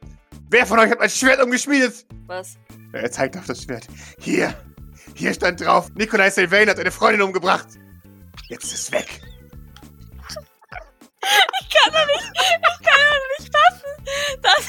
Wer 0.49 0.67
von 0.67 0.79
euch 0.79 0.91
hat 0.91 0.99
mein 0.99 1.11
Schwert 1.11 1.43
umgeschmiedet? 1.43 2.07
Was? 2.27 2.57
Er 2.93 3.11
zeigt 3.11 3.37
auf 3.37 3.47
das 3.47 3.63
Schwert. 3.63 3.87
Hier. 4.21 4.55
Hier 5.15 5.35
stand 5.35 5.61
drauf. 5.61 5.91
Nikolai 5.95 6.31
Sylvain 6.31 6.69
hat 6.69 6.79
eine 6.79 6.91
Freundin 6.91 7.23
umgebracht. 7.23 7.67
Jetzt 8.49 8.65
ist 8.65 8.75
es 8.75 8.93
weg. 8.93 9.21
Ich 11.61 11.69
kann 11.71 11.93
doch 11.93 12.07
nicht, 12.07 12.31
ich 12.35 12.87
kann 12.87 13.01
doch 13.11 13.39
nicht 13.39 13.53
fassen, 13.57 14.41
dass, 14.43 14.65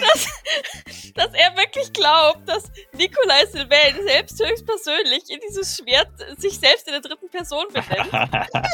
dass, 0.00 1.12
dass 1.14 1.34
er 1.34 1.56
wirklich 1.56 1.92
glaubt, 1.92 2.48
dass 2.48 2.64
Nikolai 2.92 3.44
Sylvain 3.50 3.96
selbst 4.06 4.40
höchstpersönlich 4.40 5.24
in 5.28 5.40
dieses 5.48 5.76
Schwert 5.76 6.08
sich 6.38 6.58
selbst 6.60 6.86
in 6.86 6.92
der 6.92 7.00
dritten 7.02 7.28
Person 7.28 7.66
benennt. 7.72 8.12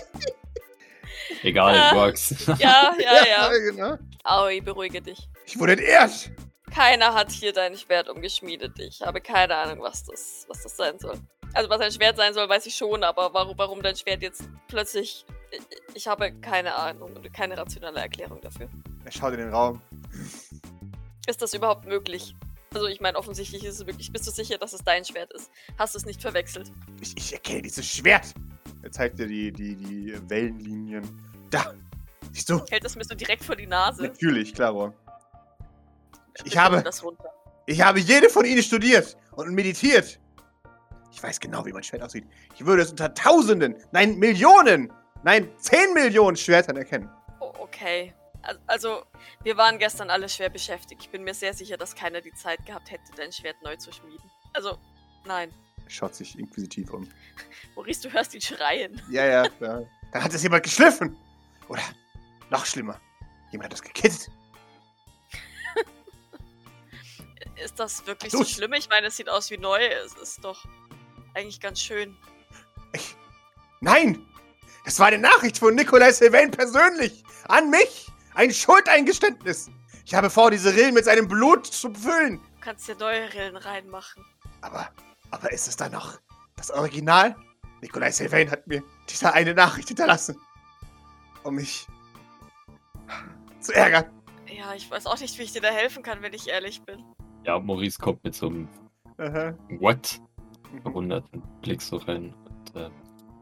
Egal, 1.43 1.75
Ah. 1.75 1.95
works. 1.95 2.35
Ja, 2.59 2.93
ja, 2.99 3.27
ja. 3.27 3.49
genau. 3.71 3.99
Aoi, 4.25 4.61
beruhige 4.61 5.03
dich. 5.03 5.29
Ich 5.47 5.59
wurde 5.59 5.73
entehrt. 5.73 6.31
Keiner 6.73 7.13
hat 7.13 7.31
hier 7.31 7.53
dein 7.53 7.77
Schwert 7.77 8.09
umgeschmiedet. 8.09 8.79
Ich 8.79 9.03
habe 9.03 9.21
keine 9.21 9.55
Ahnung, 9.57 9.83
was 9.83 10.05
das, 10.05 10.47
was 10.49 10.63
das 10.63 10.77
sein 10.77 10.99
soll. 10.99 11.19
Also 11.53 11.69
was 11.69 11.81
ein 11.81 11.93
Schwert 11.93 12.17
sein 12.17 12.33
soll, 12.33 12.49
weiß 12.49 12.65
ich 12.67 12.75
schon, 12.75 13.05
aber 13.05 13.35
warum, 13.35 13.59
warum 13.59 13.83
dein 13.83 13.97
Schwert 13.97 14.23
jetzt 14.23 14.49
plötzlich... 14.69 15.27
Ich, 15.51 15.61
ich 15.95 16.07
habe 16.07 16.33
keine 16.41 16.75
Ahnung 16.75 17.15
und 17.15 17.31
keine 17.35 17.59
rationale 17.59 18.01
Erklärung 18.01 18.41
dafür. 18.41 18.71
Er 19.05 19.13
schaut 19.13 19.35
in 19.35 19.41
den 19.41 19.51
Raum. 19.53 19.83
Ist 21.27 21.43
das 21.43 21.53
überhaupt 21.53 21.85
möglich? 21.85 22.35
Also 22.73 22.87
ich 22.87 23.01
meine, 23.03 23.19
offensichtlich 23.19 23.65
ist 23.65 23.81
es 23.81 23.87
wirklich. 23.87 24.11
Bist 24.11 24.27
du 24.27 24.31
sicher, 24.31 24.57
dass 24.57 24.73
es 24.73 24.83
dein 24.83 25.05
Schwert 25.05 25.31
ist? 25.33 25.51
Hast 25.77 25.95
du 25.95 25.99
es 25.99 26.07
nicht 26.07 26.23
verwechselt? 26.23 26.73
Ich, 27.03 27.15
ich 27.19 27.33
erkenne 27.35 27.63
dieses 27.63 27.87
Schwert. 27.87 28.33
Er 28.83 28.91
zeigt 28.91 29.19
dir 29.19 29.27
die, 29.27 29.53
die, 29.53 29.77
die 29.77 30.31
Wellenlinien. 30.31 31.03
Da. 31.51 31.75
Du? 32.49 32.65
Hält 32.71 32.85
es 32.85 32.97
mir 32.97 33.05
so 33.05 33.15
direkt 33.15 33.45
vor 33.45 33.57
die 33.57 33.67
Nase. 33.67 34.03
Natürlich, 34.03 34.55
klaro. 34.55 34.93
Ich 36.39 36.45
Bitte 36.45 36.61
habe, 36.61 36.83
das 36.83 37.03
ich 37.67 37.81
habe 37.81 38.01
jede 38.01 38.29
von 38.31 38.45
ihnen 38.45 38.63
studiert 38.63 39.17
und 39.33 39.53
meditiert. 39.55 40.19
Ich 41.13 41.23
weiß 41.23 41.39
genau, 41.41 41.65
wie 41.67 41.73
mein 41.73 41.83
Schwert 41.83 42.03
aussieht. 42.03 42.27
Ich 42.55 42.65
würde 42.65 42.83
es 42.83 42.91
unter 42.91 43.13
Tausenden, 43.15 43.77
nein, 43.93 44.19
Millionen, 44.19 44.91
nein, 45.23 45.49
zehn 45.59 45.93
Millionen 45.93 46.37
Schwertern 46.37 46.77
erkennen. 46.79 47.11
Oh, 47.41 47.53
okay. 47.59 48.15
Al- 48.43 48.59
Also, 48.67 49.05
wir 49.45 49.57
waren 49.59 49.79
gestern 49.79 50.09
alle 50.11 50.29
schwer 50.29 50.49
beschäftigt. 50.49 51.03
Ich 51.03 51.11
bin 51.11 51.23
mir 51.23 51.35
sehr 51.35 51.53
sicher, 51.53 51.77
dass 51.77 51.95
keiner 51.95 52.21
die 52.23 52.33
Zeit 52.33 52.65
gehabt 52.67 52.91
hätte, 52.91 53.05
dein 53.17 53.31
Schwert 53.31 53.57
neu 53.63 53.77
zu 53.77 53.93
schmieden. 53.93 54.25
Also, 54.55 54.79
nein. 55.27 55.51
Er 55.85 55.91
schaut 55.91 56.15
sich 56.15 56.37
inquisitiv 56.39 56.93
um. 56.93 57.07
Maurice, 57.77 58.09
du 58.09 58.13
hörst 58.13 58.35
ihn 58.35 58.41
schreien. 58.41 59.01
Ja, 59.11 59.25
ja, 59.27 59.45
ja. 59.61 59.83
Dann 60.13 60.25
hat 60.25 60.33
es 60.33 60.43
jemand 60.43 60.63
geschliffen. 60.65 61.17
Oder 61.69 61.83
noch 62.53 62.67
schlimmer. 62.67 63.01
Jemand 63.51 63.67
hat 63.67 63.75
es 63.75 63.83
gekittet. 63.83 64.31
Ist 67.57 67.79
das 67.79 68.07
wirklich 68.07 68.33
so 68.33 68.45
schlimm? 68.45 68.73
Ich 68.75 68.89
meine, 68.89 69.09
es 69.09 69.17
sieht 69.17 69.29
aus 69.29 69.51
wie 69.51 69.59
neu. 69.59 69.85
Es 69.85 70.15
ist 70.15 70.45
doch 70.45 70.65
eigentlich 71.35 71.61
ganz 71.61 71.81
schön. 71.81 72.17
Ich, 72.93 73.17
nein! 73.81 74.27
Das 74.85 74.99
war 74.99 75.07
eine 75.09 75.19
Nachricht 75.19 75.59
von 75.59 75.75
Nikolai 75.75 76.13
Sylvain 76.13 76.51
persönlich. 76.51 77.25
An 77.49 77.71
mich. 77.71 78.11
Ein 78.35 78.53
Schuldeingeständnis. 78.53 79.71
Ich 80.05 80.15
habe 80.15 80.31
vor, 80.31 80.51
diese 80.51 80.75
Rillen 80.75 80.95
mit 80.95 81.05
seinem 81.05 81.29
Blut 81.29 81.67
zu 81.67 81.93
füllen. 81.95 82.39
Du 82.39 82.61
kannst 82.61 82.89
dir 82.89 82.97
neue 82.97 83.33
Rillen 83.33 83.57
reinmachen. 83.57 84.25
Aber, 84.61 84.91
aber 85.31 85.53
ist 85.53 85.69
es 85.69 85.77
dann 85.77 85.93
noch 85.93 86.19
das 86.57 86.71
Original? 86.71 87.37
Nikolai 87.81 88.11
Sylvain 88.11 88.51
hat 88.51 88.67
mir 88.67 88.83
diese 89.09 89.33
eine 89.33 89.55
Nachricht 89.55 89.89
hinterlassen. 89.89 90.37
Um 91.43 91.57
mich 91.57 91.87
zu 93.63 93.73
ärgern. 93.75 94.05
Ja, 94.47 94.75
ich 94.75 94.91
weiß 94.91 95.07
auch 95.07 95.19
nicht, 95.21 95.39
wie 95.39 95.43
ich 95.43 95.53
dir 95.53 95.63
da 95.63 95.69
helfen 95.69 96.03
kann, 96.03 96.23
wenn 96.23 96.35
ich 96.35 96.49
ehrlich 96.49 96.83
bin. 96.83 97.03
Ja, 97.45 97.59
Maurice 97.59 97.99
kommt 97.99 98.23
mit 98.25 98.35
so 98.35 98.49
einem 98.49 98.69
Aha. 99.19 99.55
What? 99.81 100.21
Mhm. 100.73 100.83
verwunderten 100.83 101.43
Blick 101.61 101.83
so 101.83 101.97
rein. 101.97 102.35
Und, 102.45 102.81
ähm, 102.81 102.93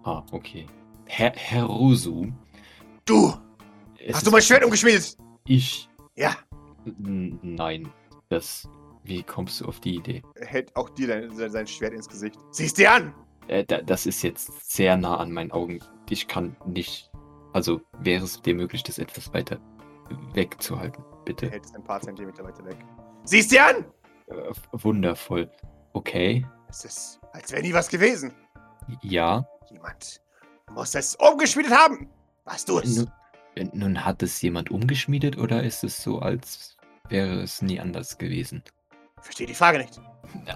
ah, 0.04 0.22
okay. 0.32 0.66
Herr, 1.06 1.32
Herr 1.34 1.64
Rusu. 1.64 2.28
Du! 3.04 3.34
Hast 4.12 4.26
du 4.26 4.30
mein 4.30 4.42
Schwert 4.42 4.64
umgeschmiedet? 4.64 5.16
Ich. 5.46 5.88
Ja. 6.16 6.36
N 6.86 7.38
nein. 7.42 7.90
Das. 8.28 8.68
Wie 9.02 9.22
kommst 9.22 9.60
du 9.60 9.64
auf 9.66 9.80
die 9.80 9.96
Idee? 9.96 10.22
Er 10.34 10.46
hält 10.46 10.76
auch 10.76 10.90
dir 10.90 11.08
dein, 11.08 11.34
sein 11.34 11.50
sein 11.50 11.66
Schwert 11.66 11.94
ins 11.94 12.08
Gesicht. 12.08 12.38
Sieh's 12.50 12.74
dir 12.74 12.92
an! 12.92 13.14
Äh, 13.48 13.64
da, 13.64 13.80
das 13.82 14.06
ist 14.06 14.22
jetzt 14.22 14.70
sehr 14.70 14.96
nah 14.96 15.16
an 15.16 15.32
meinen 15.32 15.50
Augen. 15.50 15.80
Ich 16.08 16.28
kann 16.28 16.54
nicht. 16.66 17.10
Also 17.52 17.80
wäre 17.98 18.24
es 18.24 18.40
dir 18.42 18.54
möglich, 18.54 18.82
das 18.82 18.98
etwas 18.98 19.32
weiter 19.32 19.58
wegzuhalten, 20.34 21.02
Er 21.11 21.24
bitte. 21.24 21.50
hält 21.50 21.64
es 21.64 21.74
ein 21.74 21.84
paar 21.84 22.00
Zentimeter 22.00 22.44
weiter 22.44 22.64
weg. 22.64 22.76
Sieh's 23.24 23.48
dir 23.48 23.66
an! 23.66 23.84
Äh, 24.26 24.52
wundervoll. 24.72 25.50
Okay. 25.92 26.46
Es 26.68 26.84
ist, 26.84 27.20
als 27.32 27.50
wäre 27.52 27.62
nie 27.62 27.72
was 27.74 27.88
gewesen. 27.88 28.32
Ja. 29.02 29.44
Jemand 29.70 30.20
muss 30.72 30.94
es 30.94 31.16
umgeschmiedet 31.16 31.72
haben. 31.72 32.08
Warst 32.44 32.68
du 32.68 32.78
es? 32.78 32.96
Nun, 32.96 33.11
äh, 33.56 33.66
nun 33.72 34.04
hat 34.04 34.22
es 34.22 34.40
jemand 34.42 34.70
umgeschmiedet 34.70 35.36
oder 35.36 35.62
ist 35.62 35.82
es 35.84 36.02
so, 36.02 36.20
als 36.20 36.76
wäre 37.08 37.40
es 37.42 37.61
nie 37.62 37.80
anders 37.80 38.18
gewesen? 38.18 38.62
Verstehe 39.20 39.46
die 39.46 39.54
Frage 39.54 39.78
nicht. 39.78 40.00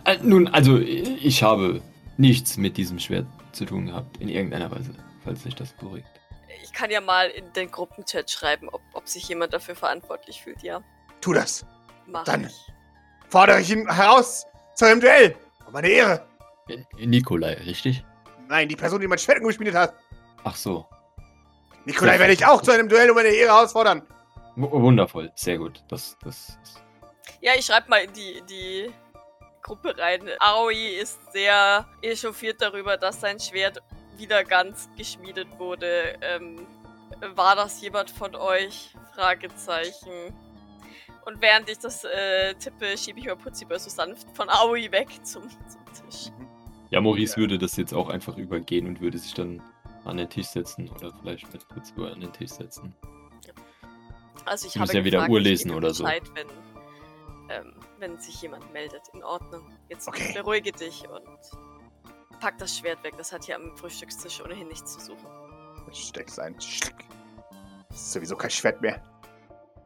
Äh, 0.05 0.19
Nun, 0.23 0.47
also 0.49 0.79
ich 0.79 1.43
habe 1.43 1.83
nichts 2.17 2.57
mit 2.57 2.77
diesem 2.77 2.99
Schwert 3.01 3.27
zu 3.53 3.65
tun 3.65 3.87
gehabt, 3.87 4.17
in 4.19 4.29
irgendeiner 4.29 4.71
Weise, 4.71 4.95
falls 5.25 5.43
sich 5.43 5.55
das 5.55 5.73
beruhigt. 5.73 6.07
Ich 6.63 6.73
kann 6.73 6.91
ja 6.91 7.01
mal 7.01 7.29
in 7.31 7.53
den 7.53 7.71
Gruppenchat 7.71 8.31
schreiben, 8.31 8.69
ob, 8.69 8.81
ob 8.93 9.09
sich 9.09 9.29
jemand 9.29 9.53
dafür 9.53 9.75
verantwortlich 9.77 10.43
fühlt. 10.43 10.63
Ja, 10.63 10.83
Tu 11.21 11.33
das. 11.33 11.65
mach 12.07 12.25
Dann- 12.25 12.45
ich. 12.45 12.73
Fordere 13.29 13.61
ich 13.61 13.71
ihn 13.71 13.91
heraus 13.93 14.47
zu 14.75 14.85
einem 14.85 15.01
Duell. 15.01 15.37
Um 15.67 15.73
meine 15.73 15.89
Ehre. 15.89 16.27
Nikolai, 16.99 17.55
richtig? 17.55 18.05
Nein, 18.49 18.69
die 18.69 18.77
Person, 18.77 19.01
die 19.01 19.07
mein 19.09 19.19
Schwert 19.19 19.41
umgeschmiedet 19.41 19.75
hat. 19.75 19.95
Ach 20.45 20.55
so. 20.55 20.87
Nikolai 21.85 22.19
werde 22.19 22.33
ich 22.33 22.45
auch 22.47 22.63
zu 22.63 22.71
einem 22.71 22.89
Duell 22.89 23.11
um 23.11 23.17
meine 23.17 23.29
Ehre 23.29 23.51
herausfordern. 23.53 24.07
W 24.57 24.63
wundervoll, 24.71 25.33
sehr 25.35 25.59
gut. 25.59 25.83
Das, 25.89 26.17
das, 26.23 26.59
Ja, 27.41 27.53
ich 27.57 27.67
schreibe 27.67 27.89
mal 27.91 28.05
in 28.05 28.13
die, 28.13 28.33
in 28.39 28.47
die 28.47 28.95
Gruppe 29.63 29.97
rein. 29.99 30.31
Aoi 30.39 30.97
ist 31.01 31.19
sehr 31.33 31.87
echauffiert 32.03 32.61
darüber, 32.63 32.97
dass 32.97 33.21
sein 33.21 33.41
Schwert 33.41 33.83
wieder 34.19 34.45
ganz 34.45 34.89
geschmiedet 34.97 35.49
wurde. 35.59 36.19
Ähm, 36.21 36.67
war 37.35 37.57
das 37.57 37.81
jemand 37.81 38.11
von 38.11 38.35
euch? 38.35 38.95
Fragezeichen. 39.15 40.35
Und 41.25 41.41
während 41.41 41.69
ich 41.71 41.79
das 41.79 42.05
äh, 42.05 42.55
tippe, 42.55 42.97
schiebe 42.99 43.19
ich 43.19 43.27
mal 43.27 43.37
Putziboy 43.37 43.79
so 43.79 43.89
sanft 43.89 44.29
von 44.37 44.49
Aoi 44.51 44.91
weg 44.91 45.09
zum, 45.25 45.43
zum 45.49 46.11
Tisch. 46.11 46.31
Ja, 46.91 47.01
Maurice 47.01 47.37
würde 47.37 47.59
das 47.59 47.77
jetzt 47.77 47.95
auch 47.95 48.09
einfach 48.09 48.37
übergehen 48.37 48.87
und 48.87 49.01
würde 49.01 49.19
sich 49.19 49.35
dann 49.35 49.63
an 50.05 50.19
den 50.19 50.29
Tisch 50.29 50.47
setzen 50.47 50.89
oder 50.91 51.13
vielleicht 51.21 51.51
mit 51.53 51.67
Putzboy 51.69 52.13
an 52.13 52.21
den 52.21 52.33
Tisch 52.33 52.51
setzen. 52.51 52.95
Also 54.45 54.67
ich 54.67 54.75
Sie 54.75 54.81
habe 54.81 54.93
ja 54.93 55.05
wieder 55.05 55.19
gefragt, 55.19 55.31
Uhr 55.33 55.39
ich 55.39 55.45
lesen 55.45 55.69
gebe 55.69 55.79
oder 55.79 55.95
so. 55.95 56.05
Bescheid, 56.05 56.23
wenn, 56.35 56.47
ähm, 57.49 57.75
wenn 57.99 58.19
sich 58.19 58.43
jemand 58.43 58.71
meldet. 58.73 59.03
In 59.15 59.23
Ordnung. 59.23 59.63
Jetzt 59.89 60.07
Okay. 60.07 60.33
beruhige 60.35 60.73
dich 60.73 61.09
und 61.09 61.39
pack 62.41 62.59
das 62.59 62.79
Schwert 62.79 63.03
weg. 63.03 63.15
Das 63.17 63.33
hat 63.33 63.45
hier 63.45 63.57
am 63.57 63.77
Frühstückstisch 63.77 64.41
ohnehin 64.41 64.69
nichts 64.69 64.93
zu 64.95 65.01
suchen. 65.01 65.27
Steck's 65.93 66.39
ein. 66.39 66.55
Das 66.55 67.99
ist 67.99 68.13
sowieso 68.13 68.37
kein 68.37 68.51
Schwert 68.51 68.81
mehr. 68.81 69.03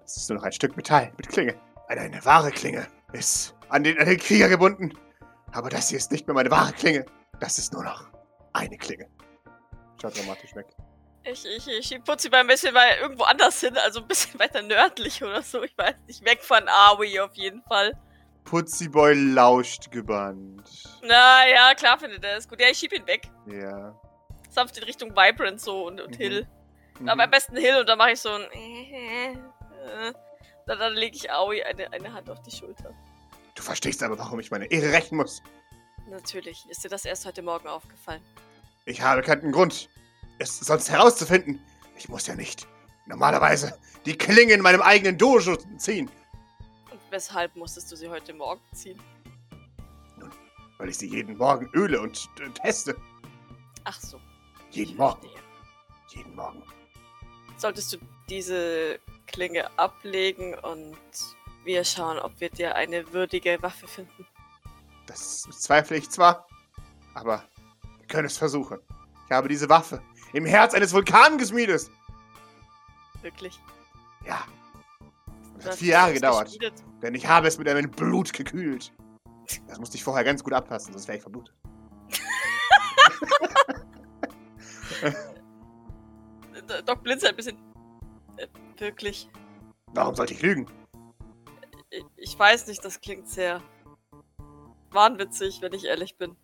Es 0.05 0.17
ist 0.17 0.31
nur 0.31 0.39
noch 0.39 0.45
ein 0.45 0.53
Stück 0.53 0.77
Metall 0.77 1.13
mit 1.17 1.29
Klinge. 1.29 1.55
Eine, 1.89 2.03
eine 2.03 2.25
wahre 2.25 2.51
Klinge 2.51 2.87
ist 3.13 3.55
an 3.69 3.85
den, 3.85 3.99
an 3.99 4.07
den 4.07 4.19
Krieger 4.19 4.49
gebunden. 4.49 4.97
Aber 5.53 5.69
das 5.69 5.89
hier 5.89 5.99
ist 5.99 6.11
nicht 6.11 6.27
mehr 6.27 6.35
meine 6.35 6.51
wahre 6.51 6.73
Klinge. 6.73 7.05
Das 7.41 7.59
ist 7.59 7.73
nur 7.73 7.85
noch 7.85 8.09
eine 8.53 8.77
Klinge. 8.77 9.07
Schaut 10.01 10.17
dramatisch 10.17 10.55
weg. 10.55 10.67
Ich, 11.25 11.45
ich, 11.45 11.69
ich 11.69 12.05
Putzi 12.05 12.31
mal 12.31 12.41
ein 12.41 12.47
bisschen 12.47 12.73
mal 12.73 12.89
irgendwo 13.01 13.25
anders 13.25 13.61
hin, 13.61 13.77
also 13.77 14.01
ein 14.01 14.09
bisschen 14.09 14.39
weiter 14.41 14.63
nördlich 14.63 15.23
oder 15.23 15.43
so. 15.43 15.63
Ich 15.63 15.77
weiß 15.77 15.97
nicht, 16.07 16.25
weg 16.25 16.43
von 16.43 16.67
Aoi 16.69 17.21
auf 17.21 17.35
jeden 17.35 17.63
Fall. 17.63 17.93
Putziboy 18.49 19.13
lauscht 19.15 19.91
gebannt. 19.91 20.63
Na 21.03 21.47
ja, 21.47 21.75
klar 21.75 21.99
findet 21.99 22.25
er 22.25 22.39
es 22.39 22.49
gut. 22.49 22.59
Ja, 22.61 22.69
ich 22.71 22.79
schieb 22.79 22.93
ihn 22.95 23.07
weg. 23.07 23.29
Ja. 23.47 23.95
Sanft 24.49 24.79
in 24.79 24.85
Richtung 24.85 25.11
Vibrant 25.11 25.61
so 25.61 25.87
und, 25.87 26.01
und 26.01 26.13
Mhm. 26.13 26.23
Hill. 26.23 26.47
Mhm. 26.99 27.09
Aber 27.11 27.25
am 27.25 27.31
besten 27.31 27.57
Hill 27.57 27.77
und 27.81 27.87
dann 27.89 27.99
mache 27.99 28.13
ich 28.13 28.21
so 28.21 28.31
ein. 28.31 28.43
äh, 28.53 30.13
Dann, 30.67 30.79
dann 30.79 30.95
lege 30.95 31.17
ich 31.17 31.31
Aoi 31.31 31.63
eine, 31.63 31.93
eine 31.93 32.13
Hand 32.13 32.31
auf 32.31 32.41
die 32.43 32.51
Schulter. 32.51 32.91
Du 33.55 33.63
verstehst 33.63 34.03
aber, 34.03 34.19
warum 34.19 34.41
ich 34.41 34.51
meine 34.51 34.67
Ehre 34.67 34.93
rächen 34.93 35.17
muss. 35.17 35.43
Natürlich, 36.09 36.65
ist 36.71 36.83
dir 36.85 36.89
das 36.89 37.05
erst 37.05 37.27
heute 37.27 37.43
Morgen 37.43 37.69
aufgefallen. 37.69 38.23
Ich 38.87 39.03
habe 39.03 39.21
keinen 39.23 39.53
Grund, 39.53 39.89
es 40.39 40.59
sonst 40.61 40.91
herauszufinden. 40.91 41.61
Ich 41.99 42.09
muss 42.09 42.27
ja 42.27 42.35
nicht 42.35 42.67
normalerweise 43.07 43.79
die 44.07 44.17
Klinge 44.17 44.53
in 44.55 44.61
meinem 44.63 44.81
eigenen 44.83 45.19
Dojo 45.19 45.57
ziehen, 45.77 46.11
weshalb 47.11 47.57
musstest 47.57 47.91
du 47.93 47.97
sie 47.97 48.09
heute 48.09 48.35
Morgen 48.35 48.63
ziehen? 48.73 49.01
weil 50.79 50.89
ich 50.89 50.99
sie 50.99 51.09
jeden 51.09 51.37
Morgen 51.37 51.69
öle 51.75 52.01
und 52.01 52.31
äh, 52.41 52.49
teste. 52.51 52.97
Ach 53.85 54.01
so. 54.01 54.21
Jeden 54.71 54.97
Morgen. 54.97 55.29
Jeden 56.09 56.35
Morgen. 56.35 56.63
Solltest 57.57 57.93
du 57.93 57.99
diese 58.29 59.01
Klinge 59.27 59.69
ablegen 59.79 60.55
und 60.55 60.97
wir 61.65 61.85
schauen, 61.85 62.19
ob 62.19 62.41
wir 62.41 62.51
dir 62.51 62.77
eine 62.77 63.13
würdige 63.13 63.61
Waffe 63.61 63.89
finden. 63.89 64.27
Das 65.07 65.43
zweifle 65.43 65.97
ich 65.97 66.09
zwar, 66.11 66.47
aber 67.15 67.43
wir 67.99 68.07
können 68.07 68.27
es 68.27 68.39
versuchen. 68.39 68.79
Ich 69.27 69.33
habe 69.33 69.49
diese 69.49 69.69
Waffe 69.69 70.03
im 70.33 70.47
Herz 70.47 70.75
eines 70.75 70.93
Vulkangesmiedes. 70.93 71.91
Wirklich. 73.23 73.59
Ja. 74.25 74.47
Du 75.59 75.65
hat 75.65 75.75
vier 75.75 75.93
Jahre 75.93 76.13
gedauert, 76.13 76.47
geschmiedet. 76.47 76.75
denn 77.03 77.15
ich 77.15 77.27
habe 77.27 77.49
es 77.49 77.59
mit 77.59 77.69
einem 77.69 77.91
Blut 77.91 78.33
gekühlt. 78.33 78.93
Das 79.67 79.79
musste 79.79 79.97
ich 79.97 80.05
vorher 80.05 80.25
ganz 80.25 80.45
gut 80.45 80.53
abpassen, 80.53 80.93
sonst 80.93 81.09
wäre 81.09 81.17
ich 81.17 81.23
verblutet. 81.23 81.55
Doc 86.85 87.03
blinzelt 87.03 87.33
ein 87.33 87.37
bisschen. 87.37 87.57
Äh, 88.37 88.47
wirklich. 88.77 89.31
Warum 89.95 90.15
sollte 90.15 90.35
ich 90.35 90.43
lügen? 90.43 90.67
Ich, 91.91 92.05
ich 92.17 92.39
weiß 92.39 92.67
nicht, 92.67 92.85
das 92.85 93.01
klingt 93.01 93.27
sehr 93.29 93.63
wahnwitzig, 94.91 95.63
wenn 95.63 95.73
ich 95.73 95.85
ehrlich 95.87 96.19
bin. 96.19 96.37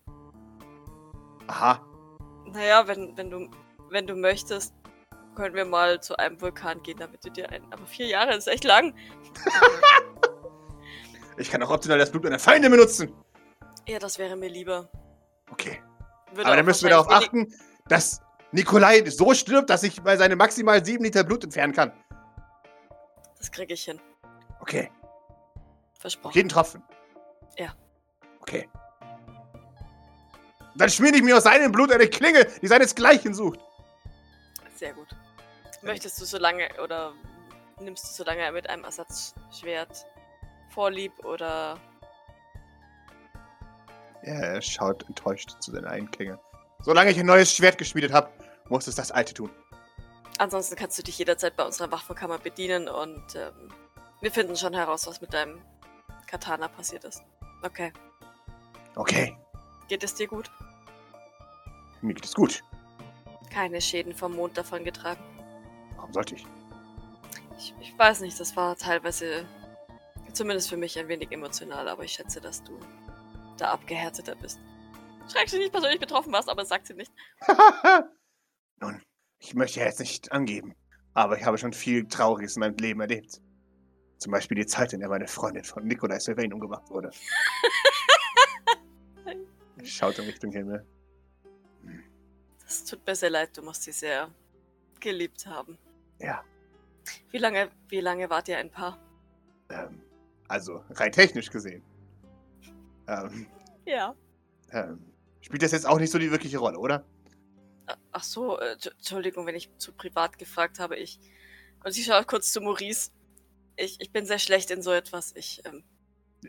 Aha. 1.46 1.86
Naja, 2.46 2.86
wenn, 2.88 3.14
wenn 3.16 3.30
du 3.30 3.50
wenn 3.94 4.06
du 4.06 4.16
möchtest, 4.16 4.74
können 5.34 5.54
wir 5.54 5.64
mal 5.64 6.00
zu 6.00 6.16
einem 6.16 6.40
Vulkan 6.40 6.82
gehen, 6.82 6.98
damit 6.98 7.24
du 7.24 7.30
dir 7.30 7.50
einen. 7.50 7.72
Aber 7.72 7.86
vier 7.86 8.06
Jahre 8.06 8.34
ist 8.34 8.48
echt 8.48 8.64
lang. 8.64 8.94
Ich 11.36 11.50
kann 11.50 11.62
auch 11.62 11.70
optional 11.70 11.98
das 11.98 12.10
Blut 12.10 12.24
meiner 12.24 12.38
Feinde 12.38 12.70
benutzen. 12.70 13.12
Ja, 13.86 13.98
das 13.98 14.18
wäre 14.18 14.36
mir 14.36 14.48
lieber. 14.48 14.88
Okay. 15.50 15.82
Würde 16.32 16.46
Aber 16.46 16.56
dann 16.56 16.64
müssen 16.64 16.84
wir 16.84 16.90
darauf 16.90 17.10
achten, 17.10 17.52
dass 17.88 18.20
Nikolai 18.52 19.04
so 19.10 19.34
stirbt, 19.34 19.70
dass 19.70 19.82
ich 19.82 20.02
bei 20.02 20.16
seine 20.16 20.36
maximal 20.36 20.84
sieben 20.84 21.04
Liter 21.04 21.24
Blut 21.24 21.44
entfernen 21.44 21.72
kann. 21.72 21.92
Das 23.38 23.50
kriege 23.50 23.74
ich 23.74 23.84
hin. 23.84 24.00
Okay. 24.60 24.90
Versprochen. 25.98 26.34
Jeden 26.34 26.48
Tropfen. 26.48 26.82
Ja. 27.58 27.74
Okay. 28.40 28.68
Dann 30.76 30.88
schmiede 30.88 31.18
ich 31.18 31.22
mir 31.22 31.36
aus 31.36 31.44
seinem 31.44 31.72
Blut 31.72 31.92
eine 31.92 32.08
Klinge, 32.08 32.46
die 32.62 32.66
seinesgleichen 32.66 33.34
sucht. 33.34 33.60
Sehr 34.76 34.92
gut. 34.92 35.08
Möchtest 35.84 36.20
du 36.20 36.24
so 36.24 36.38
lange 36.38 36.68
oder 36.82 37.12
nimmst 37.80 38.04
du 38.08 38.14
so 38.14 38.24
lange 38.24 38.50
mit 38.52 38.68
einem 38.70 38.84
Ersatzschwert 38.84 40.06
vorlieb 40.70 41.12
oder 41.24 41.78
Ja, 44.22 44.32
er 44.34 44.62
schaut 44.62 45.06
enttäuscht 45.08 45.50
zu 45.60 45.70
seiner 45.72 45.90
einen 45.90 46.10
Klinge. 46.10 46.38
Solange 46.80 47.10
ich 47.10 47.18
ein 47.18 47.26
neues 47.26 47.52
Schwert 47.54 47.78
geschmiedet 47.78 48.12
habe, 48.12 48.30
muss 48.68 48.86
es 48.86 48.94
das 48.94 49.10
alte 49.10 49.34
tun. 49.34 49.50
ansonsten 50.38 50.76
kannst 50.76 50.98
du 50.98 51.02
dich 51.02 51.18
jederzeit 51.18 51.56
bei 51.56 51.64
unserer 51.64 51.90
Waffenkammer 51.92 52.38
bedienen 52.38 52.88
und 52.88 53.34
ähm, 53.36 53.72
wir 54.20 54.30
finden 54.32 54.56
schon 54.56 54.74
heraus, 54.74 55.06
was 55.06 55.20
mit 55.20 55.32
deinem 55.34 55.62
Katana 56.26 56.68
passiert 56.68 57.04
ist. 57.04 57.22
Okay. 57.62 57.92
Okay, 58.96 59.36
Geht 59.88 60.02
es 60.04 60.14
dir 60.14 60.26
gut? 60.28 60.50
mir 62.00 62.14
geht 62.14 62.24
es 62.24 62.34
gut. 62.34 62.62
Keine 63.52 63.80
Schäden 63.80 64.14
vom 64.14 64.34
Mond 64.36 64.56
davongetragen. 64.58 65.22
Warum 66.04 66.12
sollte 66.12 66.34
ich? 66.34 66.46
Ich, 67.56 67.74
ich 67.80 67.98
weiß 67.98 68.20
nicht, 68.20 68.38
das 68.38 68.54
war 68.56 68.76
teilweise, 68.76 69.46
zumindest 70.34 70.68
für 70.68 70.76
mich, 70.76 70.98
ein 70.98 71.08
wenig 71.08 71.32
emotional, 71.32 71.88
aber 71.88 72.04
ich 72.04 72.12
schätze, 72.12 72.42
dass 72.42 72.62
du 72.62 72.78
da 73.56 73.70
abgehärteter 73.70 74.36
bist. 74.36 74.60
Schreckst 75.32 75.54
du 75.54 75.58
nicht 75.58 75.72
persönlich 75.72 76.00
betroffen 76.00 76.30
warst, 76.30 76.50
aber 76.50 76.66
sagt 76.66 76.88
sie 76.88 76.92
nicht. 76.92 77.10
Nun, 78.82 79.00
ich 79.38 79.54
möchte 79.54 79.80
jetzt 79.80 79.98
nicht 79.98 80.30
angeben, 80.30 80.74
aber 81.14 81.38
ich 81.38 81.44
habe 81.46 81.56
schon 81.56 81.72
viel 81.72 82.06
Trauriges 82.06 82.56
in 82.56 82.60
meinem 82.60 82.76
Leben 82.76 83.00
erlebt. 83.00 83.40
Zum 84.18 84.30
Beispiel 84.30 84.58
die 84.58 84.66
Zeit, 84.66 84.92
in 84.92 85.00
der 85.00 85.08
meine 85.08 85.26
Freundin 85.26 85.64
von 85.64 85.86
Nikolai 85.86 86.18
Sylvain 86.18 86.52
umgebracht 86.52 86.90
wurde. 86.90 87.12
Schaut 89.84 90.18
in 90.18 90.26
Richtung 90.26 90.52
Himmel. 90.52 90.86
Das 92.62 92.84
tut 92.84 93.06
mir 93.06 93.14
sehr 93.14 93.30
leid, 93.30 93.56
du 93.56 93.62
musst 93.62 93.84
sie 93.84 93.92
sehr 93.92 94.30
geliebt 95.00 95.46
haben. 95.46 95.78
Ja, 96.20 96.42
Wie 97.30 97.38
lange, 97.38 97.70
wie 97.88 98.00
lange 98.00 98.30
wart 98.30 98.48
ihr 98.48 98.58
ein 98.58 98.70
Paar? 98.70 98.98
ähm, 99.70 100.00
also 100.48 100.84
rein 100.90 101.10
technisch 101.12 101.50
gesehen. 101.50 101.82
Ähm, 103.08 103.46
Ja. 103.86 104.14
ähm, 104.72 104.98
spielt 105.40 105.62
das 105.62 105.72
jetzt 105.72 105.86
auch 105.86 105.98
nicht 105.98 106.10
so 106.10 106.18
die 106.18 106.30
wirkliche 106.30 106.58
Rolle, 106.58 106.78
oder? 106.78 107.04
Ach 108.12 108.22
so, 108.22 108.58
äh, 108.58 108.76
Entschuldigung, 108.96 109.46
wenn 109.46 109.54
ich 109.56 109.70
zu 109.78 109.92
privat 109.92 110.38
gefragt 110.38 110.78
habe. 110.78 110.96
Ich. 110.96 111.18
Und 111.84 111.92
sie 111.92 112.02
schaut 112.02 112.26
kurz 112.28 112.50
zu 112.52 112.60
Maurice. 112.62 113.10
Ich, 113.76 114.00
ich 114.00 114.10
bin 114.10 114.24
sehr 114.24 114.38
schlecht 114.38 114.70
in 114.70 114.80
so 114.82 114.92
etwas. 114.92 115.32
Ich, 115.36 115.60
ähm, 115.66 115.82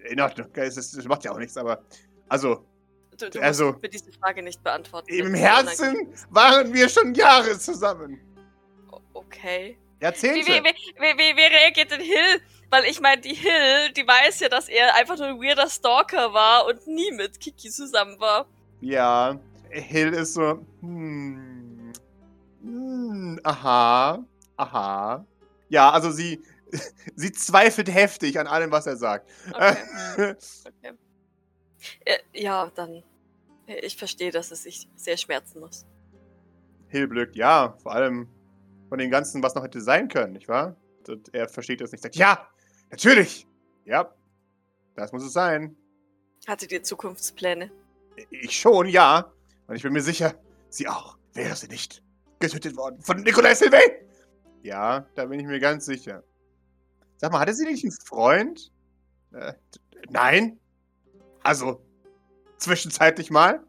In 0.10 0.22
Ordnung, 0.22 0.48
es 0.54 0.78
ist- 0.78 0.96
das 0.98 1.06
macht 1.06 1.24
ja 1.26 1.32
auch 1.32 1.40
nichts, 1.40 1.58
aber 1.58 1.84
also 2.30 2.66
du, 3.18 3.30
du 3.30 3.42
Also, 3.42 3.68
musst 3.72 3.82
mir 3.82 3.90
diese 3.90 4.12
Frage 4.14 4.44
nicht 4.44 4.62
beantworten. 4.64 5.10
im 5.10 5.34
es 5.34 5.40
Herzen 5.42 6.14
waren 6.30 6.74
wir 6.74 6.88
schon 6.90 7.14
Jahre 7.16 7.58
zusammen. 7.58 8.20
Okay. 9.16 9.78
Jahrzehnte. 10.02 10.42
wie, 10.46 10.64
wie, 10.64 10.96
wie, 11.00 11.18
wie, 11.18 11.38
wie 11.38 11.56
reagiert 11.56 11.90
denn 11.90 12.02
Hill? 12.02 12.42
Weil 12.70 12.84
ich 12.86 13.00
meine, 13.00 13.22
die 13.22 13.34
Hill, 13.34 13.92
die 13.96 14.06
weiß 14.06 14.42
ja, 14.42 14.50
dass 14.50 14.68
er 14.68 14.94
einfach 14.96 15.18
nur 15.18 15.28
ein 15.28 15.40
weirder 15.42 15.70
Stalker 15.70 16.34
war 16.34 16.66
und 16.66 16.86
nie 16.86 17.12
mit 17.12 17.40
Kiki 17.40 17.70
zusammen 17.70 18.20
war. 18.20 18.46
Ja, 18.82 19.40
Hill 19.70 20.14
ist 20.14 20.34
so. 20.34 20.66
Hm, 20.82 21.94
hm, 22.62 23.40
aha, 23.44 24.24
aha. 24.58 25.26
Ja, 25.70 25.90
also 25.92 26.12
sie, 26.12 26.44
sie 27.16 27.32
zweifelt 27.32 27.90
heftig 27.94 28.38
an 28.38 28.48
allem, 28.48 28.72
was 28.72 28.88
er 28.88 28.98
sagt. 28.98 29.30
Okay. 29.50 29.78
okay. 30.68 30.94
Äh, 32.04 32.18
ja, 32.34 32.70
dann. 32.76 33.04
äh, 33.68 33.80
Ich 33.86 33.96
verstehe, 33.96 34.32
dass 34.32 34.52
es 34.52 34.64
sich 34.64 34.88
sehr 34.96 35.18
schmerzen 35.18 35.62
muss. 35.62 35.86
Hill 36.90 37.08
blökt, 37.08 37.36
ja, 37.36 37.78
vor 37.82 37.94
allem 37.94 38.28
von 38.90 38.98
dem 38.98 39.12
Ganzen, 39.12 39.44
was 39.44 39.56
noch 39.56 39.64
hätte 39.64 39.82
sein 39.82 40.08
können, 40.08 40.34
nicht 40.34 40.48
wahr? 40.48 40.76
Und 41.08 41.34
er 41.34 41.48
versteht 41.50 41.82
das 41.82 41.92
nicht, 41.92 42.04
sagt, 42.04 42.16
ja, 42.16 42.48
natürlich, 42.90 43.48
ja, 43.86 44.14
das 44.96 45.12
muss 45.12 45.24
es 45.24 45.34
sein. 45.34 45.76
Hattet 46.48 46.72
ihr 46.72 46.84
Zukunftspläne? 46.84 47.72
Ich 48.30 48.58
schon, 48.58 48.88
ja. 48.88 49.32
Und 49.68 49.76
ich 49.76 49.84
bin 49.84 49.94
mir 49.94 50.02
sicher, 50.02 50.36
sie 50.70 50.88
auch. 50.88 51.18
Wäre 51.34 51.56
sie 51.56 51.68
nicht 51.68 52.02
getötet 52.40 52.78
worden 52.78 53.02
von 53.02 53.22
Nikolai 53.22 53.56
Sylvain? 53.56 53.92
Ja, 54.64 55.06
da 55.16 55.26
bin 55.26 55.40
ich 55.40 55.46
mir 55.46 55.60
ganz 55.60 55.86
sicher. 55.86 56.24
Sag 57.18 57.32
mal, 57.32 57.40
hatte 57.40 57.54
sie 57.54 57.66
nicht 57.66 57.84
einen 57.84 57.92
Freund? 57.92 58.72
Äh, 59.34 59.54
nein. 60.10 60.60
Also, 61.44 61.82
zwischenzeitlich 62.58 63.32
mal. 63.32 63.64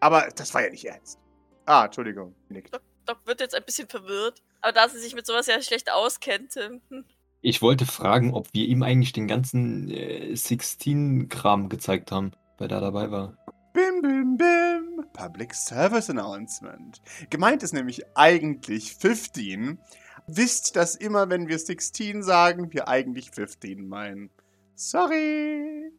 Aber 0.00 0.28
das 0.34 0.52
war 0.54 0.62
ja 0.62 0.70
nicht 0.70 0.84
ernst. 0.84 1.18
Ah, 1.64 1.86
Entschuldigung. 1.86 2.34
Nick. 2.48 2.70
Doc 3.06 3.18
wird 3.26 3.40
jetzt 3.40 3.54
ein 3.54 3.64
bisschen 3.64 3.88
verwirrt. 3.88 4.42
Aber 4.60 4.72
da 4.72 4.88
sie 4.88 4.98
sich 4.98 5.14
mit 5.14 5.26
sowas 5.26 5.46
ja 5.46 5.60
schlecht 5.60 5.90
auskennt. 5.90 6.54
hm, 6.54 7.04
Ich 7.40 7.62
wollte 7.62 7.86
fragen, 7.86 8.32
ob 8.34 8.48
wir 8.52 8.66
ihm 8.66 8.82
eigentlich 8.82 9.12
den 9.12 9.26
ganzen 9.28 9.90
äh, 9.90 10.34
Sixteen-Kram 10.36 11.68
gezeigt 11.68 12.12
haben, 12.12 12.32
weil 12.58 12.70
er 12.70 12.80
dabei 12.80 13.10
war. 13.10 13.36
Bim, 13.72 14.02
bim, 14.02 14.36
bim. 14.36 15.04
Public 15.12 15.54
Service 15.54 16.08
Announcement. 16.10 17.00
Gemeint 17.30 17.62
ist 17.62 17.72
nämlich 17.72 18.02
eigentlich 18.14 18.94
15. 18.94 19.78
Wisst, 20.26 20.76
dass 20.76 20.94
immer, 20.94 21.28
wenn 21.30 21.48
wir 21.48 21.58
16 21.58 22.22
sagen, 22.22 22.72
wir 22.72 22.86
eigentlich 22.88 23.30
15 23.30 23.88
meinen. 23.88 24.30
Sorry. 24.74 25.90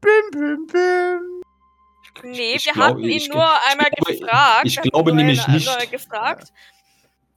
Bim, 0.00 0.30
bim, 0.32 0.66
bim. 0.66 1.41
Nee, 2.22 2.54
Ich 2.54 2.66
wir 2.66 2.72
glaub- 2.74 2.84
hatten 2.88 3.04
ihn 3.04 3.30
nur 3.30 3.44
einmal 3.70 3.90
glaube- 3.90 4.18
gefragt. 4.18 4.62
ich 4.66 4.80
glaube 4.80 5.12
nämlich 5.14 5.44
eine- 5.46 5.56
nicht. 5.56 5.90
gefragt. 5.90 6.52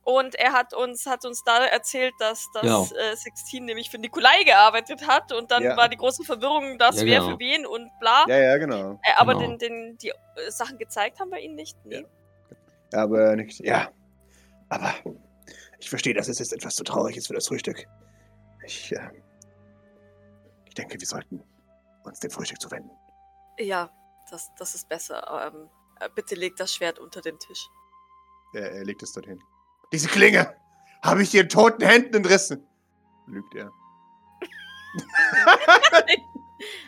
Und 0.03 0.35
er 0.35 0.53
hat 0.53 0.73
uns, 0.75 1.07
hat 1.07 1.25
uns 1.25 1.43
da 1.43 1.65
erzählt, 1.65 2.13
dass 2.19 2.47
das 2.53 2.61
Genau. 2.61 2.83
äh, 2.83 3.15
Sixteen 3.15 3.65
nämlich 3.65 3.89
für 3.89 3.97
Nikolai 3.97 4.43
gearbeitet 4.43 5.07
hat. 5.07 5.31
Und 5.31 5.49
dann 5.49 5.63
Ja. 5.63 5.75
war 5.77 5.89
die 5.89 5.97
große 5.97 6.23
Verwirrung, 6.23 6.77
dass 6.77 6.99
Ja, 6.99 7.05
wer 7.07 7.19
genau. 7.21 7.31
für 7.31 7.39
wen 7.39 7.65
und 7.65 7.89
bla. 7.99 8.23
Ja, 8.27 8.37
ja, 8.37 8.57
genau. 8.57 8.99
Äh, 9.01 9.13
aber 9.17 9.33
Genau. 9.33 9.47
den, 9.47 9.57
den, 9.57 9.97
die 9.97 10.09
äh, 10.09 10.13
Sachen 10.51 10.77
gezeigt 10.77 11.19
haben 11.19 11.31
wir 11.31 11.39
ihnen 11.39 11.55
nicht. 11.55 11.75
Nee. 11.85 12.05
Aber 12.93 13.35
nicht. 13.35 13.59
Ja. 13.61 13.89
Aber 14.69 14.93
ich 15.79 15.89
verstehe, 15.89 16.13
dass 16.13 16.27
es 16.27 16.37
jetzt 16.37 16.53
etwas 16.53 16.75
zu 16.75 16.83
traurig 16.83 17.17
ist 17.17 17.25
für 17.27 17.33
das 17.33 17.47
Frühstück. 17.47 17.87
Ich, 18.63 18.91
äh, 18.91 19.09
ich 20.67 20.73
denke, 20.75 20.99
wir 20.99 21.07
sollten 21.07 21.41
uns 22.03 22.19
dem 22.19 22.29
Frühstück 22.29 22.61
zuwenden. 22.61 22.91
Ja, 23.57 23.89
das, 24.29 24.51
das 24.57 24.75
ist 24.75 24.89
besser. 24.89 25.51
Ähm, 25.53 25.69
äh, 25.99 26.09
bitte 26.13 26.35
leg 26.35 26.55
das 26.55 26.73
Schwert 26.73 26.99
unter 26.99 27.21
den 27.21 27.37
Tisch. 27.39 27.67
Er, 28.53 28.71
er 28.71 28.85
legt 28.85 29.03
es 29.03 29.13
dorthin. 29.13 29.41
Diese 29.91 30.07
Klinge 30.07 30.55
habe 31.03 31.23
ich 31.23 31.31
dir 31.31 31.41
in 31.41 31.49
toten 31.49 31.83
Händen 31.83 32.15
entrissen. 32.15 32.65
Lügt 33.27 33.53
er. 33.55 33.71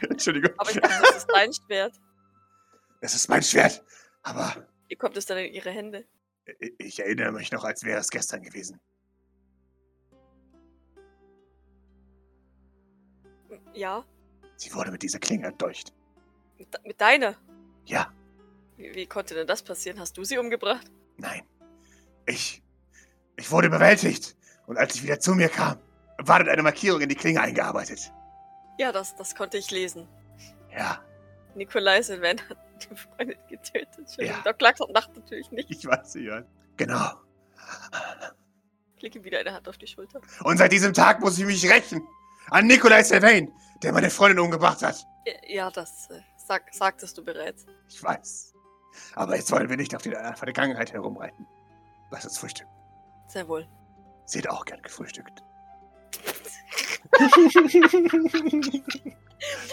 Entschuldigung. 0.09 0.51
Aber 0.57 0.69
ich 0.69 0.77
dachte, 0.79 1.01
das 1.01 1.17
ist 1.17 1.27
dein 1.33 1.51
Schwert. 1.53 1.99
Es 3.01 3.13
ist 3.13 3.27
mein 3.29 3.43
Schwert. 3.43 3.83
Aber 4.23 4.67
Wie 4.87 4.95
kommt 4.95 5.17
es 5.17 5.25
dann 5.25 5.37
in 5.37 5.53
ihre 5.53 5.71
Hände? 5.71 6.05
ich 6.77 6.99
erinnere 6.99 7.33
mich 7.33 7.51
noch, 7.51 7.65
als 7.65 7.83
wäre 7.83 7.99
es 7.99 8.09
gestern 8.09 8.41
gewesen. 8.41 8.79
Ja, 13.73 14.05
Sie 14.57 14.73
wurde 14.73 14.91
mit 14.91 15.03
dieser 15.03 15.19
Klinge 15.19 15.45
erdolcht. 15.45 15.93
Mit, 16.57 16.67
mit 16.85 16.99
deiner. 17.01 17.35
Ja, 17.85 18.11
Wie, 18.75 18.93
wie 18.95 19.05
konnte 19.05 19.33
denn 19.33 19.47
das 19.47 19.61
passieren? 19.61 19.99
Hast 19.99 20.17
du 20.17 20.23
sie 20.23 20.37
umgebracht? 20.37 20.85
nein. 21.17 21.43
Ich. 22.25 22.61
Ich 23.37 23.49
wurde 23.51 23.67
überwältigt. 23.67 24.35
Und 24.65 24.77
als 24.77 24.95
ich 24.95 25.03
wieder 25.03 25.19
zu 25.19 25.33
mir 25.33 25.47
kam, 25.47 25.77
war 26.17 26.39
dort 26.39 26.49
eine 26.49 26.63
Markierung 26.63 26.99
in 27.01 27.07
die 27.09 27.15
Klinge 27.15 27.39
eingearbeitet. 27.39 28.11
Ja, 28.77 28.91
das, 28.91 29.15
das 29.15 29.33
konnte 29.35 29.57
ich 29.57 29.71
lesen. 29.71 30.07
Ja, 30.75 30.99
Nikolai 31.55 32.01
Sylvain 32.01 32.39
hat 32.49 32.57
die 32.83 32.95
Freundin 32.95 33.37
getötet. 33.47 34.09
Ja. 34.17 34.41
Doc 34.43 34.61
Laxon 34.61 34.91
lacht 34.91 35.15
natürlich 35.15 35.49
nicht. 35.51 35.71
ich 35.71 35.85
weiß, 35.85 36.15
ja. 36.15 36.43
Genau. 36.75 37.11
Ich 38.95 39.01
lege 39.03 39.19
ihm 39.19 39.25
wieder 39.25 39.39
eine 39.39 39.53
Hand 39.53 39.67
auf 39.69 39.77
die 39.77 39.87
Schulter. 39.87 40.19
Und 40.43 40.57
seit 40.57 40.71
diesem 40.71 40.93
Tag 40.93 41.19
muss 41.21 41.37
ich 41.37 41.45
mich 41.45 41.69
rächen. 41.71 42.05
An 42.49 42.67
Nikolai 42.67 43.03
Sylvain, 43.03 43.51
der 43.83 43.93
meine 43.93 44.09
Freundin 44.09 44.39
umgebracht 44.39 44.81
hat. 44.81 45.05
Ja, 45.47 45.69
das 45.71 46.09
äh, 46.09 46.19
sag, 46.47 46.73
sagtest 46.73 47.17
du 47.17 47.23
bereits. 47.23 47.65
Ich 47.89 48.01
weiß. 48.01 48.53
Aber 49.15 49.35
jetzt 49.35 49.51
wollen 49.51 49.69
wir 49.69 49.77
nicht 49.77 49.95
auf 49.95 50.01
die 50.01 50.15
Vergangenheit 50.35 50.93
herumreiten. 50.93 51.45
Lass 52.09 52.25
uns 52.25 52.37
frühstücken. 52.37 52.71
Sehr 53.27 53.47
wohl. 53.47 53.67
Sie 54.25 54.39
hat 54.39 54.49
auch 54.49 54.65
gern 54.65 54.81
gefrühstückt. 54.81 55.43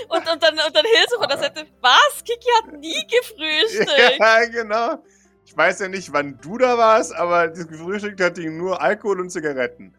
Und, 0.08 0.30
und 0.30 0.42
dann, 0.42 0.52
und 0.54 0.76
dann 0.76 0.84
Hilse 0.84 1.16
von 1.18 1.26
der 1.26 1.38
Seite, 1.38 1.66
was? 1.80 2.22
Kiki 2.22 2.48
hat 2.58 2.72
nie 2.78 3.06
gefrühstückt. 3.06 3.90
Ja, 4.20 4.44
genau. 4.44 5.02
Ich 5.46 5.56
weiß 5.56 5.80
ja 5.80 5.88
nicht, 5.88 6.12
wann 6.12 6.38
du 6.42 6.58
da 6.58 6.76
warst, 6.76 7.14
aber 7.14 7.48
das 7.48 7.66
gefrühstückt 7.66 8.20
hat 8.20 8.36
die 8.36 8.50
nur 8.50 8.80
Alkohol 8.82 9.22
und 9.22 9.30
Zigaretten. 9.30 9.94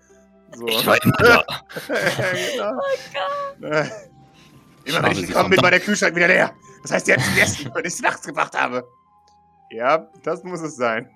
So. 0.55 0.67
Ich 0.67 0.85
war 0.85 1.03
immer 1.03 1.17
da. 1.17 1.45
genau. 1.87 2.73
Oh 2.77 3.59
Gott. 3.59 3.71
Äh, 3.71 3.89
Immer 4.85 5.03
wenn 5.03 5.11
ich 5.13 5.27
gekommen 5.27 5.49
bin, 5.49 5.61
war 5.63 5.71
der 5.71 5.79
Kühlschrank 5.79 6.15
wieder 6.15 6.27
leer. 6.27 6.53
Das 6.85 6.91
heißt, 6.91 7.05
sie 7.07 7.13
hat 7.13 7.23
gegessen, 7.33 7.71
weil 7.73 7.83
ich 7.87 7.95
sie 7.95 8.03
nachts 8.03 8.27
gebracht 8.27 8.55
habe. 8.55 8.87
Ja, 9.71 10.07
das 10.21 10.43
muss 10.43 10.61
es 10.61 10.75
sein. 10.75 11.09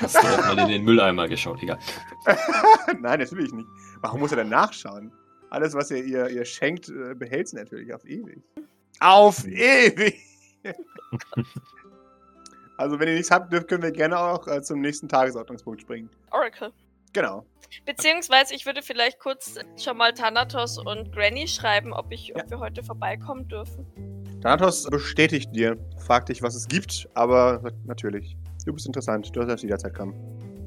Hast 0.00 0.14
du 0.14 0.18
auch 0.20 0.54
mal 0.54 0.58
in 0.60 0.68
den 0.68 0.84
Mülleimer 0.84 1.28
geschaut, 1.28 1.62
egal. 1.62 1.78
Nein, 3.00 3.20
natürlich 3.20 3.52
nicht. 3.52 3.68
Warum 4.00 4.20
muss 4.20 4.30
er 4.30 4.38
denn 4.38 4.48
nachschauen? 4.48 5.12
Alles, 5.50 5.74
was 5.74 5.90
ihr 5.90 6.02
ihr, 6.02 6.30
ihr 6.30 6.46
schenkt, 6.46 6.88
äh, 6.88 7.14
behält 7.14 7.48
sie 7.48 7.56
natürlich 7.56 7.92
auf 7.92 8.02
ewig. 8.06 8.42
Auf 8.98 9.46
ewig! 9.46 10.18
also, 12.78 12.98
wenn 12.98 13.08
ihr 13.08 13.14
nichts 13.14 13.30
habt, 13.30 13.52
dürft, 13.52 13.68
können 13.68 13.82
wir 13.82 13.92
gerne 13.92 14.18
auch 14.18 14.48
äh, 14.48 14.62
zum 14.62 14.80
nächsten 14.80 15.06
Tagesordnungspunkt 15.06 15.82
springen. 15.82 16.08
Oracle. 16.30 16.72
Genau. 17.12 17.44
Beziehungsweise 17.86 18.54
ich 18.54 18.66
würde 18.66 18.82
vielleicht 18.82 19.18
kurz 19.20 19.54
schon 19.76 19.96
mal 19.96 20.12
Thanatos 20.12 20.78
und 20.78 21.12
Granny 21.12 21.46
schreiben, 21.46 21.92
ob, 21.92 22.10
ich, 22.10 22.34
ob 22.34 22.42
Ja. 22.42 22.50
wir 22.50 22.58
heute 22.58 22.82
vorbeikommen 22.82 23.46
dürfen. 23.48 23.86
Thanatos 24.42 24.84
bestätigt 24.86 25.54
dir, 25.54 25.76
fragt 25.98 26.28
dich, 26.30 26.42
was 26.42 26.54
es 26.54 26.66
gibt, 26.66 27.08
aber 27.14 27.62
natürlich. 27.84 28.36
Du 28.66 28.72
bist 28.72 28.86
interessant, 28.86 29.34
du 29.34 29.40
darfst 29.44 29.62
jederzeit 29.62 29.94
kommen. 29.94 30.14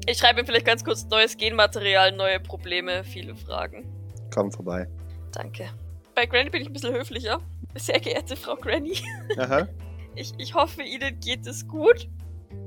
Ich 0.06 0.18
schreibe 0.18 0.40
ihm 0.40 0.46
vielleicht 0.46 0.66
ganz 0.66 0.84
kurz 0.84 1.04
neues 1.06 1.36
Genmaterial, 1.36 2.12
neue 2.12 2.40
Probleme, 2.40 3.04
viele 3.04 3.34
Fragen. 3.34 3.84
Komm 4.32 4.50
vorbei. 4.52 4.86
Danke. 5.32 5.68
Bei 6.14 6.26
Granny 6.26 6.50
bin 6.50 6.62
ich 6.62 6.68
ein 6.68 6.72
bisschen 6.72 6.94
höflicher. 6.94 7.40
Sehr 7.76 7.98
geehrte 8.00 8.36
Frau 8.36 8.54
Granny, 8.56 8.98
Aha. 9.36 9.66
ich, 10.14 10.32
ich 10.38 10.54
hoffe, 10.54 10.82
Ihnen 10.82 11.18
geht 11.20 11.46
es 11.46 11.66
gut. 11.66 12.08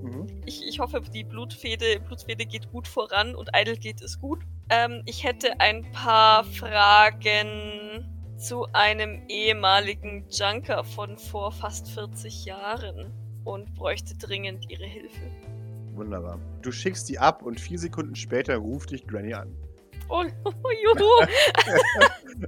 Mhm. 0.01 0.27
Ich, 0.45 0.65
ich 0.65 0.79
hoffe, 0.79 1.01
die 1.01 1.23
Blutfede, 1.23 1.99
Blutfede 1.99 2.45
geht 2.45 2.71
gut 2.71 2.87
voran 2.87 3.35
und 3.35 3.49
Idle 3.55 3.77
geht 3.77 4.01
es 4.01 4.19
gut. 4.19 4.39
Ähm, 4.69 5.01
ich 5.05 5.23
hätte 5.23 5.59
ein 5.59 5.91
paar 5.91 6.43
Fragen 6.43 8.05
zu 8.37 8.67
einem 8.73 9.23
ehemaligen 9.27 10.25
Junker 10.29 10.83
von 10.83 11.17
vor 11.17 11.51
fast 11.51 11.89
40 11.89 12.45
Jahren 12.45 13.11
und 13.43 13.73
bräuchte 13.73 14.15
dringend 14.15 14.69
Ihre 14.69 14.85
Hilfe. 14.85 15.21
Wunderbar. 15.93 16.39
Du 16.61 16.71
schickst 16.71 17.09
die 17.09 17.17
ab 17.17 17.41
und 17.41 17.59
vier 17.59 17.79
Sekunden 17.79 18.15
später 18.15 18.57
ruft 18.57 18.91
dich 18.91 19.07
Granny 19.07 19.33
an. 19.33 19.55
Oh, 20.09 20.23
juhu! 20.83 21.25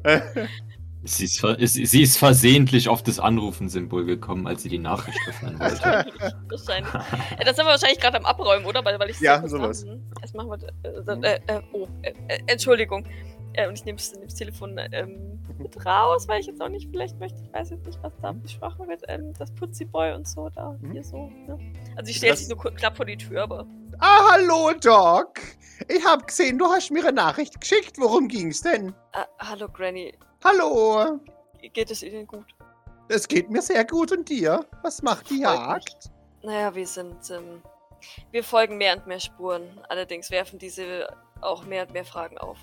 Sie 1.03 1.23
ist, 1.25 1.73
sie 1.73 2.01
ist 2.01 2.17
versehentlich 2.17 2.89
auf 2.89 3.01
das 3.03 3.19
Anrufen-Symbol 3.19 4.05
gekommen, 4.05 4.47
als 4.47 4.63
sie 4.63 4.69
die 4.69 4.79
Nachricht 4.79 5.17
öffnen 5.29 5.57
wollte. 5.59 5.81
wahrscheinlich. 6.49 6.91
Das 6.91 7.55
sind 7.55 7.65
wir 7.65 7.71
wahrscheinlich 7.71 7.99
gerade 8.01 8.17
am 8.17 8.25
Abräumen, 8.25 8.65
oder? 8.65 8.83
Weil, 8.83 8.99
weil 8.99 9.09
ich 9.09 9.19
Ja, 9.21 9.47
sowas. 9.47 9.85
Erst 10.21 10.35
machen 10.35 10.49
wir. 10.49 10.57
Äh, 10.83 11.37
äh, 11.37 11.39
äh, 11.57 11.61
oh, 11.71 11.87
äh, 12.01 12.13
äh, 12.27 12.39
Entschuldigung. 12.47 13.05
Äh, 13.53 13.67
und 13.67 13.75
ich 13.75 13.85
nehme 13.85 13.97
das 13.97 14.35
Telefon 14.35 14.77
ähm, 14.91 15.39
mit 15.57 15.85
raus, 15.85 16.27
weil 16.27 16.41
ich 16.41 16.47
jetzt 16.47 16.61
auch 16.61 16.67
nicht 16.69 16.89
vielleicht 16.91 17.17
möchte. 17.17 17.39
Ich 17.43 17.53
weiß 17.53 17.69
jetzt 17.69 17.85
nicht, 17.85 17.99
was 18.03 18.13
da 18.21 18.33
besprochen 18.33 18.87
wird. 18.89 19.03
Ähm, 19.07 19.33
das 19.39 19.51
Putzi-Boy 19.55 20.13
und 20.15 20.27
so, 20.27 20.49
da, 20.49 20.75
Mhm. 20.81 20.91
hier 20.91 21.03
so. 21.03 21.29
Ne? 21.47 21.57
Also, 21.95 22.11
ich 22.11 22.17
stelle 22.17 22.35
sich 22.35 22.49
nur 22.49 22.57
knapp 22.57 22.97
vor 22.97 23.05
die 23.05 23.17
Tür, 23.17 23.43
aber. 23.43 23.65
ah, 23.99 24.31
hallo, 24.33 24.71
Doc. 24.81 25.39
Ich 25.87 26.05
hab 26.05 26.27
gesehen, 26.27 26.57
du 26.57 26.65
hast 26.65 26.91
mir 26.91 26.99
eine 27.03 27.13
Nachricht 27.13 27.59
geschickt. 27.61 27.95
Worum 27.97 28.27
ging's 28.27 28.61
denn? 28.61 28.89
Äh, 29.13 29.23
hallo, 29.39 29.67
Granny. 29.69 30.13
Hallo. 30.43 31.19
Geht 31.73 31.91
es 31.91 32.03
Ihnen 32.03 32.25
gut? 32.25 32.45
Es 33.09 33.27
geht 33.27 33.49
mir 33.49 33.61
sehr 33.61 33.83
gut 33.85 34.11
und 34.11 34.29
dir? 34.29 34.65
Was 34.83 35.01
macht 35.01 35.29
die 35.29 35.41
Jagd? 35.41 36.09
Naja, 36.43 36.73
wir 36.73 36.87
sind. 36.87 37.17
Ähm, 37.29 37.61
wir 38.31 38.43
folgen 38.43 38.77
mehr 38.77 38.95
und 38.95 39.07
mehr 39.07 39.19
Spuren. 39.19 39.63
Allerdings 39.89 40.31
werfen 40.31 40.59
diese 40.59 41.07
auch 41.41 41.65
mehr 41.65 41.83
und 41.85 41.93
mehr 41.93 42.05
Fragen 42.05 42.37
auf. 42.37 42.57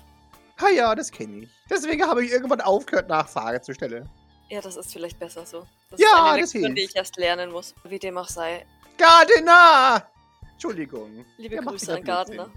Ah 0.57 0.69
ja, 0.69 0.95
das 0.95 1.11
kenne 1.11 1.43
ich. 1.43 1.49
Deswegen 1.69 2.03
habe 2.07 2.25
ich 2.25 2.31
irgendwann 2.31 2.61
aufgehört, 2.61 3.09
Nachfrage 3.09 3.61
zu 3.61 3.73
stellen. 3.73 4.09
Ja, 4.49 4.61
das 4.61 4.75
ist 4.77 4.91
vielleicht 4.91 5.19
besser 5.19 5.45
so. 5.45 5.67
Das 5.91 5.99
Ja, 5.99 6.07
ist 6.07 6.15
eine 6.19 6.41
das 6.41 6.53
Lektion, 6.53 6.75
die 6.75 6.81
hilft. 6.81 6.93
ich 6.93 6.97
erst 6.97 7.17
lernen 7.17 7.51
muss. 7.51 7.75
Wie 7.83 7.99
dem 7.99 8.17
auch 8.17 8.29
sei. 8.29 8.65
Gardiner! 8.97 10.07
Entschuldigung. 10.53 11.25
Liebe 11.37 11.57
Grüße 11.57 11.93
an 11.93 12.03
Gardner. 12.03 12.49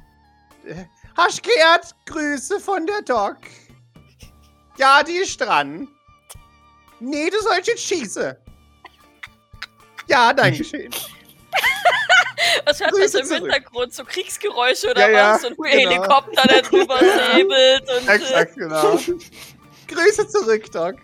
Blödsinn. 0.62 0.86
Äh? 0.86 1.78
Grüße 2.06 2.60
von 2.60 2.86
der 2.86 3.02
Doc. 3.02 3.36
Ja, 4.80 5.02
die 5.02 5.16
ist 5.18 5.38
dran. 5.38 5.88
Nee, 7.00 7.28
du 7.28 7.38
sollst 7.42 7.68
jetzt 7.68 7.82
schießen. 7.82 8.34
Ja, 10.06 10.32
danke 10.32 10.64
schön. 10.64 10.88
Was 12.64 12.80
hört 12.80 12.92
Grüße 12.92 13.08
so 13.08 13.18
im 13.18 13.24
zurück. 13.26 13.40
Hintergrund? 13.52 13.92
So 13.92 14.04
Kriegsgeräusche 14.04 14.90
oder 14.90 15.10
Ja, 15.10 15.34
was? 15.34 15.42
So 15.42 15.48
ein 15.48 15.56
genau. 15.56 15.68
Helikopter, 15.68 16.42
der 16.48 16.62
drüber 16.62 16.98
säbelt 16.98 17.82
und. 17.90 18.08
Äh, 18.08 18.14
Exakt, 18.14 18.54
genau. 18.56 18.98
Grüße 19.88 20.28
zurück, 20.28 20.72
Doc. 20.72 20.94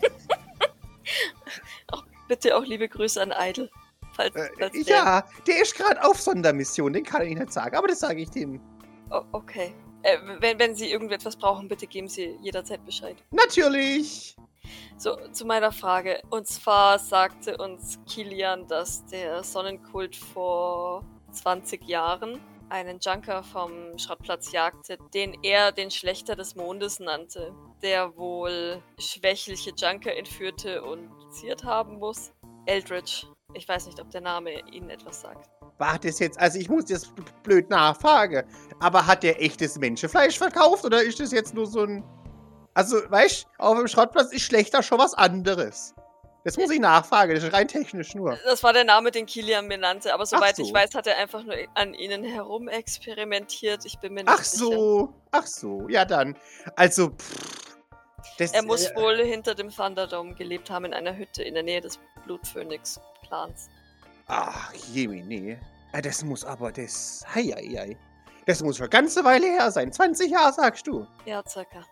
bitte 2.28 2.56
auch 2.56 2.64
liebe 2.64 2.88
Grüße 2.88 3.20
an 3.20 3.34
Idle. 3.38 3.68
Falls, 4.14 4.34
Äh, 4.34 4.48
falls 4.58 4.72
der- 4.72 4.82
ja, 4.96 5.24
der 5.46 5.60
ist 5.62 5.74
gerade 5.76 6.02
auf 6.02 6.18
Sondermission, 6.20 6.94
den 6.94 7.04
kann 7.04 7.20
ich 7.22 7.36
nicht 7.36 7.52
sagen, 7.52 7.76
aber 7.76 7.88
das 7.88 8.00
sage 8.00 8.22
ich 8.22 8.30
dem. 8.30 8.60
Oh, 9.10 9.22
okay. 9.32 9.74
Äh, 10.06 10.18
wenn, 10.38 10.58
wenn 10.60 10.74
Sie 10.76 10.88
irgendetwas 10.88 11.36
brauchen, 11.36 11.66
bitte 11.66 11.88
geben 11.88 12.06
Sie 12.06 12.38
jederzeit 12.40 12.84
Bescheid. 12.84 13.16
Natürlich. 13.32 14.36
So, 14.96 15.16
zu 15.32 15.44
meiner 15.44 15.72
Frage. 15.72 16.22
Und 16.30 16.46
zwar 16.46 17.00
sagte 17.00 17.56
uns 17.56 17.98
Kilian, 18.08 18.68
dass 18.68 19.04
der 19.06 19.42
Sonnenkult 19.42 20.14
vor 20.14 21.04
20 21.32 21.88
Jahren 21.88 22.40
einen 22.68 23.00
Junker 23.00 23.42
vom 23.42 23.98
Schrottplatz 23.98 24.52
jagte, 24.52 24.96
den 25.12 25.36
er 25.42 25.72
den 25.72 25.90
Schlechter 25.90 26.36
des 26.36 26.54
Mondes 26.54 27.00
nannte, 27.00 27.52
der 27.82 28.16
wohl 28.16 28.80
schwächliche 28.98 29.72
Junker 29.76 30.14
entführte 30.14 30.84
und 30.84 31.10
ziert 31.32 31.64
haben 31.64 31.98
muss. 31.98 32.32
Eldridge. 32.66 33.26
Ich 33.54 33.68
weiß 33.68 33.86
nicht, 33.86 34.00
ob 34.00 34.10
der 34.10 34.20
Name 34.20 34.60
Ihnen 34.70 34.90
etwas 34.90 35.20
sagt. 35.22 35.55
War 35.78 35.98
das 35.98 36.18
jetzt, 36.18 36.40
also 36.40 36.58
ich 36.58 36.68
muss 36.68 36.88
jetzt 36.88 37.12
blöd 37.42 37.68
nachfragen, 37.68 38.44
aber 38.80 39.06
hat 39.06 39.22
der 39.22 39.42
echtes 39.42 39.78
Menschenfleisch 39.78 40.38
verkauft 40.38 40.84
oder 40.84 41.02
ist 41.02 41.20
das 41.20 41.32
jetzt 41.32 41.54
nur 41.54 41.66
so 41.66 41.82
ein. 41.82 42.04
Also, 42.74 42.98
weißt 43.08 43.44
du, 43.44 43.48
auf 43.62 43.78
dem 43.78 43.88
Schrottplatz 43.88 44.32
ist 44.32 44.42
schlechter 44.42 44.82
schon 44.82 44.98
was 44.98 45.14
anderes. 45.14 45.94
Das 46.44 46.56
muss 46.56 46.70
ich 46.70 46.78
nachfragen, 46.78 47.34
das 47.34 47.42
ist 47.42 47.52
rein 47.52 47.66
technisch 47.66 48.14
nur. 48.14 48.38
Das 48.44 48.62
war 48.62 48.72
der 48.72 48.84
Name, 48.84 49.10
den 49.10 49.26
Kilian 49.26 49.66
mir 49.66 49.78
nannte, 49.78 50.14
aber 50.14 50.26
soweit 50.26 50.56
so. 50.56 50.62
ich 50.62 50.72
weiß, 50.72 50.94
hat 50.94 51.06
er 51.06 51.18
einfach 51.18 51.42
nur 51.42 51.56
an 51.74 51.92
ihnen 51.92 52.22
herum 52.22 52.68
experimentiert. 52.68 53.84
Ich 53.84 53.98
bin 53.98 54.14
mir 54.14 54.22
nicht 54.22 54.32
Ach 54.32 54.44
sicher. 54.44 54.64
so, 54.64 55.14
ach 55.32 55.46
so, 55.46 55.88
ja 55.88 56.04
dann. 56.04 56.36
Also, 56.76 57.08
pff, 57.08 57.76
das, 58.38 58.52
Er 58.52 58.62
muss 58.62 58.86
äh, 58.86 58.96
wohl 58.96 59.16
hinter 59.24 59.54
dem 59.54 59.70
Thunderdome 59.70 60.34
gelebt 60.34 60.70
haben 60.70 60.84
in 60.84 60.94
einer 60.94 61.16
Hütte 61.16 61.42
in 61.42 61.54
der 61.54 61.62
Nähe 61.62 61.80
des 61.80 61.98
Blutphönix-Clans. 62.24 63.68
Ach, 64.26 64.72
Jemine. 64.72 65.60
Ja, 65.92 66.00
das 66.00 66.24
muss 66.24 66.44
aber 66.44 66.72
das. 66.72 67.24
Hei, 67.34 67.44
hei, 67.44 67.68
hei. 67.76 67.96
Das 68.46 68.62
muss 68.62 68.76
schon 68.76 68.84
eine 68.84 68.90
ganze 68.90 69.24
Weile 69.24 69.46
her 69.46 69.70
sein. 69.70 69.92
20 69.92 70.30
Jahre, 70.30 70.52
sagst 70.52 70.86
du. 70.86 71.06
Ja, 71.24 71.42
circa. 71.46 71.84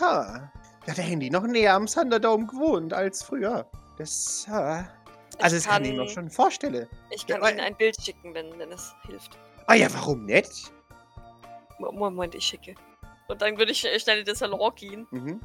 Ha. 0.00 0.50
Ja, 0.86 0.94
da 0.94 1.02
haben 1.02 1.20
die 1.20 1.30
noch 1.30 1.46
näher 1.46 1.74
am 1.74 1.86
Thunderdome 1.86 2.46
gewohnt 2.46 2.92
als 2.92 3.22
früher. 3.22 3.66
Das, 3.98 4.46
ha. 4.48 4.88
Also, 5.38 5.56
Ich 5.56 5.64
das 5.64 5.72
kann 5.72 5.84
ich 5.84 5.94
mir 5.94 6.08
schon 6.08 6.30
vorstellen. 6.30 6.88
Ich 7.10 7.26
kann 7.26 7.42
Ja, 7.42 7.48
Ihnen 7.50 7.60
ein 7.60 7.76
Bild 7.76 7.96
schicken, 8.00 8.34
wenn, 8.34 8.58
wenn 8.58 8.72
es 8.72 8.94
hilft. 9.06 9.38
Ah 9.66 9.74
ja, 9.74 9.92
warum 9.92 10.24
nicht? 10.24 10.72
Mo- 11.78 11.92
Moment, 11.92 12.34
ich 12.34 12.44
schicke. 12.46 12.74
Und 13.28 13.42
dann 13.42 13.58
würde 13.58 13.72
ich 13.72 13.84
äh, 13.84 13.98
schnell 13.98 14.20
in 14.20 14.24
den 14.24 14.34
Salon 14.36 14.72
gehen, 14.76 15.06
Mhm. 15.10 15.40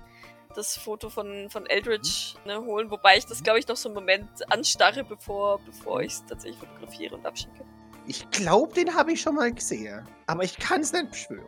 Das 0.52 0.78
Foto 0.78 1.10
von, 1.10 1.49
von 1.49 1.66
Eldridge 1.66 2.36
ne, 2.45 2.60
holen, 2.62 2.89
wobei 2.91 3.18
ich 3.18 3.26
das, 3.26 3.41
glaube 3.43 3.60
ich, 3.60 3.68
noch 3.68 3.76
so 3.76 3.89
einen 3.89 3.95
Moment 3.95 4.30
anstarre, 4.52 5.04
bevor, 5.04 5.60
bevor 5.66 6.02
ich 6.02 6.14
es 6.14 6.26
tatsächlich 6.26 6.60
fotografiere 6.60 7.16
und 7.16 7.26
abschicke. 7.26 7.64
Ich 8.08 8.30
glaube, 8.32 8.74
den 8.74 8.93
habe 8.95 9.14
ich 9.14 9.22
schon 9.22 9.36
mal 9.36 9.52
gesehen. 9.52 10.08
Aber 10.28 10.43
ich 10.43 10.58
kann 10.58 10.82
es 10.82 10.91
nicht 10.91 11.12
beschwören. 11.12 11.47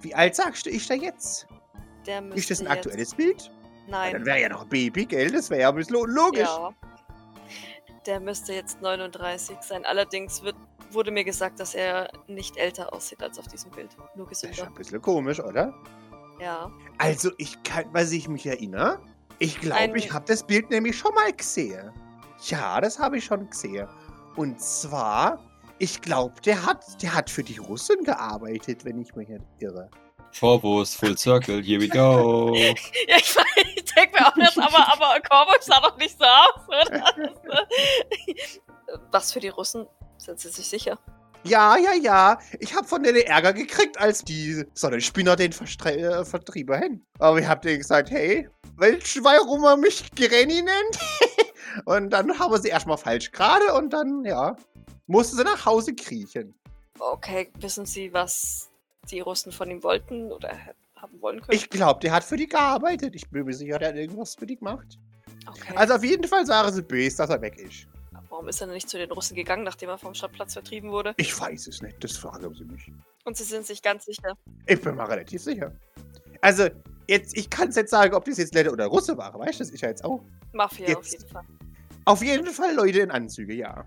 Wie 0.00 0.14
alt 0.14 0.34
sagst 0.34 0.66
du, 0.66 0.70
ist 0.70 0.90
er 0.90 0.96
jetzt? 0.96 1.46
Ist 2.34 2.50
das 2.50 2.60
ein 2.60 2.66
aktuelles 2.66 3.14
Bild? 3.14 3.50
Nein. 3.86 4.12
Dann 4.12 4.26
wäre 4.26 4.40
ja 4.40 4.48
noch 4.48 4.62
ein 4.62 4.68
Baby, 4.68 5.06
gell? 5.06 5.30
Das 5.30 5.48
wäre 5.50 5.62
ja 5.62 5.68
ein 5.68 5.74
bisschen 5.76 5.94
logisch. 5.94 6.42
Ja. 6.42 6.72
Der 8.06 8.18
müsste 8.18 8.52
jetzt 8.52 8.80
39 8.82 9.58
sein. 9.60 9.84
Allerdings 9.86 10.42
wird, 10.42 10.56
wurde 10.90 11.12
mir 11.12 11.22
gesagt, 11.24 11.60
dass 11.60 11.74
er 11.74 12.10
nicht 12.26 12.56
älter 12.56 12.92
aussieht 12.92 13.22
als 13.22 13.38
auf 13.38 13.46
diesem 13.46 13.70
Bild. 13.70 13.96
Nur 14.16 14.26
Das 14.28 14.38
ist 14.38 14.42
ja 14.42 14.48
gesünder. 14.50 14.70
ein 14.70 14.74
bisschen 14.74 15.02
komisch, 15.02 15.38
oder? 15.40 15.72
Ja. 16.42 16.72
Also, 16.98 17.30
ich 17.38 17.62
kann, 17.62 17.84
was 17.92 18.10
ich 18.10 18.26
mich 18.28 18.46
erinnere, 18.46 19.00
ich 19.38 19.60
glaube, 19.60 19.96
ich 19.96 20.12
habe 20.12 20.24
das 20.26 20.44
Bild 20.44 20.70
nämlich 20.70 20.98
schon 20.98 21.14
mal 21.14 21.32
gesehen. 21.32 21.92
Ja, 22.46 22.80
das 22.80 22.98
habe 22.98 23.18
ich 23.18 23.24
schon 23.24 23.48
gesehen. 23.48 23.86
Und 24.34 24.60
zwar 24.60 25.38
Ich 25.78 26.00
glaube, 26.00 26.40
der 26.42 26.64
hat, 26.64 27.02
der 27.02 27.12
hat 27.12 27.28
für 27.28 27.42
die 27.42 27.58
Russen 27.58 28.04
gearbeitet, 28.04 28.84
wenn 28.84 29.00
ich 29.00 29.16
mich 29.16 29.28
nicht 29.28 29.42
irre. 29.58 29.90
Vorwurst, 30.30 30.96
Full 30.96 31.18
Circle, 31.18 31.60
here 31.62 31.80
we 31.80 31.88
go. 31.88 32.54
Ja, 33.08 33.16
ich, 33.16 33.36
ich 33.74 33.84
denke 33.92 34.12
mir 34.20 34.28
auch 34.28 34.34
das, 34.36 34.56
aber, 34.56 34.92
aber 34.92 35.20
Korvus 35.28 35.66
sah 35.66 35.80
doch 35.80 35.96
nicht 35.96 36.16
so 36.16 36.24
aus, 36.24 36.68
oder? 36.68 37.04
Was 39.10 39.32
für 39.32 39.40
die 39.40 39.48
Russen? 39.48 39.86
Sind 40.18 40.38
sie 40.38 40.50
sich 40.50 40.68
sicher? 40.68 40.98
Ja, 41.44 41.76
ja, 41.76 41.92
ja. 41.94 42.38
Ich 42.60 42.74
habe 42.74 42.86
von 42.86 43.02
denen 43.02 43.22
Ärger 43.22 43.52
gekriegt, 43.52 43.98
als 43.98 44.22
die 44.22 44.64
Sonnenspinner 44.74 45.34
den 45.34 45.52
Verstre 45.52 45.96
äh, 45.96 46.24
vertrieben 46.24 46.76
haben. 46.76 47.06
Aber 47.18 47.38
ich 47.40 47.46
habe 47.46 47.60
denen 47.60 47.78
gesagt, 47.78 48.10
hey, 48.10 48.48
welch, 48.76 49.18
warum 49.22 49.64
er 49.64 49.76
mich 49.76 50.10
Granny 50.14 50.62
nennt? 50.62 50.98
und 51.84 52.10
dann 52.10 52.38
haben 52.38 52.60
sie 52.62 52.68
erstmal 52.68 52.96
falsch 52.96 53.32
gerade 53.32 53.72
und 53.74 53.92
dann, 53.92 54.24
ja, 54.24 54.56
musste 55.06 55.36
sie 55.36 55.44
nach 55.44 55.66
Hause 55.66 55.94
kriechen. 55.94 56.54
Okay, 56.98 57.50
wissen 57.58 57.86
Sie, 57.86 58.12
was 58.12 58.70
die 59.10 59.20
Russen 59.20 59.50
von 59.50 59.68
ihm 59.68 59.82
wollten 59.82 60.30
oder 60.30 60.56
haben 60.94 61.20
wollen 61.20 61.40
können? 61.40 61.56
Ich 61.56 61.68
glaube, 61.68 61.98
der 62.00 62.12
hat 62.12 62.22
für 62.22 62.36
die 62.36 62.46
gearbeitet. 62.46 63.16
Ich 63.16 63.28
bin 63.28 63.44
mir 63.44 63.54
sicher, 63.54 63.80
der 63.80 63.88
hat 63.88 63.96
irgendwas 63.96 64.36
für 64.36 64.46
die 64.46 64.56
gemacht. 64.56 64.98
okay. 65.48 65.72
Also 65.74 65.94
auf 65.94 66.04
jeden 66.04 66.28
Fall 66.28 66.46
sagen 66.46 66.72
sie 66.72 66.82
böse, 66.82 67.16
dass 67.16 67.30
er 67.30 67.40
weg 67.40 67.58
ist. 67.58 67.88
Warum 68.32 68.48
ist 68.48 68.62
er 68.62 68.66
denn 68.66 68.72
nicht 68.74 68.88
zu 68.88 68.96
den 68.96 69.12
Russen 69.12 69.34
gegangen, 69.34 69.62
nachdem 69.62 69.90
er 69.90 69.98
vom 69.98 70.14
Stadtplatz 70.14 70.54
vertrieben 70.54 70.90
wurde? 70.90 71.12
Ich 71.18 71.38
weiß 71.38 71.66
es 71.66 71.82
nicht, 71.82 72.02
das 72.02 72.16
fragen 72.16 72.54
sie 72.54 72.64
mich. 72.64 72.90
Und 73.26 73.36
Sie 73.36 73.44
sind 73.44 73.66
sich 73.66 73.82
ganz 73.82 74.06
sicher. 74.06 74.38
Ich 74.66 74.80
bin 74.80 74.94
mal 74.94 75.04
relativ 75.04 75.42
sicher. 75.42 75.70
Also, 76.40 76.70
jetzt, 77.06 77.36
ich 77.36 77.50
kann 77.50 77.68
es 77.68 77.76
jetzt 77.76 77.90
sagen, 77.90 78.14
ob 78.14 78.24
das 78.24 78.38
jetzt 78.38 78.54
Leute 78.54 78.72
oder 78.72 78.86
Russe 78.86 79.18
waren, 79.18 79.38
weißt 79.38 79.60
du, 79.60 79.64
das 79.64 79.70
ist 79.70 79.82
ja 79.82 79.90
jetzt 79.90 80.02
auch. 80.02 80.24
Mafia 80.54 80.96
auf 80.96 81.04
Jetzt. 81.04 81.12
jeden 81.12 81.28
Fall. 81.28 81.44
Auf 82.06 82.22
jeden 82.22 82.46
Fall 82.46 82.74
Leute 82.74 83.00
in 83.00 83.10
Anzüge, 83.10 83.52
ja. 83.52 83.84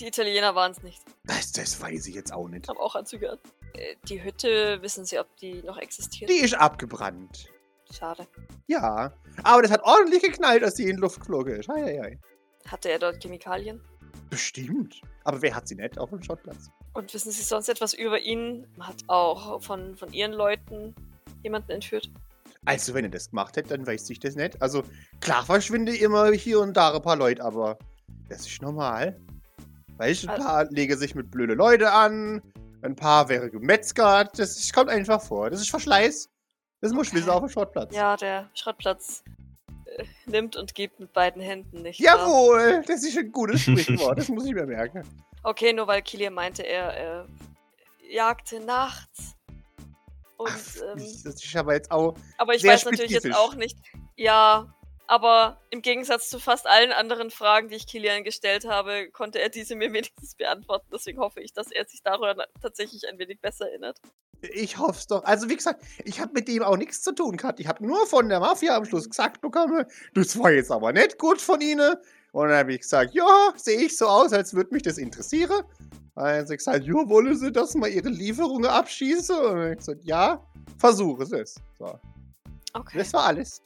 Die 0.00 0.06
Italiener 0.06 0.54
waren 0.54 0.72
es 0.72 0.82
nicht. 0.82 1.02
Das, 1.24 1.52
das 1.52 1.78
weiß 1.78 2.06
ich 2.06 2.14
jetzt 2.14 2.32
auch 2.32 2.48
nicht. 2.48 2.66
Haben 2.70 2.78
auch 2.78 2.96
Anzüge 2.96 3.32
an. 3.32 3.38
Äh, 3.74 3.96
Die 4.08 4.24
Hütte, 4.24 4.80
wissen 4.80 5.04
Sie, 5.04 5.18
ob 5.18 5.36
die 5.36 5.62
noch 5.64 5.76
existiert? 5.76 6.30
Die 6.30 6.42
ist 6.42 6.54
abgebrannt. 6.54 7.52
Schade. 7.92 8.26
Ja. 8.68 9.12
Aber 9.42 9.60
das 9.60 9.70
hat 9.70 9.82
ordentlich 9.82 10.22
geknallt, 10.22 10.64
als 10.64 10.76
die 10.76 10.84
in 10.84 10.96
die 10.96 11.02
Luft 11.02 11.20
geflogen 11.20 11.56
ist. 11.56 11.68
Hei, 11.68 11.82
hei, 11.82 12.00
hei. 12.02 12.18
Hatte 12.68 12.88
er 12.90 12.98
dort 12.98 13.20
Chemikalien? 13.22 13.80
Bestimmt. 14.30 15.00
Aber 15.24 15.42
wer 15.42 15.54
hat 15.54 15.68
sie 15.68 15.74
nicht 15.74 15.98
auf 15.98 16.10
dem 16.10 16.22
Schrottplatz? 16.22 16.70
Und 16.94 17.12
wissen 17.14 17.30
Sie 17.32 17.42
sonst 17.42 17.68
etwas 17.68 17.94
über 17.94 18.18
ihn? 18.20 18.66
Hat 18.80 18.96
auch 19.08 19.62
von, 19.62 19.96
von 19.96 20.12
Ihren 20.12 20.32
Leuten 20.32 20.94
jemanden 21.42 21.70
entführt? 21.72 22.10
Also, 22.64 22.94
wenn 22.94 23.04
er 23.04 23.10
das 23.10 23.30
gemacht 23.30 23.56
hätte, 23.56 23.70
dann 23.70 23.86
weiß 23.86 24.08
ich 24.10 24.20
das 24.20 24.36
nicht. 24.36 24.60
Also, 24.62 24.84
klar 25.20 25.44
verschwinde 25.44 25.96
immer 25.96 26.30
hier 26.32 26.60
und 26.60 26.76
da 26.76 26.94
ein 26.94 27.02
paar 27.02 27.16
Leute, 27.16 27.42
aber 27.42 27.78
das 28.28 28.46
ist 28.46 28.62
normal. 28.62 29.18
Weißt 29.96 30.22
du, 30.24 30.28
ein 30.28 30.34
Also- 30.34 30.46
paar 30.46 30.64
legen 30.70 30.96
sich 30.96 31.14
mit 31.14 31.30
blöde 31.30 31.54
Leute 31.54 31.90
an, 31.92 32.40
ein 32.82 32.94
paar 32.96 33.28
wäre 33.28 33.50
gemetzgert. 33.50 34.38
Das 34.38 34.56
ist, 34.58 34.72
kommt 34.72 34.90
einfach 34.90 35.20
vor. 35.22 35.50
Das 35.50 35.60
ist 35.60 35.70
Verschleiß. 35.70 36.28
Das 36.80 36.92
muss 36.92 37.08
Okay. 37.08 37.18
wissen 37.18 37.30
auf 37.30 37.40
dem 37.40 37.48
Schrottplatz. 37.48 37.94
Ja, 37.94 38.16
der 38.16 38.48
Schrottplatz 38.54 39.22
nimmt 40.26 40.56
und 40.56 40.74
gibt 40.74 41.00
mit 41.00 41.12
beiden 41.12 41.40
Händen, 41.42 41.82
nicht 41.82 42.00
wahr? 42.04 42.18
Jawohl, 42.18 42.82
das 42.86 43.04
ist 43.04 43.16
ein 43.18 43.30
gutes 43.32 43.62
Sprichwort. 43.62 44.18
das 44.18 44.28
muss 44.28 44.44
ich 44.46 44.52
mir 44.54 44.66
merken. 44.66 45.02
Okay, 45.42 45.72
nur 45.72 45.86
weil 45.86 46.02
Kilian 46.02 46.34
meinte, 46.34 46.62
er, 46.62 46.94
er 46.94 47.28
jagte 48.10 48.60
nachts. 48.60 49.34
Und, 50.36 50.50
Ach, 50.50 50.76
ähm, 50.96 50.98
das 51.24 51.44
ist 51.44 51.56
aber 51.56 51.74
jetzt 51.74 51.90
auch. 51.90 52.14
aber 52.38 52.54
ich 52.54 52.64
weiß 52.64 52.84
natürlich 52.84 53.12
jetzt 53.12 53.34
auch 53.34 53.54
nicht. 53.54 53.76
Ja, 54.16 54.74
aber 55.06 55.60
im 55.70 55.82
Gegensatz 55.82 56.30
zu 56.30 56.38
fast 56.40 56.66
allen 56.66 56.90
anderen 56.92 57.30
Fragen, 57.30 57.68
die 57.68 57.74
ich 57.76 57.86
Kilian 57.86 58.24
gestellt 58.24 58.64
habe, 58.66 59.10
konnte 59.10 59.40
er 59.40 59.50
diese 59.50 59.74
mir 59.74 59.92
wenigstens 59.92 60.34
beantworten. 60.36 60.86
Deswegen 60.92 61.18
hoffe 61.20 61.40
ich, 61.40 61.52
dass 61.52 61.70
er 61.70 61.84
sich 61.86 62.02
darüber 62.02 62.34
na- 62.34 62.46
tatsächlich 62.60 63.06
ein 63.08 63.18
wenig 63.18 63.40
besser 63.40 63.68
erinnert. 63.68 63.98
Ich 64.54 64.78
hoffe 64.78 64.98
es 64.98 65.06
doch. 65.06 65.24
Also, 65.24 65.48
wie 65.48 65.56
gesagt, 65.56 65.84
ich 66.04 66.20
habe 66.20 66.32
mit 66.34 66.48
dem 66.48 66.62
auch 66.62 66.76
nichts 66.76 67.02
zu 67.02 67.12
tun 67.12 67.36
gehabt. 67.36 67.60
Ich 67.60 67.68
habe 67.68 67.86
nur 67.86 68.06
von 68.06 68.28
der 68.28 68.40
Mafia 68.40 68.76
am 68.76 68.84
Schluss 68.84 69.08
gesagt 69.08 69.40
bekommen, 69.40 69.84
das 70.14 70.38
war 70.38 70.50
jetzt 70.50 70.70
aber 70.70 70.92
nicht 70.92 71.18
gut 71.18 71.40
von 71.40 71.60
Ihnen. 71.60 71.94
Und 72.32 72.48
dann 72.48 72.58
habe 72.58 72.72
ich 72.72 72.80
gesagt, 72.80 73.14
ja, 73.14 73.52
sehe 73.56 73.80
ich 73.82 73.96
so 73.96 74.06
aus, 74.06 74.32
als 74.32 74.54
würde 74.54 74.72
mich 74.74 74.82
das 74.82 74.98
interessieren. 74.98 75.62
Also 76.14 76.52
ich 76.52 76.58
gesagt, 76.58 76.84
ja, 76.84 76.94
wollen 76.94 77.36
Sie, 77.36 77.52
dass 77.52 77.74
mal 77.74 77.88
Ihre 77.88 78.08
Lieferungen 78.08 78.70
abschießen? 78.70 79.36
Und 79.36 79.44
dann 79.44 79.58
habe 79.58 79.70
ich 79.72 79.78
gesagt, 79.78 80.00
ja, 80.04 80.42
versuche 80.78 81.22
es. 81.22 81.54
So, 81.78 81.98
Okay. 82.74 82.98
das 82.98 83.12
war 83.12 83.24
alles. 83.24 83.62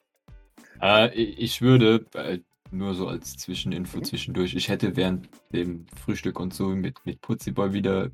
Äh, 0.83 1.15
ich 1.15 1.63
würde, 1.63 2.05
äh, 2.15 2.41
nur 2.77 2.95
so 2.95 3.09
als 3.09 3.37
Zwischeninfo 3.37 4.01
zwischendurch, 4.01 4.55
ich 4.55 4.69
hätte 4.69 4.97
während 4.97 5.29
dem 5.53 5.87
Frühstück 6.05 6.39
und 6.39 6.55
so 6.55 6.69
mit, 6.69 7.05
mit 7.05 7.21
Putziboy 7.21 7.73
wieder 7.73 8.11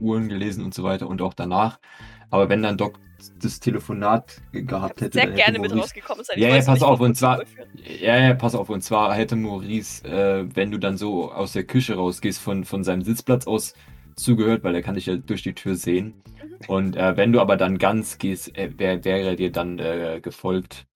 Uhren 0.00 0.28
gelesen 0.28 0.64
und 0.64 0.74
so 0.74 0.82
weiter 0.82 1.08
und 1.08 1.22
auch 1.22 1.34
danach. 1.34 1.78
Aber 2.30 2.48
wenn 2.48 2.62
dann 2.62 2.76
Doc 2.76 2.98
das 3.40 3.58
Telefonat 3.58 4.40
gehabt 4.52 5.00
hätte, 5.00 5.14
Sehr 5.14 5.22
hätte 5.24 5.34
gerne 5.34 5.58
mit 5.58 5.70
Maurice- 5.70 5.82
rausgekommen 5.82 6.24
sein. 6.24 6.38
Ja, 6.38 6.54
ja, 6.54 6.62
pass 6.62 6.82
auf, 6.82 7.00
und 7.00 7.16
zwar-. 7.16 7.42
Ja, 8.00 8.16
ja, 8.16 8.34
pass 8.34 8.54
auf. 8.54 8.70
Und 8.70 8.82
zwar 8.82 9.14
hätte 9.14 9.34
Maurice, 9.34 10.04
äh, 10.06 10.46
wenn 10.54 10.70
du 10.70 10.78
dann 10.78 10.96
so 10.96 11.32
aus 11.32 11.52
der 11.52 11.64
Küche 11.64 11.96
rausgehst, 11.96 12.38
von, 12.40 12.64
von 12.64 12.84
seinem 12.84 13.02
Sitzplatz 13.02 13.46
aus 13.46 13.74
zugehört, 14.14 14.62
weil 14.64 14.74
er 14.74 14.82
kann 14.82 14.94
dich 14.94 15.06
ja 15.06 15.16
durch 15.16 15.42
die 15.42 15.54
Tür 15.54 15.74
sehen. 15.74 16.14
Mhm. 16.24 16.68
Und 16.68 16.96
äh, 16.96 17.16
wenn 17.16 17.32
du 17.32 17.40
aber 17.40 17.56
dann 17.56 17.78
ganz 17.78 18.18
gehst, 18.18 18.56
äh, 18.56 18.70
wär, 18.78 19.04
wäre 19.04 19.20
er 19.20 19.36
dir 19.36 19.50
dann 19.50 19.78
äh, 19.78 20.20
gefolgt. 20.22 20.86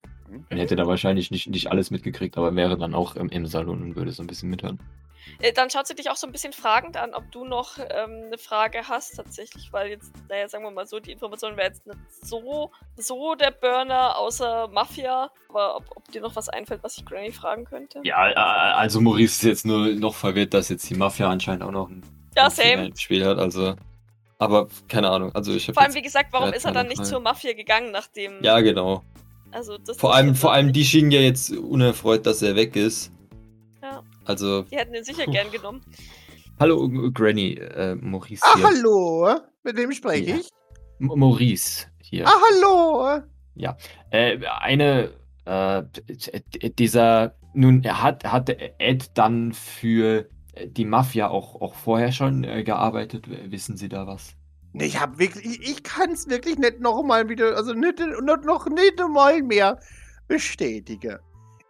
Dann 0.48 0.58
hätte 0.58 0.76
er 0.76 0.86
wahrscheinlich 0.86 1.30
nicht, 1.30 1.48
nicht 1.48 1.70
alles 1.70 1.90
mitgekriegt, 1.90 2.36
aber 2.36 2.54
wäre 2.54 2.76
dann 2.78 2.94
auch 2.94 3.16
im, 3.16 3.28
im 3.28 3.46
Salon 3.46 3.82
und 3.82 3.96
würde 3.96 4.12
so 4.12 4.22
ein 4.22 4.26
bisschen 4.26 4.50
mithören. 4.50 4.78
Äh, 5.40 5.52
Dann 5.52 5.70
schaut 5.70 5.86
sie 5.86 5.94
dich 5.94 6.10
auch 6.10 6.16
so 6.16 6.26
ein 6.26 6.32
bisschen 6.32 6.52
fragend 6.52 6.96
an, 6.96 7.14
ob 7.14 7.30
du 7.30 7.44
noch 7.44 7.78
ähm, 7.78 8.24
eine 8.26 8.38
Frage 8.38 8.80
hast 8.88 9.14
tatsächlich, 9.16 9.72
weil 9.72 9.88
jetzt, 9.90 10.12
naja, 10.28 10.48
sagen 10.48 10.64
wir 10.64 10.70
mal 10.72 10.86
so, 10.86 10.98
die 10.98 11.12
Information 11.12 11.56
wäre 11.56 11.68
jetzt 11.68 11.86
nicht 11.86 11.98
so, 12.22 12.70
so 12.96 13.34
der 13.36 13.52
Burner 13.52 14.18
außer 14.18 14.68
Mafia, 14.68 15.30
aber 15.48 15.76
ob, 15.76 15.84
ob 15.96 16.10
dir 16.10 16.20
noch 16.20 16.34
was 16.34 16.48
einfällt, 16.48 16.82
was 16.82 16.98
ich 16.98 17.04
Granny 17.04 17.30
fragen 17.30 17.64
könnte? 17.64 18.00
Ja, 18.02 18.30
äh, 18.30 18.34
also 18.34 19.00
Maurice 19.00 19.36
ist 19.36 19.42
jetzt 19.44 19.66
nur 19.66 19.88
noch 19.94 20.14
verwirrt, 20.14 20.54
dass 20.54 20.68
jetzt 20.68 20.88
die 20.90 20.94
Mafia 20.94 21.30
anscheinend 21.30 21.62
auch 21.62 21.70
noch 21.70 21.88
ein, 21.88 22.02
Ja, 22.36 22.48
ein 22.58 22.96
Spiel 22.96 23.24
hat. 23.24 23.38
Also, 23.38 23.76
aber 24.38 24.66
keine 24.88 25.08
Ahnung. 25.10 25.32
Also 25.34 25.54
ich 25.54 25.68
habe 25.68 25.74
Vor 25.74 25.84
allem, 25.84 25.94
wie 25.94 26.02
gesagt, 26.02 26.32
warum 26.32 26.48
Ja, 26.50 26.54
ist 26.56 26.64
er 26.64 26.72
dann 26.72 26.88
nicht 26.88 26.96
Frage. 26.96 27.08
zur 27.10 27.20
Mafia 27.20 27.52
gegangen, 27.52 27.92
nachdem. 27.92 28.42
ja 28.42 28.60
genau. 28.60 29.04
Also 29.52 29.76
das 29.78 29.96
Vor 29.98 30.14
allem, 30.14 30.34
vor 30.34 30.52
allem 30.52 30.72
die 30.72 30.84
schienen 30.84 31.10
ja 31.10 31.20
jetzt 31.20 31.50
unerfreut, 31.54 32.24
dass 32.26 32.42
er 32.42 32.56
weg 32.56 32.74
ist. 32.74 33.12
Ja. 33.82 34.02
Also, 34.24 34.62
Die 34.62 34.76
hätten 34.76 34.94
ihn 34.94 35.04
sicher 35.04 35.24
Puh. 35.24 35.30
gern 35.32 35.50
genommen. 35.50 35.82
Hallo 36.58 36.88
Granny, 37.12 37.54
äh, 37.54 37.94
Maurice 37.96 38.42
Ah, 38.44 38.56
hier. 38.56 38.64
hallo. 38.66 39.28
Mit 39.62 39.76
wem 39.76 39.92
spreche 39.92 40.24
Ja. 40.30 40.36
ich? 40.36 40.48
M 41.00 41.06
Maurice 41.16 41.86
hier. 42.02 42.26
Ah, 42.26 42.32
hallo. 42.50 43.22
Äh, 44.10 44.38
eine, 44.60 45.10
äh, 45.44 45.82
dieser, 46.78 47.34
nun, 47.54 47.82
er 47.84 48.02
hat, 48.02 48.24
hat 48.24 48.48
Ed 48.78 49.10
dann 49.14 49.52
für 49.52 50.28
die 50.66 50.84
Mafia 50.84 51.28
auch, 51.28 51.60
auch 51.60 51.74
vorher 51.74 52.12
schon 52.12 52.44
äh, 52.44 52.62
gearbeitet? 52.62 53.24
Wissen 53.50 53.76
Sie 53.76 53.88
da 53.88 54.06
was? 54.06 54.34
Nee, 54.74 54.86
ich 54.86 55.00
hab 55.00 55.18
wirklich, 55.18 55.44
ich, 55.60 55.70
ich 55.70 55.82
kann 55.82 56.10
es 56.12 56.28
wirklich 56.28 56.58
nicht 56.58 56.80
noch 56.80 57.02
mal 57.02 57.28
wieder, 57.28 57.56
also 57.56 57.74
nicht, 57.74 57.98
nicht, 57.98 58.44
noch 58.44 58.66
nicht 58.66 58.98
mal 59.08 59.42
mehr 59.42 59.78
bestätigen. 60.28 61.18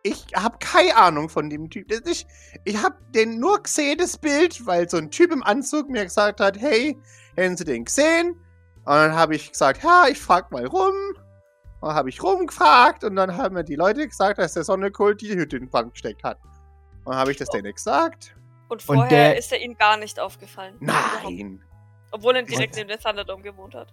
Ich 0.05 0.27
habe 0.35 0.57
keine 0.59 0.97
Ahnung 0.97 1.29
von 1.29 1.49
dem 1.49 1.71
Typ. 1.71 1.89
Das 1.89 2.01
ist, 2.01 2.27
ich 2.65 2.83
habe 2.83 2.97
den 3.15 3.39
nur 3.39 3.63
gesehen, 3.63 3.99
das 3.99 4.19
Bild, 4.19 4.67
weil 4.67 4.89
so 4.89 4.97
ein 4.97 5.11
Typ 5.11 5.33
im 5.33 5.43
Anzug 5.45 5.89
mir 5.89 6.05
gesagt 6.05 6.41
hat, 6.41 6.59
hey, 6.59 6.97
hätten 7.37 7.57
Sie 7.57 7.65
den 7.65 7.85
gesehen? 7.85 8.31
Und 8.85 8.95
dann 8.95 9.15
habe 9.15 9.37
ich 9.37 9.53
gesagt, 9.53 9.83
ja, 9.85 10.07
ich 10.09 10.19
frag 10.21 10.51
mal 10.51 10.67
rum. 10.67 10.93
Und 11.81 11.89
dann 11.89 11.95
habe 11.95 12.09
ich 12.09 12.23
rumgefragt 12.23 13.05
und 13.05 13.15
dann 13.17 13.37
haben 13.37 13.55
mir 13.55 13.65
die 13.65 13.77
Leute 13.77 14.07
gesagt, 14.07 14.39
dass 14.39 14.55
der 14.55 14.65
Sonnekult 14.65 15.21
die 15.21 15.37
Hütte 15.37 15.57
in 15.57 15.65
den 15.65 15.71
Brand 15.71 15.93
gesteckt 15.93 16.25
hat. 16.25 16.39
Und 17.05 17.13
dann 17.13 17.17
habe 17.17 17.31
ich 17.33 17.37
das 17.37 17.49
denen 17.51 17.73
gesagt. 17.73 18.35
Und 18.69 18.77
Und 18.77 18.83
vorher 18.83 19.09
der- 19.09 19.39
ist 19.39 19.53
er 19.53 19.61
ihnen 19.61 19.77
gar 19.77 19.97
nicht 19.97 20.19
aufgefallen. 20.19 20.77
Nein. 20.81 21.63
Obwohl 22.13 22.37
er 22.37 22.43
direkt 22.43 22.77
neben 22.77 22.89
der 22.89 22.99
Thunderdome 22.99 23.43
gewohnt 23.43 23.75
hat. 23.75 23.93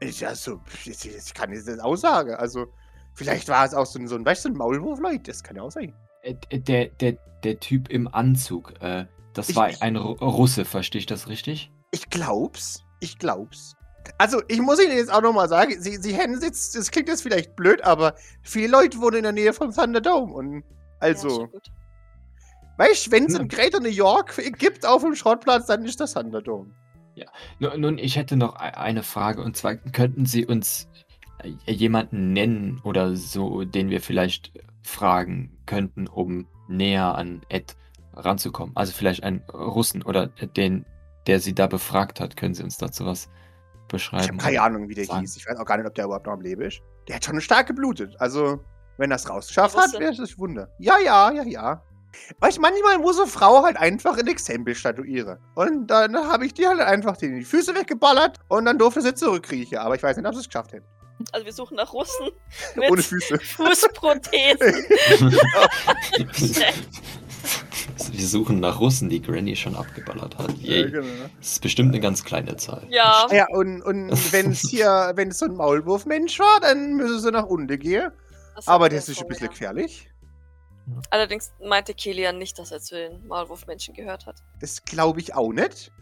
Ich, 0.00 0.26
also, 0.26 0.60
ich, 0.84 1.04
ich 1.06 1.34
kann 1.34 1.52
jetzt 1.52 1.66
das 1.68 1.78
aussagen. 1.80 2.34
Also, 2.34 2.66
vielleicht 3.14 3.48
war 3.48 3.64
es 3.66 3.74
auch 3.74 3.86
so 3.86 3.98
ein, 3.98 4.06
so 4.08 4.14
ein, 4.14 4.24
weißt 4.24 4.44
du, 4.44 4.48
so 4.48 4.54
ein 4.54 4.56
Maulwurf, 4.58 5.00
Leute. 5.00 5.24
Das 5.24 5.42
kann 5.42 5.56
ja 5.56 5.62
auch 5.62 5.70
sein. 5.72 5.92
Äh, 6.22 6.34
Der, 6.58 6.86
der, 6.86 7.12
der 7.42 7.58
Typ 7.60 7.88
im 7.90 8.06
Anzug, 8.12 8.74
äh, 8.80 9.06
das 9.34 9.48
Ich- 9.50 9.56
war 9.56 9.70
ein 9.80 9.96
Ru 9.96 10.12
Russe, 10.12 10.64
verstehe 10.64 11.00
ich 11.00 11.06
das 11.06 11.28
richtig? 11.28 11.70
Ich 11.90 12.08
glaub's. 12.10 12.84
Ich 13.00 13.18
glaub's. 13.18 13.74
Also, 14.18 14.40
ich 14.48 14.60
muss 14.60 14.80
Ihnen 14.82 14.96
jetzt 14.96 15.12
auch 15.12 15.20
nochmal 15.20 15.48
sagen, 15.48 15.80
Sie, 15.80 15.96
Sie 15.96 16.14
hätten 16.14 16.40
jetzt, 16.40 16.74
das 16.76 16.90
klingt 16.90 17.08
jetzt 17.08 17.22
vielleicht 17.22 17.56
blöd, 17.56 17.82
aber 17.84 18.14
viele 18.42 18.68
Leute 18.68 19.00
wohnen 19.00 19.16
in 19.18 19.22
der 19.24 19.32
Nähe 19.32 19.52
vom 19.52 19.72
Thunderdome. 19.74 20.32
Und 20.32 20.54
ja, 20.54 20.62
also, 21.00 21.46
gut. 21.48 21.66
weißt 22.78 23.06
du, 23.06 23.10
wenn 23.10 23.26
es 23.26 23.34
Ja. 23.34 23.40
in 23.40 23.48
Greater 23.48 23.80
New 23.80 23.88
York 23.88 24.34
gibt 24.58 24.86
auf 24.86 25.02
dem 25.02 25.14
Schrottplatz, 25.14 25.66
dann 25.66 25.84
ist 25.84 26.00
das 26.00 26.14
Thunderdome. 26.14 26.70
Nun, 27.58 27.80
nun, 27.80 27.98
ich 27.98 28.16
hätte 28.16 28.36
noch 28.36 28.56
e- 28.56 28.74
eine 28.74 29.02
Frage 29.02 29.42
und 29.42 29.56
zwar 29.56 29.76
könnten 29.76 30.26
Sie 30.26 30.46
uns 30.46 30.88
äh, 31.42 31.72
jemanden 31.72 32.32
nennen 32.32 32.80
oder 32.84 33.16
so, 33.16 33.64
den 33.64 33.90
wir 33.90 34.00
vielleicht 34.00 34.52
fragen 34.82 35.58
könnten, 35.66 36.06
um 36.06 36.46
näher 36.68 37.14
an 37.14 37.42
Ed 37.48 37.76
ranzukommen? 38.14 38.74
Also 38.76 38.92
vielleicht 38.92 39.22
einen 39.22 39.42
Russen 39.52 40.02
oder 40.02 40.28
den 40.28 40.84
der 41.28 41.40
sie 41.40 41.54
da 41.54 41.66
befragt 41.66 42.20
hat. 42.20 42.36
Können 42.36 42.54
Sie 42.54 42.64
uns 42.64 42.78
dazu 42.78 43.04
was 43.06 43.24
Ich 43.26 43.88
beschreiben? 43.88 44.28
habe 44.28 44.36
keine 44.38 44.62
Ahnung, 44.62 44.88
wie 44.88 44.94
der 44.94 45.04
Sagen. 45.04 45.20
hieß. 45.20 45.36
Ich 45.36 45.46
weiß 45.46 45.58
auch 45.58 45.66
gar 45.66 45.76
nicht, 45.76 45.86
ob 45.86 45.94
der 45.94 46.06
überhaupt 46.06 46.26
noch 46.26 46.32
am 46.32 46.40
Leben 46.40 46.62
ist. 46.62 46.80
Der 47.06 47.16
hat 47.16 47.24
schon 47.24 47.40
stark 47.40 47.66
geblutet. 47.66 48.16
Also, 48.18 48.60
wenn 48.96 49.10
das 49.10 49.28
rausgeschafft 49.28 49.76
hat, 49.76 49.92
wäre 50.00 50.14
das 50.16 50.38
Wunder. 50.38 50.68
Ja, 50.78 50.96
ja, 51.04 51.30
ja, 51.30 51.44
ja. 51.44 51.82
Weißt 52.40 52.56
du, 52.56 52.60
manchmal 52.60 52.98
muss 52.98 53.18
eine 53.18 53.28
Frau 53.28 53.62
halt 53.62 53.76
einfach 53.76 54.16
ein 54.18 54.26
Exempel 54.26 54.74
statuieren. 54.74 55.38
Und 55.54 55.86
dann 55.88 56.16
habe 56.16 56.46
ich 56.46 56.54
die 56.54 56.66
halt 56.66 56.80
einfach 56.80 57.16
die 57.16 57.28
die 57.28 57.44
Füße 57.44 57.74
weggeballert 57.74 58.38
und 58.48 58.64
dann 58.64 58.78
durfte 58.78 59.02
sie 59.02 59.14
zurückkriechen. 59.14 59.78
Aber 59.78 59.94
ich 59.94 60.02
weiß 60.02 60.16
nicht, 60.16 60.26
ob 60.26 60.34
sie 60.34 60.40
es 60.40 60.46
geschafft 60.46 60.72
hätten. 60.72 60.86
Also 61.32 61.44
wir 61.46 61.52
suchen 61.52 61.76
nach 61.76 61.92
Russen 61.92 62.30
mit 62.76 62.90
Ohne 62.90 63.02
Füße. 63.02 63.38
Fußprothesen. 63.56 64.84
Wir 68.12 68.26
suchen 68.26 68.60
nach 68.60 68.80
Russen, 68.80 69.08
die 69.08 69.20
Granny 69.20 69.56
schon 69.56 69.74
abgeballert 69.76 70.38
hat. 70.38 70.50
Ja, 70.58 70.76
Yay. 70.76 70.90
genau. 70.90 71.06
Das 71.38 71.52
ist 71.52 71.62
bestimmt 71.62 71.90
eine 71.90 72.00
ganz 72.00 72.24
kleine 72.24 72.56
Zahl. 72.56 72.86
ja, 72.90 73.26
Ja, 73.30 73.46
und, 73.50 73.82
und 73.82 74.10
wenn 74.32 74.52
es 74.52 74.60
hier, 74.60 75.12
wenn 75.14 75.28
es 75.28 75.38
so 75.38 75.46
ein 75.46 75.54
Maulwurfmensch 75.54 76.38
war, 76.38 76.60
dann 76.60 76.94
müssen 76.94 77.20
sie 77.20 77.30
nach 77.30 77.46
unten 77.46 77.78
gehen. 77.78 78.10
das 78.54 78.68
Aber 78.68 78.88
das 78.88 79.08
ist 79.08 79.20
ein 79.20 79.28
bisschen 79.28 79.52
vorher. 79.52 79.86
Allerdings 81.10 81.52
meinte 81.64 81.94
Kilian 81.94 82.38
nicht, 82.38 82.58
dass 82.58 82.72
er 82.72 82.80
zu 82.80 82.96
den 82.96 83.26
Maulwurfmenschen 83.26 83.94
gehört 83.94 84.26
hat. 84.26 84.36
Das 84.60 84.84
glaube 84.84 85.20
ich 85.20 85.34
auch 85.34 85.52
nicht. 85.52 85.92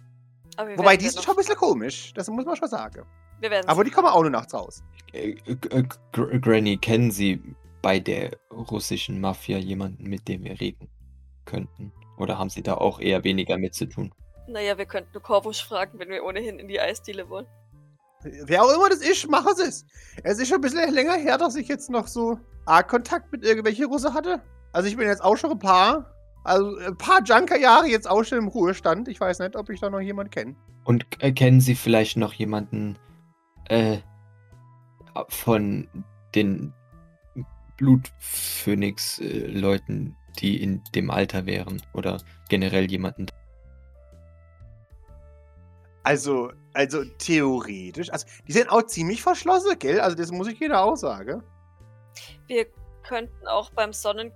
Aber 0.56 0.70
wir 0.70 0.78
Wobei, 0.78 0.96
die 0.96 1.04
ja 1.04 1.10
sind 1.10 1.22
schon 1.22 1.34
ein 1.34 1.36
bisschen 1.38 1.56
komisch. 1.56 2.12
Das 2.14 2.28
muss 2.28 2.44
man 2.44 2.56
schon 2.56 2.68
sagen. 2.68 3.04
Wir 3.40 3.50
werden 3.50 3.68
Aber 3.68 3.84
die 3.84 3.90
kommen 3.90 4.08
auch 4.08 4.22
nur 4.22 4.30
nachts 4.30 4.54
raus. 4.54 4.82
Äh, 5.12 5.36
äh, 5.46 5.82
Gr- 6.12 6.38
Granny, 6.40 6.78
kennen 6.78 7.10
Sie 7.10 7.42
bei 7.82 8.00
der 8.00 8.30
russischen 8.50 9.20
Mafia 9.20 9.58
jemanden, 9.58 10.04
mit 10.04 10.26
dem 10.28 10.44
wir 10.44 10.58
reden 10.58 10.88
könnten? 11.44 11.92
Oder 12.18 12.38
haben 12.38 12.48
Sie 12.48 12.62
da 12.62 12.74
auch 12.74 12.98
eher 12.98 13.24
weniger 13.24 13.58
mit 13.58 13.74
zu 13.74 13.86
tun? 13.86 14.14
Naja, 14.48 14.78
wir 14.78 14.86
könnten 14.86 15.10
nur 15.12 15.54
fragen, 15.54 15.98
wenn 15.98 16.08
wir 16.08 16.24
ohnehin 16.24 16.58
in 16.58 16.68
die 16.68 16.80
Eisdiele 16.80 17.28
wollen. 17.28 17.46
Wer 18.22 18.64
auch 18.64 18.74
immer 18.74 18.88
das 18.88 19.00
ist, 19.00 19.28
mach 19.28 19.46
es 19.46 19.58
es. 19.58 19.86
Es 20.24 20.38
ist 20.38 20.48
schon 20.48 20.58
ein 20.58 20.62
bisschen 20.62 20.92
länger 20.94 21.14
her, 21.14 21.36
dass 21.36 21.54
ich 21.56 21.68
jetzt 21.68 21.90
noch 21.90 22.06
so 22.06 22.38
arg 22.64 22.88
Kontakt 22.88 23.30
mit 23.30 23.44
irgendwelchen 23.44 23.86
Russen 23.86 24.14
hatte. 24.14 24.40
Also 24.76 24.88
ich 24.90 24.96
bin 24.98 25.08
jetzt 25.08 25.24
auch 25.24 25.38
schon 25.38 25.52
ein 25.52 25.58
paar, 25.58 26.14
also 26.44 26.76
ein 26.76 26.98
paar 26.98 27.22
Junker-Jahre 27.24 27.86
jetzt 27.86 28.06
auch 28.06 28.22
schon 28.24 28.36
im 28.36 28.48
Ruhestand. 28.48 29.08
Ich 29.08 29.18
weiß 29.18 29.38
nicht, 29.38 29.56
ob 29.56 29.70
ich 29.70 29.80
da 29.80 29.88
noch 29.88 30.02
jemanden 30.02 30.30
kenne. 30.30 30.54
Und 30.84 31.06
äh, 31.20 31.32
kennen 31.32 31.62
Sie 31.62 31.74
vielleicht 31.74 32.18
noch 32.18 32.34
jemanden 32.34 32.98
äh, 33.70 33.96
von 35.30 35.88
den 36.34 36.74
Blutphönix-Leuten, 37.78 40.14
die 40.40 40.62
in 40.62 40.84
dem 40.94 41.10
Alter 41.10 41.46
wären? 41.46 41.80
Oder 41.94 42.20
generell 42.50 42.90
jemanden? 42.90 43.28
Also, 46.02 46.52
also 46.74 47.02
theoretisch, 47.16 48.10
also 48.10 48.26
die 48.46 48.52
sind 48.52 48.68
auch 48.68 48.82
ziemlich 48.82 49.22
verschlossen, 49.22 49.78
gell? 49.78 50.00
Also 50.00 50.18
das 50.18 50.30
muss 50.30 50.48
ich 50.48 50.60
jeder 50.60 50.84
auch 50.84 50.96
sagen. 50.96 51.42
Wir 52.46 52.66
könnten 53.04 53.46
auch 53.46 53.70
beim 53.70 53.94
Sonnen... 53.94 54.32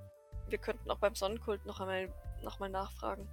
Wir 0.50 0.58
könnten 0.58 0.90
auch 0.90 0.98
beim 0.98 1.14
Sonnenkult 1.14 1.64
noch 1.64 1.80
einmal, 1.80 2.12
noch 2.42 2.58
mal 2.58 2.68
nachfragen. 2.68 3.26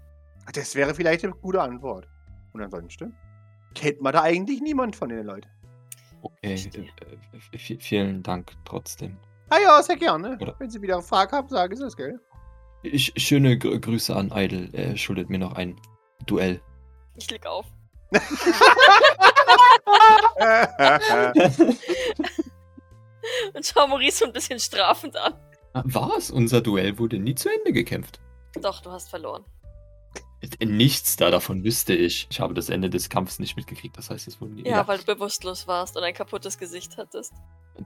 Das 0.53 0.76
wäre 0.76 0.93
vielleicht 0.95 1.24
eine 1.24 1.34
gute 1.34 1.61
Antwort. 1.61 2.07
Und 2.53 2.61
ansonsten 2.61 3.15
kennt 3.76 4.01
man 4.01 4.13
da 4.13 4.22
eigentlich 4.22 4.61
niemand 4.61 4.95
von 4.95 5.09
den 5.09 5.26
Leuten. 5.26 5.49
Okay, 6.22 6.53
äh, 6.53 7.57
v- 7.59 7.78
vielen 7.80 8.24
Dank 8.24 8.51
trotzdem. 8.65 9.18
Ah 9.49 9.57
ja, 9.61 9.82
sehr 9.84 9.97
gerne. 9.97 10.38
Oder- 10.41 10.55
Wenn 10.59 10.70
Sie 10.70 10.82
wieder 10.82 10.95
eine 10.95 11.03
Frage 11.03 11.36
haben, 11.36 11.49
sagen 11.49 11.76
Sie 11.76 11.86
es, 11.86 11.95
gell? 11.95 12.20
Ich, 12.84 13.13
schöne 13.18 13.57
Gr 13.57 13.80
Grüße 13.80 14.15
an 14.15 14.32
Idle. 14.34 14.70
Er 14.74 14.95
schuldet 14.97 15.30
mir 15.30 15.39
noch 15.39 15.53
ein 15.53 15.80
Duell. 16.26 16.61
Ich 17.15 17.30
leg 17.32 17.45
auf. 17.45 17.65
Und 23.53 23.65
schau 23.65 23.88
Maurice 23.88 24.20
so 24.20 24.26
ein 24.26 24.34
bisschen 24.34 24.59
strafend 24.59 25.15
an. 25.18 25.34
Was? 25.86 26.32
Unser 26.32 26.61
Duell 26.61 26.97
wurde 26.99 27.19
nie 27.19 27.36
zu 27.36 27.49
Ende 27.49 27.73
gekämpft. 27.73 28.19
Doch, 28.61 28.82
du 28.82 28.91
hast 28.91 29.09
verloren. 29.09 29.43
Nichts 30.63 31.15
da 31.15 31.32
davon 31.32 31.63
wüsste 31.63 31.93
ich. 31.93 32.28
Ich 32.30 32.39
habe 32.39 32.53
das 32.53 32.69
Ende 32.69 32.89
des 32.91 33.09
Kampfes 33.09 33.39
nicht 33.39 33.55
mitgekriegt. 33.57 33.97
Das 33.97 34.09
heißt, 34.11 34.28
es 34.28 34.39
wurde 34.39 34.53
nie. 34.53 34.67
Ja, 34.67 34.88
weil 34.88 34.99
du 34.99 35.05
bewusstlos 35.05 35.67
warst 35.67 35.97
und 35.97 36.03
ein 36.03 36.13
kaputtes 36.13 36.57
Gesicht 36.59 36.95
hattest. 36.97 37.34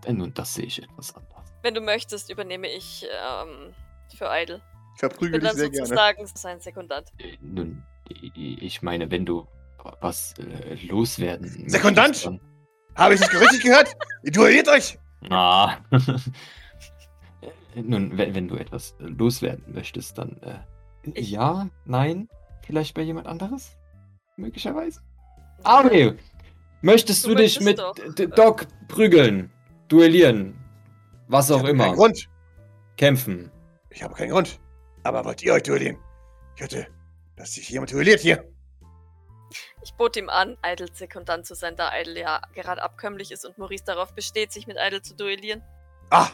Nun, 0.08 0.34
das 0.34 0.54
sehe 0.54 0.66
ich 0.66 0.82
etwas 0.84 1.16
anders. 1.16 1.46
Wenn 1.64 1.74
du 1.74 1.82
möchtest, 1.82 2.30
übernehme 2.30 2.68
ich 2.70 3.06
ähm, 3.10 3.74
für 4.18 4.28
Idle. 4.30 4.56
Ich 4.58 4.94
Ich 4.96 5.00
verprügel 5.00 5.32
bin 5.40 5.42
dich 5.42 5.50
dann 5.50 5.58
sehr 5.58 5.70
gerne. 5.70 5.86
sozusagen 5.86 6.28
sein 6.28 6.60
Sekundant. 6.60 7.08
Äh, 7.20 7.38
Nun, 7.42 7.84
ich 8.36 8.82
meine, 8.82 9.10
wenn 9.10 9.26
du 9.26 9.48
was 10.02 10.34
äh, 10.38 10.76
loswerden. 10.86 11.48
Sekundant? 11.70 12.10
möchtest, 12.10 12.26
dann- 12.26 12.42
Habe 12.96 13.14
ich 13.16 13.22
das 13.22 13.34
richtig 13.34 13.64
gehört? 13.64 13.96
Ihr 14.24 14.32
duelliert 14.32 14.68
euch! 14.68 15.00
Ah. 15.30 15.78
Nun, 17.76 18.18
wenn, 18.18 18.36
wenn 18.36 18.48
du 18.48 18.56
etwas 18.56 18.96
äh, 19.00 19.04
loswerden 19.06 19.74
möchtest, 19.74 20.18
dann 20.18 20.38
äh, 20.42 20.60
Ich- 21.14 21.32
ja, 21.32 21.70
nein, 21.86 22.28
vielleicht 22.66 22.94
bei 22.96 23.02
jemand 23.02 23.28
anderes? 23.28 23.78
Möglicherweise. 24.38 25.02
Ah, 25.64 25.86
Okay. 25.86 26.18
Möchtest 26.84 27.26
Du 27.26 27.30
du, 27.30 27.36
dich 27.36 27.60
mit 27.62 27.78
doch, 27.78 27.94
D- 27.94 28.24
äh, 28.24 28.28
Doc 28.28 28.66
prügeln, 28.88 29.52
duellieren, 29.88 30.56
was 31.28 31.50
Ich 31.50 31.56
auch 31.56 31.60
habe 31.60 31.70
immer, 31.70 31.84
Keinen 31.86 31.96
Grund. 31.96 32.30
kämpfen? 32.98 33.52
Ich 33.92 34.02
habe 34.02 34.16
keinen 34.16 34.32
Grund. 34.32 34.60
Aber 35.04 35.24
wollt 35.26 35.44
ihr 35.44 35.54
euch 35.54 35.62
duellieren? 35.64 35.98
Ich 36.56 36.62
hörte, 36.62 36.88
dass 37.36 37.54
sich 37.54 37.70
jemand 37.70 37.92
duelliert 37.94 38.20
hier. 38.22 38.44
Ich 39.84 39.94
bot 39.94 40.16
ihm 40.18 40.30
an, 40.30 40.58
Idle 40.66 40.88
Sekundant 40.94 41.46
zu 41.46 41.54
sein, 41.56 41.76
da 41.76 41.92
Idle 42.00 42.20
ja 42.20 42.42
gerade 42.56 42.82
abkömmlich 42.82 43.32
ist 43.32 43.46
und 43.46 43.58
Maurice 43.60 43.84
darauf 43.86 44.14
besteht, 44.16 44.52
sich 44.52 44.66
mit 44.66 44.78
Idle 44.80 45.02
zu 45.04 45.16
duellieren. 45.16 45.62
Ah, 46.10 46.30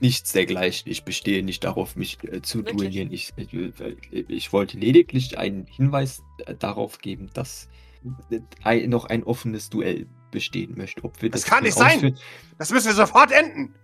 nichts 0.00 0.32
dergleichen. 0.32 0.90
Ich 0.90 1.04
bestehe 1.04 1.42
nicht 1.42 1.64
darauf, 1.64 1.96
mich 1.96 2.18
äh, 2.24 2.40
zu 2.42 2.62
duellieren. 2.62 3.12
Ich, 3.12 3.32
ich, 3.36 3.54
ich 4.12 4.52
wollte 4.52 4.78
lediglich 4.78 5.38
einen 5.38 5.66
Hinweis 5.66 6.22
äh, 6.46 6.54
darauf 6.54 6.98
geben, 6.98 7.30
dass 7.34 7.68
äh, 8.64 8.86
noch 8.86 9.06
ein 9.06 9.24
offenes 9.24 9.70
Duell 9.70 10.06
bestehen 10.30 10.74
möchte. 10.76 11.04
Ob 11.04 11.20
wir 11.20 11.30
Das 11.30 11.42
das, 11.42 11.50
kann 11.50 11.64
nicht 11.64 11.76
sein! 11.76 12.16
das 12.58 12.70
müssen 12.70 12.86
wir 12.86 12.94
sofort 12.94 13.32
enden. 13.32 13.74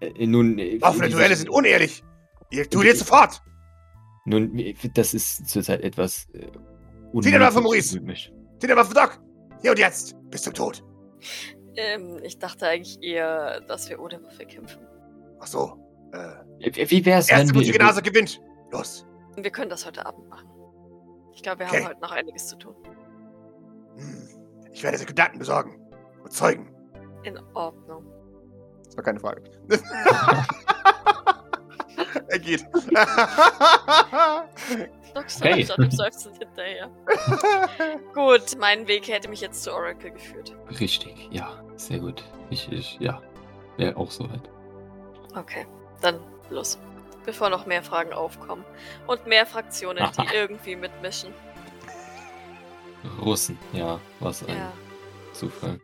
Äh, 0.00 0.26
nun, 0.26 0.58
äh, 0.58 0.78
Offene 0.80 1.10
Duelle 1.10 1.36
sind 1.36 1.50
unehrlich. 1.50 2.02
Ihr 2.50 2.66
duelliert 2.66 2.98
sofort. 2.98 3.42
Nun, 4.24 4.58
äh, 4.58 4.74
das 4.94 5.14
ist 5.14 5.48
zurzeit 5.48 5.82
etwas. 5.82 6.28
Äh, 6.32 6.46
Zieh 7.20 7.30
den 7.30 7.40
Waffe. 7.40 7.60
Maurice. 7.60 7.98
Ihr 7.98 8.74
mal 8.74 8.84
für 8.84 8.94
Doc. 8.94 9.20
Hier 9.62 9.72
und 9.72 9.78
jetzt. 9.78 10.14
Bis 10.30 10.42
zum 10.42 10.54
Tod. 10.54 10.84
Ähm, 11.80 12.18
ich 12.24 12.40
dachte 12.40 12.66
eigentlich 12.66 13.00
eher, 13.02 13.60
dass 13.60 13.88
wir 13.88 14.00
ohne 14.00 14.20
Waffe 14.24 14.44
kämpfen. 14.44 14.80
Ach 15.38 15.46
so. 15.46 15.78
Äh, 16.12 16.72
Wie 16.74 16.90
wie 16.90 17.06
wär's, 17.06 17.28
erste 17.28 17.54
wenn 17.54 17.60
wir. 17.64 17.78
Nase 17.78 18.02
gewinnt. 18.02 18.40
Los. 18.72 19.06
Wir 19.36 19.50
können 19.52 19.70
das 19.70 19.86
heute 19.86 20.04
Abend 20.04 20.28
machen. 20.28 20.48
Ich 21.32 21.40
glaube, 21.42 21.60
wir 21.60 21.66
Okay. 21.68 21.76
haben 21.84 21.90
heute 21.90 22.00
noch 22.00 22.10
einiges 22.10 22.48
zu 22.48 22.56
tun. 22.56 22.74
Hm. 23.96 24.28
Ich 24.72 24.82
werde 24.82 24.98
Sekundanten 24.98 25.38
besorgen. 25.38 25.80
Und 26.24 26.32
Zeugen. 26.32 26.74
In 27.22 27.38
Ordnung. 27.54 28.04
Das 28.86 28.96
war 28.96 29.04
keine 29.04 29.20
Frage. 29.20 29.44
er 32.28 32.38
geht. 32.40 32.66
Doc 35.14 35.24
Okay. 35.40 35.64
schaut 35.66 35.78
dem 35.78 35.90
Seufzen 35.90 36.32
hinterher. 36.34 36.90
Gut, 38.14 38.56
mein 38.58 38.86
Weg 38.88 39.08
hätte 39.08 39.28
mich 39.28 39.40
jetzt 39.40 39.62
zu 39.62 39.72
Oracle 39.72 40.10
geführt. 40.12 40.54
Richtig, 40.80 41.28
ja, 41.30 41.62
sehr 41.76 41.98
gut. 41.98 42.24
Ich, 42.50 42.70
ich 42.72 42.98
ja, 43.00 43.20
wäre 43.76 43.96
auch 43.96 44.10
soweit. 44.10 44.42
Okay, 45.36 45.66
dann 46.00 46.18
los. 46.50 46.78
Bevor 47.24 47.50
noch 47.50 47.66
mehr 47.66 47.82
Fragen 47.82 48.12
aufkommen. 48.12 48.64
Und 49.06 49.26
mehr 49.26 49.44
Fraktionen, 49.46 50.08
die 50.18 50.26
irgendwie 50.34 50.76
mitmischen. 50.76 51.32
Russen, 53.20 53.58
ja, 53.72 54.00
was 54.20 54.44
ein 54.46 54.56
Ja. 54.56 54.72
Zufall. 55.32 55.80